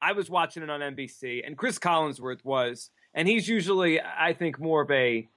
I 0.02 0.13
was 0.13 0.30
watching 0.30 0.63
it 0.63 0.70
on 0.70 0.82
NBC, 0.82 1.46
and 1.46 1.58
Chris 1.58 1.80
Collinsworth 1.80 2.43
was, 2.43 2.89
and 3.13 3.28
he's 3.28 3.48
usually, 3.48 4.02
I 4.02 4.34
think, 4.34 4.60
more 4.60 4.82
of 4.82 4.91
a 4.91 5.30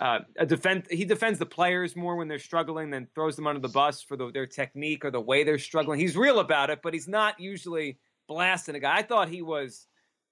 uh, 0.00 0.20
a. 0.38 0.82
He 0.90 1.04
defends 1.04 1.38
the 1.38 1.46
players 1.46 1.96
more 1.96 2.16
when 2.16 2.28
they're 2.28 2.38
struggling 2.38 2.90
than 2.90 3.08
throws 3.14 3.36
them 3.36 3.46
under 3.46 3.60
the 3.60 3.68
bus 3.68 4.02
for 4.02 4.16
the, 4.16 4.30
their 4.30 4.46
technique 4.46 5.04
or 5.04 5.10
the 5.10 5.20
way 5.20 5.44
they're 5.44 5.58
struggling. 5.58 5.98
He's 6.00 6.16
real 6.16 6.40
about 6.40 6.70
it, 6.70 6.80
but 6.82 6.94
he's 6.94 7.08
not 7.08 7.38
usually 7.40 7.98
blasting 8.28 8.74
a 8.74 8.80
guy. 8.80 8.96
I 8.96 9.02
thought 9.02 9.28
he 9.28 9.42
was. 9.42 9.86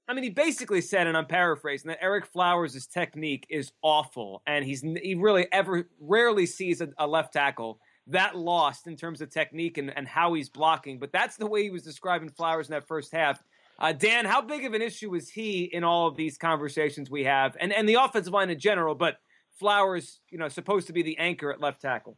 I 0.06 0.12
mean, 0.12 0.24
he 0.24 0.30
basically 0.30 0.82
said, 0.82 1.06
and 1.06 1.16
I'm 1.16 1.24
paraphrasing, 1.24 1.88
that 1.88 2.02
Ereck 2.02 2.26
Flowers' 2.26 2.86
technique 2.86 3.46
is 3.48 3.72
awful, 3.80 4.42
and 4.46 4.64
he's 4.64 4.82
he 4.82 5.14
really 5.14 5.46
ever 5.50 5.88
rarely 5.98 6.44
sees 6.46 6.80
a, 6.80 6.88
a 6.98 7.06
left 7.06 7.32
tackle 7.32 7.80
that 8.08 8.36
lost 8.36 8.86
in 8.86 8.96
terms 8.96 9.22
of 9.22 9.30
technique 9.30 9.78
and, 9.78 9.96
and 9.96 10.06
how 10.06 10.34
he's 10.34 10.50
blocking. 10.50 10.98
But 10.98 11.12
that's 11.12 11.36
the 11.36 11.46
way 11.46 11.62
he 11.62 11.70
was 11.70 11.82
describing 11.82 12.28
Flowers 12.28 12.68
in 12.68 12.72
that 12.72 12.86
first 12.86 13.12
half. 13.12 13.42
Uh, 13.78 13.92
Dan, 13.92 14.24
how 14.24 14.40
big 14.40 14.64
of 14.64 14.74
an 14.74 14.82
issue 14.82 15.14
is 15.14 15.28
he 15.28 15.64
in 15.64 15.82
all 15.82 16.06
of 16.06 16.16
these 16.16 16.38
conversations 16.38 17.10
we 17.10 17.24
have, 17.24 17.56
and 17.58 17.72
and 17.72 17.88
the 17.88 17.94
offensive 17.94 18.32
line 18.32 18.50
in 18.50 18.58
general? 18.58 18.94
But 18.94 19.16
Flowers, 19.58 20.20
you 20.30 20.38
know, 20.38 20.48
supposed 20.48 20.86
to 20.88 20.92
be 20.92 21.02
the 21.02 21.16
anchor 21.18 21.52
at 21.52 21.60
left 21.60 21.80
tackle. 21.80 22.16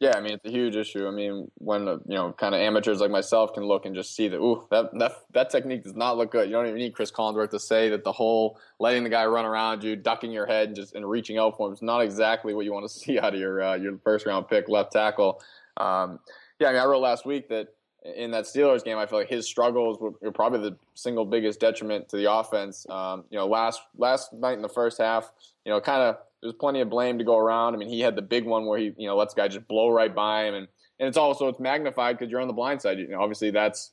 Yeah, 0.00 0.16
I 0.16 0.20
mean 0.22 0.32
it's 0.32 0.44
a 0.46 0.50
huge 0.50 0.76
issue. 0.76 1.06
I 1.06 1.10
mean, 1.10 1.50
when 1.56 1.86
uh, 1.86 1.98
you 2.06 2.14
know, 2.14 2.32
kind 2.32 2.54
of 2.54 2.60
amateurs 2.62 3.00
like 3.00 3.10
myself 3.10 3.52
can 3.52 3.64
look 3.64 3.84
and 3.84 3.94
just 3.94 4.16
see 4.16 4.28
that, 4.28 4.38
ooh, 4.38 4.66
that 4.70 4.98
that 4.98 5.12
that 5.32 5.50
technique 5.50 5.84
does 5.84 5.94
not 5.94 6.16
look 6.16 6.32
good. 6.32 6.48
You 6.48 6.54
don't 6.54 6.66
even 6.66 6.78
need 6.78 6.94
Chris 6.94 7.10
Collinsworth 7.10 7.50
to 7.50 7.60
say 7.60 7.90
that 7.90 8.02
the 8.02 8.12
whole 8.12 8.58
letting 8.78 9.04
the 9.04 9.10
guy 9.10 9.26
run 9.26 9.44
around 9.44 9.84
you, 9.84 9.96
ducking 9.96 10.32
your 10.32 10.46
head, 10.46 10.68
and 10.68 10.76
just 10.76 10.94
and 10.94 11.08
reaching 11.08 11.36
out 11.36 11.58
for 11.58 11.68
him 11.68 11.74
is 11.74 11.82
not 11.82 12.00
exactly 12.00 12.54
what 12.54 12.64
you 12.64 12.72
want 12.72 12.88
to 12.88 12.94
see 12.98 13.18
out 13.18 13.34
of 13.34 13.40
your 13.40 13.62
uh, 13.62 13.74
your 13.74 13.98
first 13.98 14.24
round 14.24 14.48
pick 14.48 14.70
left 14.70 14.92
tackle. 14.92 15.42
Um, 15.76 16.18
yeah, 16.58 16.68
I 16.68 16.72
mean, 16.72 16.80
I 16.80 16.86
wrote 16.86 17.02
last 17.02 17.26
week 17.26 17.50
that 17.50 17.68
in 18.16 18.30
that 18.30 18.44
Steelers 18.44 18.82
game, 18.82 18.96
I 18.96 19.04
feel 19.04 19.18
like 19.18 19.28
his 19.28 19.46
struggles 19.46 19.98
were, 20.00 20.32
probably 20.32 20.60
the 20.60 20.76
single 20.94 21.26
biggest 21.26 21.60
detriment 21.60 22.08
to 22.08 22.16
the 22.16 22.32
offense. 22.32 22.86
Um, 22.88 23.24
you 23.30 23.36
know, 23.36 23.46
last 23.46 23.82
last 23.98 24.32
night 24.32 24.54
in 24.54 24.62
the 24.62 24.68
first 24.68 24.98
half, 24.98 25.30
you 25.66 25.72
know, 25.72 25.80
kind 25.80 26.02
of 26.02 26.16
there's 26.42 26.54
plenty 26.54 26.80
of 26.80 26.88
blame 26.90 27.18
to 27.18 27.24
go 27.24 27.36
around. 27.36 27.74
I 27.74 27.78
mean, 27.78 27.88
he 27.88 28.00
had 28.00 28.16
the 28.16 28.22
big 28.22 28.44
one 28.44 28.66
where 28.66 28.78
he 28.78 28.92
you 28.96 29.06
know 29.06 29.16
lets 29.16 29.34
guy 29.34 29.48
just 29.48 29.68
blow 29.68 29.90
right 29.90 30.14
by 30.14 30.44
him, 30.44 30.54
and 30.54 30.68
and 30.98 31.08
it's 31.08 31.16
also 31.16 31.48
it's 31.48 31.60
magnified 31.60 32.18
because 32.18 32.30
you're 32.30 32.40
on 32.40 32.48
the 32.48 32.54
blind 32.54 32.82
side. 32.82 32.98
You 32.98 33.08
know, 33.08 33.20
obviously 33.20 33.50
that's 33.50 33.90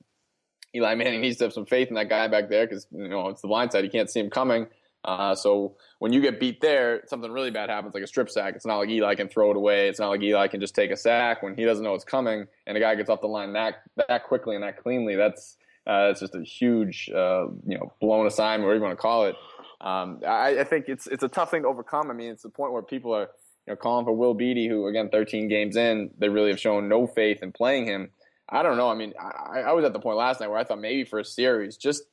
Eli 0.76 0.96
Manning 0.96 1.22
needs 1.22 1.38
to 1.38 1.46
have 1.46 1.54
some 1.54 1.66
faith 1.66 1.90
in 1.90 1.96
that 1.96 2.10
guy 2.10 2.28
back 2.28 2.50
there 2.50 2.66
because 2.66 2.88
you 2.92 3.08
know 3.08 3.30
it's 3.30 3.42
the 3.42 3.48
blind 3.48 3.72
side. 3.72 3.84
He 3.84 3.90
can't 3.90 4.10
see 4.10 4.20
him 4.20 4.30
coming. 4.30 4.68
Uh, 5.06 5.34
so 5.34 5.78
when 6.00 6.12
you 6.12 6.20
get 6.20 6.40
beat 6.40 6.60
there, 6.60 7.02
something 7.08 7.32
really 7.32 7.52
bad 7.52 7.70
happens, 7.70 7.94
like 7.94 8.04
a 8.04 8.08
strip 8.08 8.30
sack. 8.30 8.56
It's 8.56 8.66
not 8.66 8.78
like 8.78 8.90
Eli 8.90 9.16
can 9.16 9.30
throw 9.30 9.52
it 9.52 9.58
away. 9.58 9.88
It's 9.88 10.00
not 10.00 10.10
like 10.10 10.22
Eli 10.22 10.48
can 10.48 10.60
just 10.60 10.76
take 10.76 10.92
a 10.92 10.98
sack 10.98 11.42
when 11.42 11.56
he 11.56 11.64
doesn't 11.64 11.84
know 11.84 11.94
it's 11.94 12.04
coming, 12.04 12.46
and 12.66 12.78
a 12.78 12.80
guy 12.80 12.96
gets 12.96 13.10
off 13.10 13.22
the 13.22 13.28
line 13.28 13.54
that 13.54 13.84
that 14.08 14.26
quickly 14.26 14.56
and 14.56 14.64
that 14.64 14.82
cleanly. 14.82 15.16
That's 15.16 15.58
uh, 15.88 16.08
that's 16.08 16.20
just 16.20 16.36
a 16.36 16.44
huge, 16.44 17.10
uh, 17.16 17.48
you 17.66 17.78
know, 17.78 17.94
blown 18.02 18.28
assignment, 18.28 18.68
whatever 18.68 18.76
you 18.76 18.84
want 18.84 18.98
to 18.98 19.02
call 19.02 19.26
it. 19.26 19.36
Um, 19.80 20.22
I, 20.26 20.60
I, 20.60 20.64
think 20.64 20.86
it's 20.88 21.06
it's 21.06 21.24
a 21.24 21.28
tough 21.28 21.52
thing 21.52 21.62
to 21.62 21.68
overcome. 21.68 22.10
I 22.10 22.14
mean, 22.14 22.32
it's 22.32 22.44
the 22.44 22.50
point 22.50 22.74
where 22.74 22.82
people 22.82 23.14
are 23.14 23.30
you 23.68 23.74
know 23.74 23.76
calling 23.76 24.06
for 24.06 24.12
Will 24.12 24.34
Beatty, 24.34 24.68
who 24.68 24.88
again, 24.88 25.10
13 25.10 25.48
games 25.48 25.76
in, 25.76 26.10
they 26.18 26.30
really 26.30 26.50
have 26.50 26.60
shown 26.60 26.90
no 26.90 27.06
faith 27.06 27.44
in 27.44 27.52
playing 27.52 27.86
him. 27.86 28.10
I 28.50 28.64
don't 28.64 28.78
know. 28.78 28.90
I 28.90 28.96
mean, 28.96 29.14
I, 29.20 29.60
I 29.60 29.74
was 29.74 29.86
at 29.86 29.94
the 29.94 30.00
point 30.00 30.18
last 30.18 30.40
night 30.40 30.50
where 30.50 30.58
I 30.58 30.64
thought 30.64 30.80
maybe 30.80 31.04
for 31.04 31.20
a 31.20 31.26
series, 31.26 31.78
just 31.78 32.04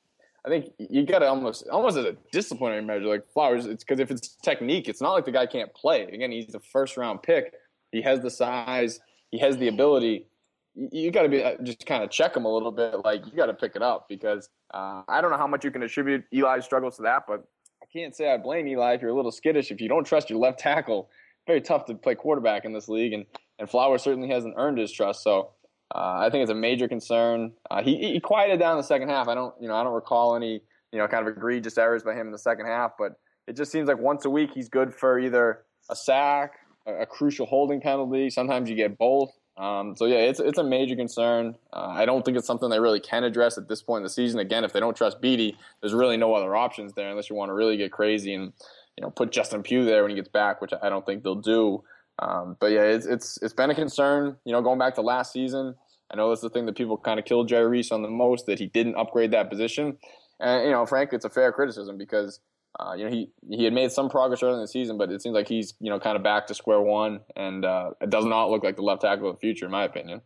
I 0.45 0.51
think 0.51 0.73
you 0.79 1.07
got 1.07 1.21
to 1.21 1.27
almost 1.27 1.67
almost 1.69 1.97
as 1.97 2.05
a 2.05 2.17
disciplinary 2.33 2.83
measure, 2.83 3.07
like 3.07 3.25
Flowers. 3.33 3.65
It's 3.67 3.83
because 3.83 3.99
if 3.99 4.11
it's 4.11 4.37
technique, 4.43 4.89
it's 4.89 5.01
not 5.01 5.13
like 5.13 5.25
the 5.25 5.33
guy 5.33 5.47
can't 5.47 5.73
play. 5.73 6.03
Again, 6.03 6.33
he's 6.33 6.55
a 6.55 6.61
first 6.61 6.97
round 6.97 7.23
pick. 7.23 7.55
He 7.93 8.03
has 8.03 8.21
the 8.21 8.31
size. 8.31 9.01
He 9.31 9.39
has 9.39 9.57
the 9.57 9.69
ability. 9.69 10.27
You, 10.75 11.13
got 11.13 11.23
to 11.23 11.29
be 11.29 11.43
uh, 11.43 11.55
just 11.63 11.87
kind 11.87 12.03
of 12.03 12.11
check 12.11 12.37
him 12.37 12.45
a 12.45 12.53
little 12.53 12.73
bit. 12.73 13.05
Like 13.05 13.25
you 13.27 13.33
got 13.33 13.47
to 13.47 13.55
pick 13.55 13.77
it 13.77 13.83
up 13.83 14.07
because 14.09 14.51
uh, 14.75 15.03
I 15.09 15.21
don't 15.21 15.31
know 15.31 15.39
how 15.39 15.47
much 15.47 15.65
you 15.65 15.71
can 15.71 15.83
attribute 15.83 16.25
Eli's 16.33 16.65
struggles 16.65 16.97
to 16.97 17.03
that, 17.03 17.23
but 17.27 17.47
can't 17.95 18.15
say 18.15 18.33
I 18.33 18.37
blame 18.37 18.67
Eli 18.67 18.95
if 18.95 19.03
you're 19.03 19.11
a 19.11 19.15
little 19.15 19.33
skittish. 19.33 19.71
If 19.71 19.81
you 19.81 19.89
don't 19.89 20.05
trust 20.05 20.29
your 20.29 20.39
left 20.39 20.59
tackle, 20.59 21.09
very 21.47 21.61
tough 21.61 21.85
to 21.87 21.95
play 21.95 22.15
quarterback 22.15 22.65
in 22.65 22.73
this 22.73 22.89
league, 22.89 23.13
and 23.13 23.25
and 23.59 23.71
Flowers 23.71 24.03
certainly 24.03 24.29
hasn't 24.29 24.55
earned 24.57 24.79
his 24.79 24.91
trust. 24.91 25.23
So 25.23 25.51
uh, 25.95 26.17
I 26.19 26.29
think 26.31 26.43
it's 26.43 26.51
a 26.51 26.57
major 26.57 26.89
concern. 26.89 27.53
Uh, 27.71 27.83
he, 27.83 27.97
he 28.13 28.21
quieted 28.21 28.59
down 28.59 28.77
the 28.77 28.83
second 28.83 29.11
half. 29.11 29.29
I 29.29 29.35
don't, 29.35 29.55
you 29.61 29.69
know, 29.69 29.77
I 29.77 29.85
don't 29.85 29.95
recall 29.95 30.35
any, 30.35 30.61
you 30.91 30.99
know, 30.99 31.07
kind 31.07 31.27
of 31.27 31.37
egregious 31.37 31.79
errors 31.79 32.03
by 32.03 32.15
him 32.15 32.27
in 32.27 32.33
the 32.33 32.39
second 32.39 32.67
half. 32.67 32.93
But 32.99 33.13
it 33.47 33.57
just 33.57 33.71
seems 33.71 33.87
like 33.87 33.99
once 33.99 34.25
a 34.25 34.31
week 34.31 34.51
he's 34.55 34.69
good 34.69 34.93
for 34.93 35.21
either 35.21 35.63
a 35.89 35.95
sack, 35.95 36.55
a, 36.87 37.03
a 37.03 37.07
crucial 37.07 37.47
holding 37.47 37.81
penalty. 37.81 38.29
Sometimes 38.29 38.69
you 38.69 38.75
get 38.75 38.99
both. 38.99 39.31
Um, 39.57 39.95
so 39.97 40.07
yeah, 40.07 40.17
it's 40.17 40.41
it's 40.41 40.59
a 40.59 40.65
major 40.65 40.97
concern. 40.97 41.55
Uh, 41.73 41.87
I 41.89 42.07
don't 42.07 42.25
think 42.25 42.37
it's 42.37 42.47
something 42.47 42.71
they 42.71 42.81
really 42.81 43.01
can 43.01 43.23
address 43.23 43.57
at 43.57 43.69
this 43.69 43.83
point 43.83 43.99
in 43.99 44.03
the 44.05 44.11
season. 44.11 44.41
Again, 44.41 44.65
if 44.65 44.73
they 44.73 44.81
don't 44.81 44.97
trust 44.97 45.21
Beatty, 45.21 45.57
there's 45.81 45.95
really 45.95 46.17
no 46.17 46.35
other 46.35 46.57
options 46.57 46.93
there 46.95 47.09
unless 47.11 47.31
you 47.31 47.37
want 47.37 47.51
to 47.51 47.55
really 47.55 47.77
get 47.77 47.93
crazy 47.93 48.35
and 48.35 48.53
you 48.97 49.03
know 49.03 49.11
put 49.11 49.31
Justin 49.31 49.63
Pugh 49.63 49.85
there 49.85 50.03
when 50.03 50.11
he 50.11 50.17
gets 50.17 50.29
back, 50.29 50.61
which 50.61 50.73
I 50.83 50.89
don't 50.89 51.07
think 51.07 51.23
they'll 51.23 51.37
do. 51.37 51.85
Um, 52.19 52.57
but 52.59 52.73
yeah, 52.73 52.83
it's 52.83 53.07
it's 53.07 53.39
it's 53.43 53.55
been 53.55 53.71
a 53.71 53.75
concern. 53.75 54.37
You 54.45 54.53
know, 54.53 54.63
going 54.63 54.79
back 54.79 54.97
to 54.97 55.03
last 55.03 55.33
season, 55.33 55.77
I 56.11 56.17
know 56.17 56.29
that's 56.29 56.41
the 56.41 56.51
thing 56.51 56.67
that 56.67 56.77
people 56.77 56.97
kind 56.97 57.21
of 57.21 57.25
killed 57.25 57.49
Jerry 57.49 57.67
Reese 57.67 57.93
on 57.93 58.03
the 58.03 58.11
most 58.11 58.47
that 58.47 58.59
he 58.59 58.67
didn't 58.67 58.97
upgrade 58.97 59.31
that 59.33 59.51
position. 59.51 59.99
And 60.41 60.65
you 60.65 60.73
know, 60.73 60.85
frankly, 60.85 61.17
it's 61.17 61.25
a 61.25 61.31
fair 61.31 61.53
criticism 61.53 61.97
because 61.97 62.41
uh, 62.79 62.95
you 62.97 63.05
know 63.05 63.11
he 63.11 63.31
he 63.49 63.65
had 63.65 63.73
made 63.73 63.93
some 63.93 64.09
progress 64.09 64.43
early 64.43 64.55
in 64.55 64.61
the 64.61 64.69
season, 64.69 64.99
but 64.99 65.11
it 65.11 65.23
seems 65.23 65.35
like 65.35 65.49
he's 65.49 65.75
you 65.81 65.91
know 65.91 66.01
kind 66.01 66.17
of 66.17 66.23
back 66.23 66.47
to 66.49 66.55
square 66.55 66.81
one, 66.81 67.21
and 67.37 67.65
uh, 67.65 67.91
it 68.01 68.11
does 68.11 68.25
not 68.25 68.51
look 68.51 68.65
like 68.65 68.77
the 68.77 68.83
left 68.83 69.03
tackle 69.03 69.29
of 69.29 69.37
the 69.37 69.41
future, 69.41 69.67
in 69.67 69.71
my 69.71 69.85
opinion. 69.85 70.21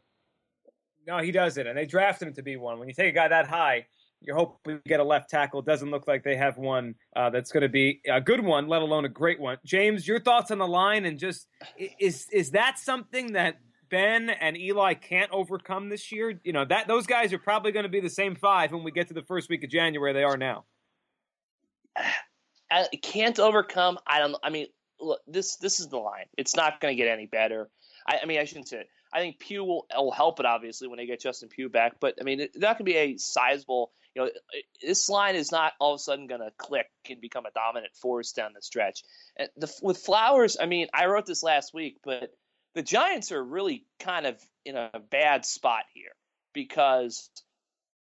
No, 1.06 1.18
he 1.18 1.30
doesn't, 1.30 1.66
and 1.66 1.76
they 1.76 1.86
drafted 1.86 2.28
him 2.28 2.34
to 2.34 2.42
be 2.42 2.56
one. 2.56 2.78
When 2.78 2.88
you 2.88 2.94
take 2.94 3.08
a 3.08 3.14
guy 3.14 3.28
that 3.28 3.46
high, 3.46 3.86
you're 4.20 4.36
hoping 4.36 4.76
to 4.78 4.88
get 4.88 5.00
a 5.00 5.04
left 5.04 5.30
tackle. 5.30 5.60
It 5.60 5.66
doesn't 5.66 5.90
look 5.90 6.08
like 6.08 6.24
they 6.24 6.36
have 6.36 6.58
one 6.58 6.94
uh, 7.14 7.30
that's 7.30 7.52
going 7.52 7.62
to 7.62 7.68
be 7.68 8.00
a 8.08 8.20
good 8.20 8.44
one, 8.44 8.66
let 8.66 8.82
alone 8.82 9.04
a 9.04 9.08
great 9.08 9.40
one. 9.40 9.58
James, 9.64 10.06
your 10.06 10.20
thoughts 10.20 10.50
on 10.50 10.58
the 10.58 10.66
line, 10.66 11.04
and 11.04 11.18
just 11.18 11.46
is 11.98 12.26
is 12.32 12.50
that 12.52 12.78
something 12.78 13.32
that 13.32 13.58
Ben 13.90 14.30
and 14.30 14.56
Eli 14.56 14.94
can't 14.94 15.30
overcome 15.32 15.88
this 15.88 16.10
year? 16.10 16.40
You 16.44 16.52
know 16.52 16.64
that 16.64 16.88
those 16.88 17.06
guys 17.06 17.32
are 17.32 17.38
probably 17.38 17.72
going 17.72 17.84
to 17.84 17.90
be 17.90 18.00
the 18.00 18.10
same 18.10 18.34
five 18.34 18.72
when 18.72 18.84
we 18.84 18.90
get 18.90 19.08
to 19.08 19.14
the 19.14 19.22
first 19.22 19.48
week 19.48 19.64
of 19.64 19.70
January. 19.70 20.12
They 20.12 20.24
are 20.24 20.36
now. 20.36 20.64
I 22.70 22.86
can't 23.02 23.38
overcome. 23.38 23.98
I 24.06 24.18
don't. 24.18 24.36
I 24.42 24.50
mean, 24.50 24.66
look, 25.00 25.20
this 25.26 25.56
this 25.56 25.80
is 25.80 25.88
the 25.88 25.98
line. 25.98 26.26
It's 26.36 26.56
not 26.56 26.80
going 26.80 26.96
to 26.96 27.02
get 27.02 27.10
any 27.10 27.26
better. 27.26 27.70
I, 28.06 28.20
I 28.22 28.26
mean, 28.26 28.38
I 28.38 28.44
shouldn't 28.44 28.68
say 28.68 28.80
it. 28.80 28.88
I 29.12 29.20
think 29.20 29.38
Pugh 29.38 29.64
will, 29.64 29.86
will 29.96 30.12
help 30.12 30.40
it 30.40 30.46
obviously 30.46 30.88
when 30.88 30.98
they 30.98 31.06
get 31.06 31.20
Justin 31.20 31.48
Pugh 31.48 31.68
back. 31.68 31.94
But 32.00 32.16
I 32.20 32.24
mean, 32.24 32.48
that 32.56 32.76
could 32.76 32.86
be 32.86 32.96
a 32.96 33.16
sizable. 33.16 33.92
You 34.14 34.24
know, 34.24 34.30
this 34.82 35.08
line 35.08 35.36
is 35.36 35.52
not 35.52 35.74
all 35.78 35.94
of 35.94 35.98
a 35.98 36.02
sudden 36.02 36.26
going 36.26 36.40
to 36.40 36.50
click 36.56 36.86
and 37.08 37.20
become 37.20 37.46
a 37.46 37.50
dominant 37.52 37.94
force 37.94 38.32
down 38.32 38.52
the 38.54 38.62
stretch. 38.62 39.02
And 39.36 39.48
the, 39.56 39.72
with 39.82 39.98
Flowers, 39.98 40.56
I 40.60 40.66
mean, 40.66 40.88
I 40.92 41.06
wrote 41.06 41.26
this 41.26 41.42
last 41.42 41.72
week, 41.72 41.98
but 42.04 42.30
the 42.74 42.82
Giants 42.82 43.32
are 43.32 43.42
really 43.42 43.84
kind 44.00 44.26
of 44.26 44.40
in 44.64 44.76
a 44.76 45.00
bad 45.10 45.44
spot 45.44 45.84
here 45.94 46.10
because 46.52 47.30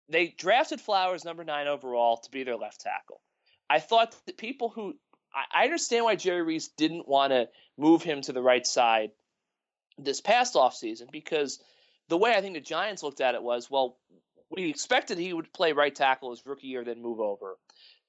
they 0.09 0.33
drafted 0.37 0.81
Flowers 0.81 1.23
number 1.23 1.43
nine 1.43 1.67
overall 1.67 2.17
to 2.17 2.31
be 2.31 2.43
their 2.43 2.57
left 2.57 2.81
tackle. 2.81 3.21
I 3.71 3.79
thought 3.79 4.13
that 4.25 4.37
people 4.37 4.67
who 4.67 4.95
I 5.33 5.63
understand 5.63 6.03
why 6.03 6.15
Jerry 6.15 6.41
Reese 6.41 6.67
didn't 6.67 7.07
want 7.07 7.31
to 7.31 7.47
move 7.77 8.03
him 8.03 8.21
to 8.23 8.33
the 8.33 8.41
right 8.41 8.67
side 8.67 9.11
this 9.97 10.19
past 10.19 10.55
offseason 10.55 11.09
because 11.09 11.63
the 12.09 12.17
way 12.17 12.33
I 12.35 12.41
think 12.41 12.55
the 12.55 12.59
Giants 12.59 13.01
looked 13.01 13.21
at 13.21 13.33
it 13.33 13.41
was, 13.41 13.71
well, 13.71 13.97
we 14.49 14.69
expected 14.69 15.17
he 15.17 15.31
would 15.31 15.53
play 15.53 15.71
right 15.71 15.95
tackle 15.95 16.31
his 16.31 16.45
rookie 16.45 16.67
year, 16.67 16.83
then 16.83 17.01
move 17.01 17.21
over. 17.21 17.57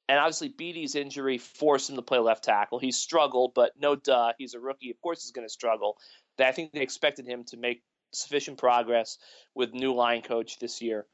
And 0.09 0.19
obviously, 0.19 0.49
Beatty's 0.49 0.97
injury 0.97 1.39
forced 1.39 1.89
him 1.89 1.95
to 1.95 2.03
play 2.03 2.19
left 2.19 2.43
tackle. 2.43 2.81
He 2.81 2.91
struggled, 2.91 3.55
but 3.55 3.71
no 3.79 3.95
duh, 3.95 4.33
he's 4.39 4.55
a 4.55 4.61
rookie. 4.61 4.91
Of 4.91 5.01
course, 5.01 5.23
he's 5.23 5.31
going 5.31 5.47
to 5.47 5.53
struggle. 5.53 5.97
I 6.41 6.51
think 6.51 6.73
they 6.73 6.81
expected 6.81 7.25
him 7.25 7.45
to 7.45 7.57
make 7.57 7.85
sufficient 8.13 8.59
progress 8.59 9.19
with 9.55 9.73
new 9.73 9.95
line 9.95 10.23
coach 10.23 10.59
this 10.59 10.83
year. 10.83 11.07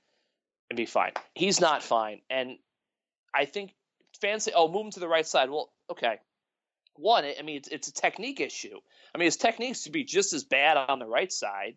and 0.71 0.77
be 0.79 0.87
fine. 0.87 1.13
He's 1.35 1.61
not 1.61 1.83
fine, 1.83 2.23
and 2.31 2.57
I 3.35 3.45
think 3.45 3.75
fans 4.21 4.45
say, 4.45 4.53
"Oh, 4.55 4.69
move 4.69 4.87
him 4.87 4.91
to 4.93 5.01
the 5.01 5.09
right 5.09 5.27
side." 5.27 5.51
Well, 5.51 5.71
okay. 5.91 6.19
One, 6.95 7.25
I 7.25 7.43
mean, 7.43 7.57
it's, 7.57 7.69
it's 7.69 7.89
a 7.89 7.93
technique 7.93 8.41
issue. 8.41 8.77
I 9.15 9.19
mean, 9.19 9.27
his 9.27 9.37
techniques 9.37 9.85
to 9.85 9.91
be 9.91 10.03
just 10.03 10.33
as 10.33 10.43
bad 10.43 10.77
on 10.77 10.99
the 10.99 11.07
right 11.07 11.33
side, 11.33 11.77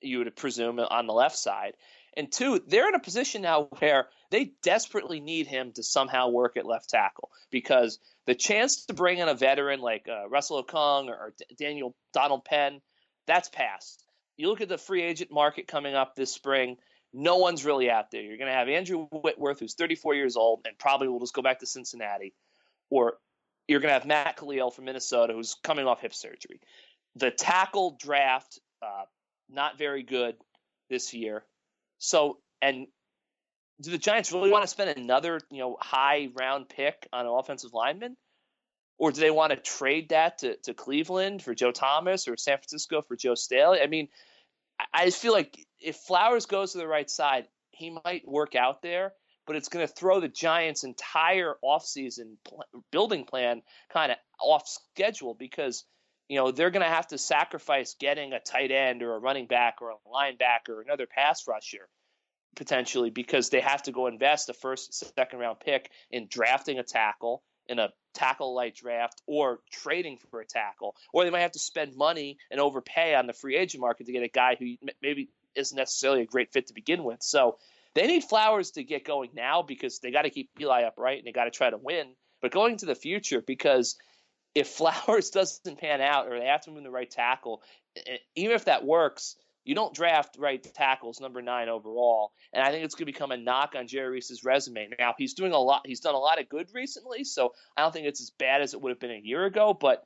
you 0.00 0.18
would 0.18 0.36
presume, 0.36 0.78
on 0.78 1.06
the 1.06 1.12
left 1.12 1.36
side. 1.36 1.74
And 2.16 2.30
two, 2.30 2.60
they're 2.66 2.88
in 2.88 2.94
a 2.94 3.00
position 3.00 3.42
now 3.42 3.68
where 3.78 4.08
they 4.30 4.52
desperately 4.62 5.20
need 5.20 5.46
him 5.46 5.72
to 5.72 5.82
somehow 5.82 6.28
work 6.28 6.56
at 6.56 6.66
left 6.66 6.90
tackle 6.90 7.30
because 7.50 7.98
the 8.26 8.34
chance 8.34 8.86
to 8.86 8.94
bring 8.94 9.18
in 9.18 9.28
a 9.28 9.34
veteran 9.34 9.80
like 9.80 10.08
uh, 10.08 10.28
Russell 10.28 10.62
Okung 10.62 11.08
or, 11.08 11.14
or 11.14 11.34
Daniel 11.56 11.94
Donald 12.12 12.44
Penn, 12.44 12.80
that's 13.26 13.48
passed. 13.48 14.04
You 14.36 14.48
look 14.48 14.60
at 14.60 14.68
the 14.68 14.78
free 14.78 15.02
agent 15.02 15.30
market 15.30 15.68
coming 15.68 15.94
up 15.94 16.14
this 16.14 16.32
spring 16.32 16.78
no 17.12 17.38
one's 17.38 17.64
really 17.64 17.90
out 17.90 18.10
there. 18.10 18.22
You're 18.22 18.36
going 18.36 18.50
to 18.50 18.56
have 18.56 18.68
Andrew 18.68 19.06
Whitworth, 19.06 19.60
who's 19.60 19.74
34 19.74 20.14
years 20.14 20.36
old 20.36 20.60
and 20.64 20.78
probably 20.78 21.08
will 21.08 21.20
just 21.20 21.34
go 21.34 21.42
back 21.42 21.60
to 21.60 21.66
Cincinnati, 21.66 22.34
or 22.88 23.18
you're 23.66 23.80
going 23.80 23.90
to 23.90 23.94
have 23.94 24.06
Matt 24.06 24.36
Kalil 24.36 24.70
from 24.70 24.84
Minnesota, 24.84 25.32
who's 25.32 25.56
coming 25.62 25.86
off 25.86 26.00
hip 26.00 26.14
surgery. 26.14 26.60
The 27.16 27.30
tackle 27.30 27.96
draft, 28.00 28.60
uh, 28.82 29.04
not 29.48 29.78
very 29.78 30.02
good 30.02 30.36
this 30.88 31.12
year. 31.12 31.44
So, 31.98 32.38
and 32.62 32.86
do 33.80 33.90
the 33.90 33.98
Giants 33.98 34.32
really 34.32 34.50
want 34.50 34.62
to 34.62 34.68
spend 34.68 34.96
another, 34.96 35.40
you 35.50 35.58
know, 35.58 35.76
high 35.80 36.28
round 36.38 36.68
pick 36.68 37.08
on 37.12 37.26
an 37.26 37.32
offensive 37.32 37.72
lineman? 37.72 38.16
Or 38.98 39.12
do 39.12 39.20
they 39.20 39.30
want 39.30 39.50
to 39.50 39.56
trade 39.56 40.10
that 40.10 40.38
to, 40.38 40.56
to 40.56 40.74
Cleveland 40.74 41.42
for 41.42 41.54
Joe 41.54 41.72
Thomas 41.72 42.28
or 42.28 42.36
San 42.36 42.58
Francisco 42.58 43.00
for 43.00 43.16
Joe 43.16 43.34
Staley? 43.34 43.80
I 43.80 43.86
mean, 43.86 44.08
I 44.92 45.04
just 45.06 45.20
feel 45.20 45.32
like 45.32 45.66
if 45.80 45.96
Flowers 45.96 46.46
goes 46.46 46.72
to 46.72 46.78
the 46.78 46.86
right 46.86 47.08
side, 47.08 47.46
he 47.70 47.90
might 48.04 48.26
work 48.26 48.54
out 48.54 48.82
there, 48.82 49.12
but 49.46 49.56
it's 49.56 49.68
going 49.68 49.86
to 49.86 49.92
throw 49.92 50.20
the 50.20 50.28
Giants' 50.28 50.84
entire 50.84 51.54
offseason 51.64 52.36
pl- 52.44 52.64
building 52.90 53.24
plan 53.24 53.62
kind 53.92 54.12
of 54.12 54.18
off 54.40 54.68
schedule 54.68 55.34
because 55.34 55.84
you 56.28 56.36
know 56.36 56.50
they're 56.50 56.70
going 56.70 56.84
to 56.84 56.88
have 56.88 57.08
to 57.08 57.18
sacrifice 57.18 57.96
getting 57.98 58.32
a 58.32 58.40
tight 58.40 58.70
end 58.70 59.02
or 59.02 59.14
a 59.14 59.18
running 59.18 59.46
back 59.46 59.82
or 59.82 59.90
a 59.90 59.96
linebacker 60.08 60.70
or 60.70 60.82
another 60.82 61.06
pass 61.06 61.46
rusher 61.48 61.88
potentially 62.56 63.10
because 63.10 63.48
they 63.48 63.60
have 63.60 63.82
to 63.82 63.92
go 63.92 64.06
invest 64.06 64.48
a 64.48 64.52
first 64.52 64.94
second 65.16 65.38
round 65.38 65.58
pick 65.60 65.90
in 66.10 66.26
drafting 66.28 66.78
a 66.78 66.82
tackle 66.82 67.42
in 67.68 67.78
a 67.78 67.90
tackle 68.14 68.54
light 68.54 68.74
draft 68.74 69.22
or 69.26 69.60
trading 69.70 70.18
for 70.30 70.40
a 70.40 70.46
tackle, 70.46 70.96
or 71.12 71.24
they 71.24 71.30
might 71.30 71.40
have 71.40 71.52
to 71.52 71.58
spend 71.58 71.96
money 71.96 72.38
and 72.50 72.60
overpay 72.60 73.14
on 73.14 73.26
the 73.26 73.32
free 73.32 73.56
agent 73.56 73.80
market 73.80 74.06
to 74.06 74.12
get 74.12 74.22
a 74.22 74.28
guy 74.28 74.56
who 74.58 74.74
maybe 75.02 75.28
isn't 75.54 75.76
necessarily 75.76 76.22
a 76.22 76.26
great 76.26 76.52
fit 76.52 76.66
to 76.66 76.74
begin 76.74 77.04
with. 77.04 77.22
So 77.22 77.58
they 77.94 78.06
need 78.06 78.24
Flowers 78.24 78.72
to 78.72 78.84
get 78.84 79.04
going 79.04 79.30
now 79.34 79.62
because 79.62 79.98
they 79.98 80.10
got 80.10 80.22
to 80.22 80.30
keep 80.30 80.50
Eli 80.60 80.82
upright 80.82 81.18
and 81.18 81.26
they 81.26 81.32
got 81.32 81.44
to 81.44 81.50
try 81.50 81.70
to 81.70 81.76
win. 81.76 82.14
But 82.40 82.52
going 82.52 82.76
to 82.78 82.86
the 82.86 82.94
future, 82.94 83.40
because 83.40 83.96
if 84.54 84.68
Flowers 84.76 85.30
doesn't 85.30 85.78
pan 85.78 86.00
out 86.00 86.28
or 86.28 86.38
they 86.38 86.46
have 86.46 86.62
to 86.62 86.70
move 86.70 86.84
the 86.84 86.90
right 86.90 87.10
tackle, 87.10 87.62
even 88.34 88.54
if 88.54 88.66
that 88.66 88.84
works, 88.84 89.36
you 89.64 89.74
don't 89.74 89.94
draft 89.94 90.36
right 90.38 90.62
tackles 90.74 91.20
number 91.20 91.42
nine 91.42 91.68
overall, 91.68 92.32
and 92.52 92.62
I 92.62 92.70
think 92.70 92.84
it's 92.84 92.94
going 92.94 93.06
to 93.06 93.12
become 93.12 93.30
a 93.30 93.36
knock 93.36 93.74
on 93.76 93.86
Jerry 93.86 94.10
Reese's 94.10 94.44
resume. 94.44 94.88
Now 94.98 95.14
he's 95.18 95.34
doing 95.34 95.52
a 95.52 95.58
lot. 95.58 95.82
He's 95.86 96.00
done 96.00 96.14
a 96.14 96.18
lot 96.18 96.40
of 96.40 96.48
good 96.48 96.68
recently, 96.74 97.24
so 97.24 97.52
I 97.76 97.82
don't 97.82 97.92
think 97.92 98.06
it's 98.06 98.20
as 98.20 98.30
bad 98.30 98.62
as 98.62 98.74
it 98.74 98.80
would 98.80 98.90
have 98.90 99.00
been 99.00 99.10
a 99.10 99.20
year 99.22 99.44
ago. 99.44 99.76
But 99.78 100.02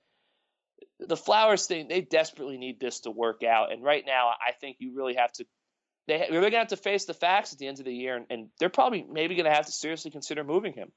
the 0.98 1.16
Flowers 1.16 1.66
thing, 1.66 1.88
they 1.88 2.00
desperately 2.00 2.58
need 2.58 2.80
this 2.80 3.00
to 3.00 3.10
work 3.10 3.42
out, 3.44 3.72
and 3.72 3.82
right 3.82 4.04
now 4.06 4.28
I 4.28 4.52
think 4.52 4.76
you 4.80 4.94
really 4.94 5.14
have 5.14 5.32
to. 5.34 5.46
They, 6.06 6.22
are 6.22 6.28
going 6.28 6.50
to 6.50 6.58
have 6.58 6.68
to 6.68 6.76
face 6.76 7.06
the 7.06 7.14
facts 7.14 7.54
at 7.54 7.58
the 7.58 7.66
end 7.66 7.78
of 7.78 7.86
the 7.86 7.94
year, 7.94 8.16
and, 8.16 8.26
and 8.28 8.48
they're 8.58 8.68
probably 8.68 9.06
maybe 9.10 9.36
going 9.36 9.46
to 9.46 9.54
have 9.54 9.64
to 9.66 9.72
seriously 9.72 10.10
consider 10.10 10.44
moving 10.44 10.74
him. 10.74 10.92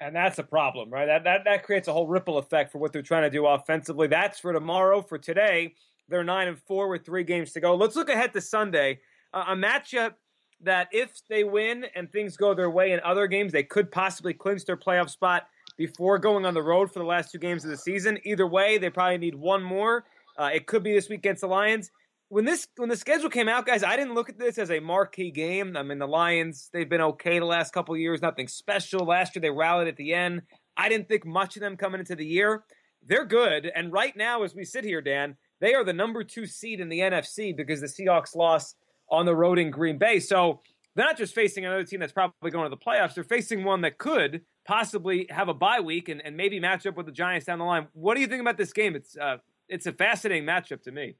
And 0.00 0.14
that's 0.14 0.38
a 0.38 0.44
problem, 0.44 0.90
right? 0.90 1.06
That, 1.06 1.24
that 1.24 1.40
that 1.44 1.64
creates 1.64 1.88
a 1.88 1.92
whole 1.92 2.06
ripple 2.06 2.38
effect 2.38 2.70
for 2.70 2.78
what 2.78 2.92
they're 2.92 3.02
trying 3.02 3.24
to 3.24 3.30
do 3.30 3.46
offensively. 3.46 4.06
That's 4.06 4.38
for 4.38 4.52
tomorrow. 4.52 5.02
For 5.02 5.18
today, 5.18 5.74
they're 6.08 6.24
nine 6.24 6.48
and 6.48 6.58
four 6.58 6.88
with 6.88 7.04
three 7.04 7.24
games 7.24 7.52
to 7.52 7.60
go. 7.60 7.74
Let's 7.74 7.96
look 7.96 8.08
ahead 8.08 8.32
to 8.32 8.40
Sunday, 8.40 9.00
uh, 9.32 9.44
a 9.48 9.56
matchup 9.56 10.14
that 10.60 10.88
if 10.90 11.12
they 11.28 11.44
win 11.44 11.84
and 11.94 12.10
things 12.10 12.36
go 12.36 12.54
their 12.54 12.70
way 12.70 12.92
in 12.92 13.00
other 13.04 13.26
games, 13.26 13.52
they 13.52 13.62
could 13.62 13.90
possibly 13.90 14.34
clinch 14.34 14.64
their 14.64 14.76
playoff 14.76 15.10
spot 15.10 15.44
before 15.76 16.18
going 16.18 16.44
on 16.44 16.54
the 16.54 16.62
road 16.62 16.92
for 16.92 16.98
the 16.98 17.04
last 17.04 17.30
two 17.30 17.38
games 17.38 17.64
of 17.64 17.70
the 17.70 17.76
season. 17.76 18.18
Either 18.24 18.46
way, 18.46 18.78
they 18.78 18.90
probably 18.90 19.18
need 19.18 19.34
one 19.34 19.62
more. 19.62 20.04
Uh, 20.36 20.50
it 20.52 20.66
could 20.66 20.82
be 20.82 20.92
this 20.92 21.08
week 21.08 21.20
against 21.20 21.40
the 21.40 21.46
Lions. 21.46 21.90
When 22.30 22.44
this 22.44 22.66
when 22.76 22.90
the 22.90 22.96
schedule 22.96 23.30
came 23.30 23.48
out, 23.48 23.64
guys, 23.64 23.82
I 23.82 23.96
didn't 23.96 24.14
look 24.14 24.28
at 24.28 24.38
this 24.38 24.58
as 24.58 24.70
a 24.70 24.80
marquee 24.80 25.30
game. 25.30 25.76
I 25.76 25.82
mean, 25.82 25.98
the 25.98 26.06
Lions 26.06 26.68
they've 26.72 26.88
been 26.88 27.00
okay 27.00 27.38
the 27.38 27.46
last 27.46 27.72
couple 27.72 27.96
years, 27.96 28.20
nothing 28.20 28.48
special. 28.48 29.06
Last 29.06 29.34
year 29.34 29.40
they 29.40 29.50
rallied 29.50 29.88
at 29.88 29.96
the 29.96 30.12
end. 30.12 30.42
I 30.76 30.88
didn't 30.90 31.08
think 31.08 31.24
much 31.24 31.56
of 31.56 31.62
them 31.62 31.76
coming 31.76 32.00
into 32.00 32.16
the 32.16 32.26
year. 32.26 32.64
They're 33.02 33.24
good, 33.24 33.70
and 33.74 33.92
right 33.92 34.14
now, 34.14 34.42
as 34.42 34.54
we 34.54 34.64
sit 34.64 34.84
here, 34.84 35.00
Dan, 35.00 35.36
they 35.60 35.74
are 35.74 35.84
the 35.84 35.92
number 35.92 36.22
two 36.24 36.46
seed 36.46 36.80
in 36.80 36.88
the 36.88 37.00
NFC 37.00 37.56
because 37.56 37.80
the 37.80 37.86
Seahawks 37.86 38.34
lost 38.34 38.76
on 39.10 39.26
the 39.26 39.34
road 39.34 39.58
in 39.58 39.70
Green 39.70 39.98
Bay. 39.98 40.20
So 40.20 40.60
they're 40.94 41.06
not 41.06 41.16
just 41.16 41.34
facing 41.34 41.64
another 41.64 41.84
team 41.84 42.00
that's 42.00 42.12
probably 42.12 42.50
going 42.50 42.64
to 42.64 42.70
the 42.70 42.76
playoffs, 42.76 43.14
they're 43.14 43.24
facing 43.24 43.64
one 43.64 43.82
that 43.82 43.98
could 43.98 44.42
possibly 44.66 45.26
have 45.30 45.48
a 45.48 45.54
bye 45.54 45.80
week 45.80 46.08
and, 46.08 46.24
and 46.24 46.36
maybe 46.36 46.60
match 46.60 46.86
up 46.86 46.96
with 46.96 47.06
the 47.06 47.12
Giants 47.12 47.46
down 47.46 47.58
the 47.58 47.64
line. 47.64 47.86
What 47.92 48.14
do 48.14 48.20
you 48.20 48.26
think 48.26 48.40
about 48.40 48.56
this 48.56 48.72
game? 48.72 48.96
It's 48.96 49.16
uh, 49.16 49.38
it's 49.68 49.86
a 49.86 49.92
fascinating 49.92 50.46
matchup 50.46 50.82
to 50.82 50.92
me. 50.92 51.16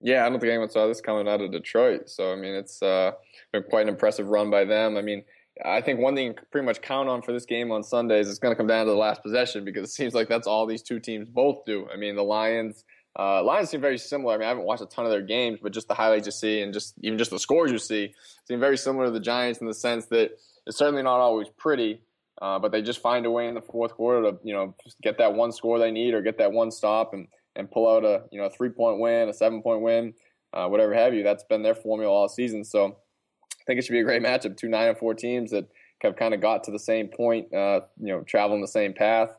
Yeah, 0.00 0.26
I 0.26 0.28
don't 0.28 0.38
think 0.38 0.50
anyone 0.50 0.70
saw 0.70 0.86
this 0.86 1.00
coming 1.00 1.26
out 1.26 1.40
of 1.40 1.50
Detroit. 1.50 2.08
So 2.10 2.32
I 2.32 2.36
mean, 2.36 2.54
it's 2.54 2.82
uh, 2.82 3.12
been 3.52 3.64
quite 3.64 3.82
an 3.82 3.88
impressive 3.88 4.28
run 4.28 4.50
by 4.50 4.64
them. 4.64 4.96
I 4.96 5.02
mean, 5.02 5.24
I 5.64 5.80
think 5.80 6.00
one 6.00 6.14
thing 6.14 6.26
you 6.26 6.34
can 6.34 6.46
pretty 6.50 6.66
much 6.66 6.82
count 6.82 7.08
on 7.08 7.22
for 7.22 7.32
this 7.32 7.46
game 7.46 7.72
on 7.72 7.82
Sunday 7.82 8.20
is 8.20 8.28
it's 8.28 8.38
going 8.38 8.52
to 8.52 8.56
come 8.56 8.66
down 8.66 8.84
to 8.84 8.90
the 8.92 8.96
last 8.96 9.22
possession 9.22 9.64
because 9.64 9.88
it 9.88 9.92
seems 9.92 10.14
like 10.14 10.28
that's 10.28 10.46
all 10.46 10.66
these 10.66 10.82
two 10.82 11.00
teams 11.00 11.28
both 11.28 11.64
do. 11.64 11.88
I 11.92 11.96
mean, 11.96 12.14
the 12.14 12.22
Lions 12.22 12.84
uh, 13.18 13.42
Lions 13.42 13.70
seem 13.70 13.80
very 13.80 13.98
similar. 13.98 14.34
I 14.34 14.36
mean, 14.36 14.44
I 14.44 14.48
haven't 14.48 14.64
watched 14.64 14.82
a 14.82 14.86
ton 14.86 15.06
of 15.06 15.10
their 15.10 15.22
games, 15.22 15.58
but 15.62 15.72
just 15.72 15.88
the 15.88 15.94
highlights 15.94 16.26
you 16.26 16.32
see 16.32 16.60
and 16.60 16.72
just 16.72 16.94
even 17.00 17.18
just 17.18 17.30
the 17.30 17.38
scores 17.38 17.72
you 17.72 17.78
see 17.78 18.12
seem 18.46 18.60
very 18.60 18.76
similar 18.76 19.06
to 19.06 19.10
the 19.10 19.20
Giants 19.20 19.60
in 19.60 19.66
the 19.66 19.74
sense 19.74 20.06
that 20.06 20.32
it's 20.66 20.76
certainly 20.76 21.02
not 21.02 21.18
always 21.20 21.48
pretty, 21.56 22.02
uh, 22.42 22.58
but 22.58 22.72
they 22.72 22.82
just 22.82 23.00
find 23.00 23.24
a 23.24 23.30
way 23.30 23.48
in 23.48 23.54
the 23.54 23.62
fourth 23.62 23.92
quarter 23.92 24.30
to 24.30 24.38
you 24.42 24.52
know 24.52 24.74
get 25.02 25.16
that 25.18 25.32
one 25.32 25.52
score 25.52 25.78
they 25.78 25.90
need 25.90 26.12
or 26.12 26.20
get 26.20 26.38
that 26.38 26.52
one 26.52 26.70
stop 26.70 27.14
and 27.14 27.28
and 27.54 27.70
pull 27.70 27.88
out 27.88 28.04
a 28.04 28.24
you 28.30 28.40
know 28.40 28.50
three 28.50 28.68
point 28.68 29.00
win, 29.00 29.28
a 29.28 29.32
seven 29.32 29.62
point 29.62 29.80
win, 29.80 30.12
uh, 30.52 30.68
whatever 30.68 30.92
have 30.92 31.14
you. 31.14 31.22
That's 31.22 31.44
been 31.44 31.62
their 31.62 31.74
formula 31.74 32.12
all 32.12 32.28
season. 32.28 32.64
So 32.64 32.86
I 32.86 33.64
think 33.66 33.78
it 33.78 33.84
should 33.84 33.92
be 33.92 34.00
a 34.00 34.04
great 34.04 34.22
matchup. 34.22 34.58
Two 34.58 34.68
nine 34.68 34.88
and 34.88 34.98
four 34.98 35.14
teams 35.14 35.50
that 35.52 35.68
have 36.02 36.16
kind 36.16 36.34
of 36.34 36.42
got 36.42 36.64
to 36.64 36.70
the 36.70 36.78
same 36.78 37.08
point, 37.08 37.52
uh, 37.54 37.80
you 37.98 38.08
know, 38.08 38.20
traveling 38.20 38.60
the 38.60 38.68
same 38.68 38.92
path. 38.92 39.30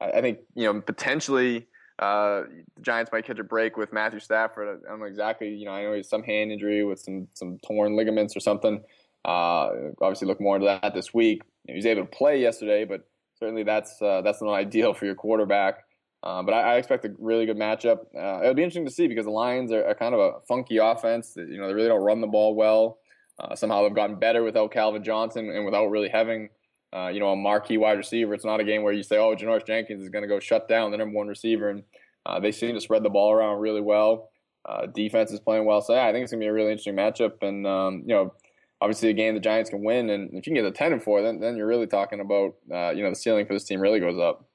I, 0.00 0.12
I 0.12 0.20
think 0.20 0.38
you 0.54 0.72
know 0.72 0.80
potentially 0.80 1.66
uh, 1.98 2.42
the 2.74 2.82
Giants 2.82 3.10
might 3.12 3.24
catch 3.24 3.38
a 3.38 3.44
break 3.44 3.76
with 3.76 3.92
Matthew 3.92 4.20
Stafford. 4.20 4.80
I 4.84 4.88
don't 4.90 5.00
know 5.00 5.06
exactly. 5.06 5.48
You 5.48 5.64
know, 5.64 5.72
I 5.72 5.82
know 5.82 5.94
he's 5.94 6.08
some 6.08 6.22
hand 6.22 6.52
injury 6.52 6.84
with 6.84 7.00
some 7.00 7.28
some 7.34 7.58
torn 7.66 7.96
ligaments 7.96 8.36
or 8.36 8.40
something. 8.40 8.82
Uh, 9.24 9.70
obviously, 10.00 10.28
look 10.28 10.40
more 10.40 10.56
into 10.56 10.66
that 10.66 10.94
this 10.94 11.14
week. 11.14 11.42
he 11.66 11.74
was 11.74 11.86
able 11.86 12.02
to 12.02 12.08
play 12.08 12.40
yesterday, 12.40 12.84
but 12.84 13.08
certainly 13.38 13.62
that's 13.62 14.00
uh, 14.02 14.20
that's 14.22 14.42
not 14.42 14.52
ideal 14.54 14.92
for 14.92 15.06
your 15.06 15.14
quarterback. 15.14 15.84
Uh, 16.22 16.42
but 16.42 16.52
I, 16.54 16.74
I, 16.74 16.76
expect 16.76 17.04
a 17.04 17.14
really 17.18 17.46
good 17.46 17.58
matchup. 17.58 17.98
Uh, 18.16 18.40
it'll 18.42 18.54
be 18.54 18.62
interesting 18.62 18.86
to 18.86 18.90
see 18.90 19.06
because 19.06 19.26
the 19.26 19.30
Lions 19.30 19.70
are, 19.70 19.86
are, 19.86 19.94
kind 19.94 20.12
of 20.12 20.18
a 20.18 20.40
funky 20.48 20.78
offense. 20.78 21.34
You 21.36 21.58
know, 21.58 21.68
they 21.68 21.74
really 21.74 21.88
don't 21.88 22.02
run 22.02 22.20
the 22.20 22.26
ball 22.26 22.56
well. 22.56 22.98
Uh, 23.38 23.54
somehow 23.54 23.82
they've 23.82 23.94
gotten 23.94 24.16
better 24.18 24.42
without 24.42 24.72
Calvin 24.72 25.04
Johnson 25.04 25.50
and 25.50 25.64
without 25.64 25.86
really 25.86 26.08
having 26.08 26.48
uh, 26.94 27.08
you 27.08 27.20
know, 27.20 27.30
a 27.30 27.36
marquee 27.36 27.78
wide 27.78 27.98
receiver. 27.98 28.34
It's 28.34 28.44
not 28.44 28.60
a 28.60 28.64
game 28.64 28.82
where 28.82 28.92
you 28.92 29.02
say, 29.02 29.16
oh, 29.18 29.34
Janoris 29.34 29.66
Jenkins 29.66 30.02
is 30.02 30.08
going 30.08 30.22
to 30.22 30.28
go 30.28 30.40
shut 30.40 30.68
down 30.68 30.90
the 30.90 30.96
number 30.96 31.16
one 31.16 31.28
receiver. 31.28 31.70
And 31.70 31.82
uh, 32.24 32.40
they 32.40 32.52
seem 32.52 32.74
to 32.74 32.80
spread 32.80 33.02
the 33.02 33.10
ball 33.10 33.32
around 33.32 33.60
really 33.60 33.80
well. 33.80 34.30
Uh, 34.64 34.86
defense 34.86 35.30
is 35.30 35.40
playing 35.40 35.64
well. 35.64 35.80
So 35.80 35.94
yeah, 35.94 36.06
I 36.06 36.12
think 36.12 36.24
it's 36.24 36.32
going 36.32 36.40
to 36.40 36.44
be 36.44 36.48
a 36.48 36.52
really 36.52 36.72
interesting 36.72 36.96
matchup. 36.96 37.42
And, 37.42 37.66
um, 37.66 38.02
you 38.06 38.14
know, 38.14 38.34
obviously 38.80 39.10
a 39.10 39.12
game 39.12 39.34
the 39.34 39.40
Giants 39.40 39.70
can 39.70 39.84
win. 39.84 40.10
And 40.10 40.30
if 40.30 40.46
you 40.46 40.54
can 40.54 40.54
get 40.54 40.64
a 40.64 40.72
10 40.72 40.92
and 40.92 41.02
4, 41.02 41.22
then, 41.22 41.40
then 41.40 41.56
you're 41.56 41.66
really 41.66 41.86
talking 41.86 42.20
about, 42.20 42.54
uh, 42.72 42.90
you 42.90 43.02
know, 43.02 43.10
the 43.10 43.16
ceiling 43.16 43.46
for 43.46 43.52
this 43.52 43.64
team 43.64 43.80
really 43.80 44.00
goes 44.00 44.18
up. 44.18 44.45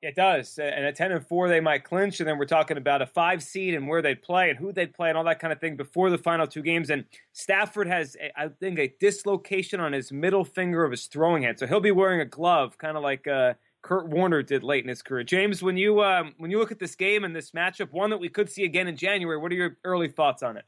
It 0.00 0.14
does. 0.14 0.58
And 0.58 0.84
at 0.84 0.94
10 0.94 1.10
and 1.10 1.26
4, 1.26 1.48
they 1.48 1.58
might 1.58 1.82
clinch. 1.82 2.20
And 2.20 2.28
then 2.28 2.38
we're 2.38 2.44
talking 2.44 2.76
about 2.76 3.02
a 3.02 3.06
five 3.06 3.42
seed 3.42 3.74
and 3.74 3.88
where 3.88 4.00
they'd 4.00 4.22
play 4.22 4.48
and 4.48 4.58
who 4.58 4.72
they'd 4.72 4.94
play 4.94 5.08
and 5.08 5.18
all 5.18 5.24
that 5.24 5.40
kind 5.40 5.52
of 5.52 5.60
thing 5.60 5.76
before 5.76 6.08
the 6.10 6.18
final 6.18 6.46
two 6.46 6.62
games. 6.62 6.88
And 6.88 7.04
Stafford 7.32 7.88
has, 7.88 8.16
I 8.36 8.48
think, 8.48 8.78
a 8.78 8.94
dislocation 9.00 9.80
on 9.80 9.92
his 9.92 10.12
middle 10.12 10.44
finger 10.44 10.84
of 10.84 10.92
his 10.92 11.06
throwing 11.06 11.42
hand. 11.42 11.58
So 11.58 11.66
he'll 11.66 11.80
be 11.80 11.90
wearing 11.90 12.20
a 12.20 12.24
glove, 12.24 12.78
kind 12.78 12.96
of 12.96 13.02
like 13.02 13.26
uh, 13.26 13.54
Kurt 13.82 14.08
Warner 14.08 14.42
did 14.42 14.62
late 14.62 14.84
in 14.84 14.88
his 14.88 15.02
career. 15.02 15.24
James, 15.24 15.62
when 15.62 15.76
you 15.76 16.02
um, 16.02 16.34
when 16.38 16.52
you 16.52 16.58
look 16.58 16.70
at 16.70 16.78
this 16.78 16.94
game 16.94 17.24
and 17.24 17.34
this 17.34 17.50
matchup, 17.50 17.90
one 17.90 18.10
that 18.10 18.18
we 18.18 18.28
could 18.28 18.48
see 18.50 18.64
again 18.64 18.86
in 18.86 18.96
January, 18.96 19.36
what 19.36 19.50
are 19.50 19.56
your 19.56 19.78
early 19.84 20.08
thoughts 20.08 20.44
on 20.44 20.56
it? 20.56 20.64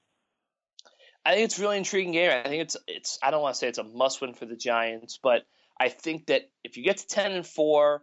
I 1.25 1.35
think 1.35 1.45
it's 1.45 1.59
really 1.59 1.77
intriguing 1.77 2.13
game. 2.13 2.31
I 2.33 2.49
think 2.49 2.63
it's 2.63 2.77
it's 2.89 3.19
I 3.23 3.31
don't 3.31 3.43
want 3.43 3.55
to 3.55 3.59
say 3.59 3.69
it's 3.69 3.79
a 3.79 3.85
must 3.85 4.21
win 4.21 4.35
for 4.35 4.47
the 4.47 4.57
Giants, 4.57 5.21
but 5.23 5.45
I 5.79 5.89
think 5.89 6.27
that 6.27 6.51
if 6.65 6.77
you 6.77 6.85
get 6.85 6.99
to 6.99 7.07
10 7.07 7.33
and 7.33 7.47
4 7.47 8.03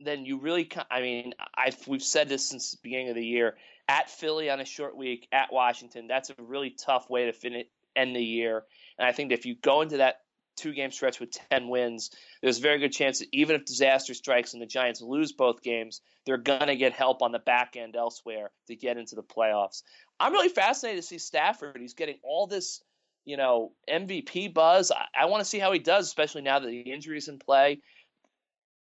then 0.00 0.24
you 0.24 0.38
really, 0.38 0.70
I 0.90 1.00
mean, 1.00 1.34
I've 1.54 1.76
we've 1.86 2.02
said 2.02 2.28
this 2.28 2.48
since 2.48 2.72
the 2.72 2.78
beginning 2.82 3.10
of 3.10 3.14
the 3.14 3.26
year. 3.26 3.56
At 3.86 4.08
Philly 4.08 4.48
on 4.48 4.60
a 4.60 4.64
short 4.64 4.96
week, 4.96 5.28
at 5.30 5.52
Washington, 5.52 6.06
that's 6.06 6.30
a 6.30 6.34
really 6.38 6.70
tough 6.70 7.10
way 7.10 7.26
to 7.26 7.32
finish 7.32 7.66
end 7.94 8.16
the 8.16 8.24
year. 8.24 8.64
And 8.98 9.06
I 9.06 9.12
think 9.12 9.32
if 9.32 9.46
you 9.46 9.54
go 9.54 9.82
into 9.82 9.98
that 9.98 10.20
two 10.56 10.72
game 10.72 10.90
stretch 10.90 11.20
with 11.20 11.30
10 11.50 11.68
wins, 11.68 12.10
there's 12.42 12.58
a 12.58 12.62
very 12.62 12.78
good 12.78 12.92
chance 12.92 13.18
that 13.18 13.28
even 13.32 13.56
if 13.56 13.64
disaster 13.64 14.14
strikes 14.14 14.52
and 14.52 14.62
the 14.62 14.66
Giants 14.66 15.00
lose 15.00 15.32
both 15.32 15.62
games, 15.62 16.00
they're 16.26 16.36
going 16.36 16.68
to 16.68 16.76
get 16.76 16.92
help 16.92 17.22
on 17.22 17.32
the 17.32 17.38
back 17.38 17.76
end 17.76 17.96
elsewhere 17.96 18.50
to 18.68 18.76
get 18.76 18.96
into 18.96 19.14
the 19.14 19.22
playoffs. 19.22 19.82
I'm 20.18 20.32
really 20.32 20.48
fascinated 20.48 21.02
to 21.02 21.06
see 21.06 21.18
Stafford. 21.18 21.78
He's 21.78 21.94
getting 21.94 22.18
all 22.22 22.46
this, 22.46 22.82
you 23.24 23.36
know, 23.36 23.72
MVP 23.90 24.54
buzz. 24.54 24.90
I, 24.90 25.22
I 25.22 25.24
want 25.26 25.42
to 25.42 25.48
see 25.48 25.58
how 25.58 25.72
he 25.72 25.80
does, 25.80 26.06
especially 26.06 26.42
now 26.42 26.60
that 26.60 26.66
the 26.66 26.80
injury's 26.80 27.28
in 27.28 27.38
play. 27.38 27.80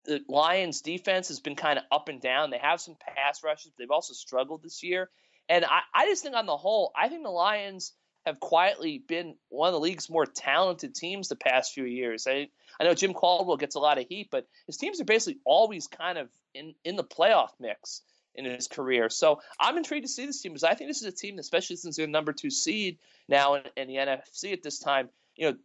The 0.05 0.23
Lions 0.29 0.81
defense 0.81 1.29
has 1.29 1.41
been 1.41 1.57
kind 1.57 1.79
of 1.79 1.85
up 1.93 2.09
and 2.09 2.21
down. 2.21 2.51
They 2.51 2.59
have 2.59 2.81
some 2.81 2.97
pass 3.01 3.43
rushes, 3.45 3.71
but 3.71 3.79
they've 3.79 3.91
also 3.91 4.15
struggled 4.15 4.63
this 4.63 4.83
year. 4.83 5.11
And 5.49 5.65
I, 5.65 5.81
I 5.95 6.07
just 6.07 6.23
think 6.23 6.35
on 6.35 6.47
the 6.47 6.57
whole, 6.57 6.93
I 6.97 7.09
think 7.09 7.23
the 7.23 7.31
Lions 7.31 7.93
have 8.27 8.41
quietly 8.41 9.03
been 9.07 9.35
one 9.49 9.69
of 9.69 9.73
the 9.73 9.81
league's 9.81 10.09
more 10.09 10.27
talented 10.27 10.95
teams 10.95 11.29
the 11.29 11.37
past 11.37 11.73
few 11.73 11.85
years. 11.85 12.27
I 12.27 12.49
I 12.81 12.85
know 12.85 12.95
Jim 12.95 13.15
Caldwell 13.15 13.57
gets 13.57 13.75
a 13.75 13.81
lot 13.81 13.99
of 13.99 14.07
heat, 14.09 14.29
but 14.31 14.47
his 14.67 14.77
teams 14.77 15.01
are 15.01 15.05
basically 15.05 15.41
always 15.45 15.87
kind 15.87 16.19
of 16.19 16.29
in 16.55 16.75
in 16.85 16.97
the 16.97 17.05
playoff 17.05 17.51
mix 17.59 18.03
in 18.35 18.45
his 18.45 18.69
career. 18.69 19.11
So 19.11 19.41
I'm 19.61 19.77
intrigued 19.77 20.07
to 20.07 20.13
see 20.13 20.27
this 20.27 20.41
team 20.41 20.53
because 20.53 20.65
I 20.65 20.75
think 20.75 20.89
this 20.89 21.03
is 21.03 21.07
a 21.07 21.13
team, 21.13 21.39
especially 21.39 21.77
since 21.77 21.97
they're 21.97 22.07
number 22.07 22.33
two 22.33 22.51
seed 22.51 22.99
now 23.29 23.55
in, 23.55 23.63
in 23.77 23.89
the 23.89 23.97
NFC 23.97 24.53
at 24.53 24.63
this 24.63 24.79
time. 24.79 25.11
You 25.37 25.51
know, 25.51 25.57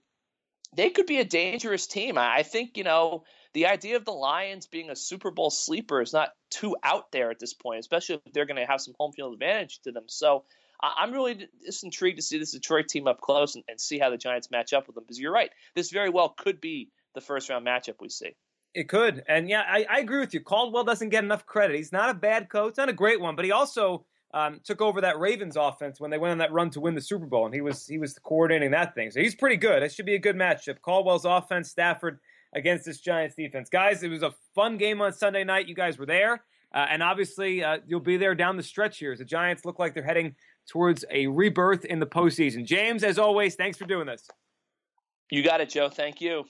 they 0.76 0.90
could 0.90 1.06
be 1.06 1.20
a 1.20 1.26
dangerous 1.26 1.88
team. 1.88 2.18
I 2.18 2.44
think 2.44 2.76
you 2.76 2.84
know 2.84 3.24
the 3.58 3.66
idea 3.66 3.96
of 3.96 4.06
the 4.06 4.12
Lions 4.12 4.68
being 4.68 4.92
a 4.92 4.96
Super 4.96 5.32
Bowl 5.32 5.50
sleeper 5.50 6.00
is 6.00 6.14
not 6.14 6.30
too 6.52 6.76
out 6.84 7.12
there 7.12 7.32
at 7.32 7.40
this 7.40 7.56
point, 7.56 7.80
especially 7.80 8.22
if 8.24 8.32
they're 8.32 8.46
going 8.46 8.62
to 8.62 8.68
have 8.68 8.80
some 8.80 8.94
home 9.00 9.14
field 9.14 9.34
advantage 9.34 9.80
to 9.80 9.92
them. 9.92 10.04
So 10.06 10.44
I'm 10.80 11.12
really 11.12 11.48
just 11.66 11.84
intrigued 11.84 12.18
to 12.18 12.22
see 12.22 12.38
this 12.38 12.52
Detroit 12.52 12.88
team 12.88 13.08
up 13.08 13.20
close 13.20 13.56
and, 13.56 13.64
and 13.68 13.82
see 13.82 13.98
how 13.98 14.12
the 14.12 14.18
Giants 14.18 14.52
match 14.52 14.74
up 14.74 14.86
with 14.86 14.94
them. 14.94 15.06
Because 15.06 15.20
you're 15.20 15.34
right, 15.34 15.50
this 15.74 15.90
very 15.90 16.12
well 16.12 16.30
could 16.30 16.62
be 16.62 16.92
the 17.16 17.22
first 17.22 17.50
round 17.50 17.66
matchup 17.66 17.96
we 18.00 18.10
see. 18.10 18.36
It 18.76 18.90
could, 18.90 19.24
and 19.28 19.50
yeah, 19.50 19.64
I, 19.68 19.88
I, 19.90 20.00
agree 20.02 20.20
with 20.20 20.36
you. 20.36 20.42
Caldwell 20.42 20.84
doesn't 20.84 21.10
get 21.10 21.24
enough 21.24 21.48
credit. 21.48 21.78
He's 21.78 21.92
not 21.92 22.12
a 22.12 22.14
bad 22.14 22.50
coach, 22.50 22.78
not 22.78 22.90
a 22.90 22.94
great 22.94 23.20
one, 23.20 23.36
but 23.36 23.44
he 23.44 23.52
also 23.52 24.06
um, 24.36 24.60
took 24.64 24.82
over 24.82 25.02
that 25.02 25.20
Ravens 25.20 25.58
offense 25.58 26.00
when 26.00 26.12
they 26.12 26.20
went 26.20 26.34
on 26.34 26.38
that 26.40 26.54
run 26.54 26.70
to 26.72 26.80
win 26.80 26.94
the 26.94 27.02
Super 27.02 27.26
Bowl, 27.26 27.48
and 27.48 27.56
he 27.56 27.62
was 27.62 27.88
he 27.88 27.98
was 27.98 28.20
coordinating 28.20 28.70
that 28.72 28.94
thing. 28.94 29.10
So 29.10 29.20
he's 29.20 29.34
pretty 29.34 29.58
good. 29.58 29.82
It 29.82 29.92
should 29.94 30.06
be 30.06 30.14
a 30.14 30.20
good 30.20 30.36
matchup. 30.36 30.80
Caldwell's 30.84 31.26
offense, 31.26 31.72
Stafford 31.72 32.20
against 32.58 32.86
this 32.86 33.00
Giants 33.00 33.36
defense, 33.36 33.70
guys. 33.70 34.02
It 34.04 34.10
was 34.10 34.24
a 34.24 34.34
fun 34.56 34.78
game 34.78 35.02
on 35.02 35.14
Sunday 35.14 35.44
night. 35.44 35.68
You 35.68 35.76
guys 35.76 35.98
were 35.98 36.08
there, 36.08 36.44
uh, 36.74 36.88
and 36.90 37.04
obviously 37.04 37.64
uh, 37.64 37.78
you'll 37.86 38.00
be 38.00 38.18
there 38.18 38.36
down 38.36 38.58
the 38.58 38.64
stretch 38.64 38.98
here 38.98 39.12
as 39.12 39.20
the 39.20 39.26
Giants 39.26 39.64
look 39.64 39.78
like 39.80 39.94
they're 39.94 40.04
heading 40.04 40.36
towards 40.68 41.06
a 41.12 41.28
rebirth 41.28 41.86
in 41.86 42.00
the 42.00 42.08
postseason. 42.08 42.66
James, 42.66 43.04
as 43.04 43.20
always, 43.20 43.56
thanks 43.56 43.78
for 43.78 43.86
doing 43.86 44.08
this. 44.08 44.28
You 45.30 45.44
got 45.44 45.62
it, 45.62 45.70
Joe. 45.70 45.90
Thank 45.90 46.20
you. 46.20 46.46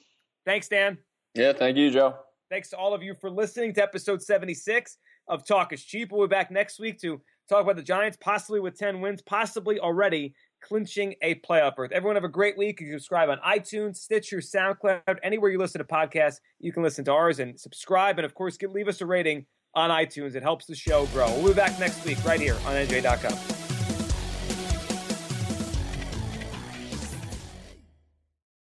Thanks, 0.46 0.70
Dan. 0.70 0.98
Yeah, 1.36 1.54
thank 1.54 1.78
you, 1.78 1.92
Joe. 1.92 2.16
Thanks 2.50 2.70
to 2.70 2.78
all 2.78 2.94
of 2.94 3.04
you 3.04 3.14
for 3.20 3.30
listening 3.30 3.74
to 3.74 3.84
episode 3.84 4.22
76 4.22 4.98
of 5.28 5.46
Talk 5.46 5.74
is 5.74 5.84
Cheap. 5.84 6.12
We'll 6.12 6.28
be 6.28 6.32
back 6.32 6.52
next 6.52 6.80
week 6.80 7.00
to 7.02 7.22
talk 7.50 7.64
about 7.64 7.76
the 7.76 7.84
Giants, 7.84 8.18
possibly 8.20 8.60
with 8.62 8.78
10 8.78 9.02
wins, 9.02 9.22
possibly 9.22 9.80
already 9.80 10.34
clinching 10.62 11.16
a 11.22 11.36
playoff 11.36 11.76
berth. 11.76 11.92
Everyone 11.92 12.16
have 12.16 12.24
a 12.24 12.30
great 12.30 12.58
week. 12.58 12.80
You 12.80 12.88
can 12.88 13.00
subscribe 13.00 13.30
on 13.30 13.40
iTunes, 13.40 13.98
Stitcher, 13.98 14.38
SoundCloud, 14.38 15.18
anywhere 15.24 15.52
you 15.52 15.58
listen 15.58 15.80
to 15.80 15.86
podcasts, 15.86 16.40
you 16.60 16.72
can 16.72 16.84
listen 16.84 17.06
to 17.06 17.12
ours 17.12 17.40
and 17.40 17.60
subscribe. 17.60 18.18
And 18.20 18.26
of 18.26 18.34
course, 18.34 18.58
leave 18.62 18.88
us 18.88 19.02
a 19.02 19.06
rating 19.06 19.46
on 19.74 19.90
iTunes. 19.90 20.36
It 20.36 20.44
helps 20.44 20.66
the 20.66 20.76
show 20.76 21.06
grow. 21.08 21.28
We'll 21.38 21.50
be 21.50 21.54
back 21.54 21.80
next 21.80 22.04
week 22.06 22.24
right 22.26 22.40
here 22.40 22.56
on 22.66 22.76
NJ.com. 22.76 23.57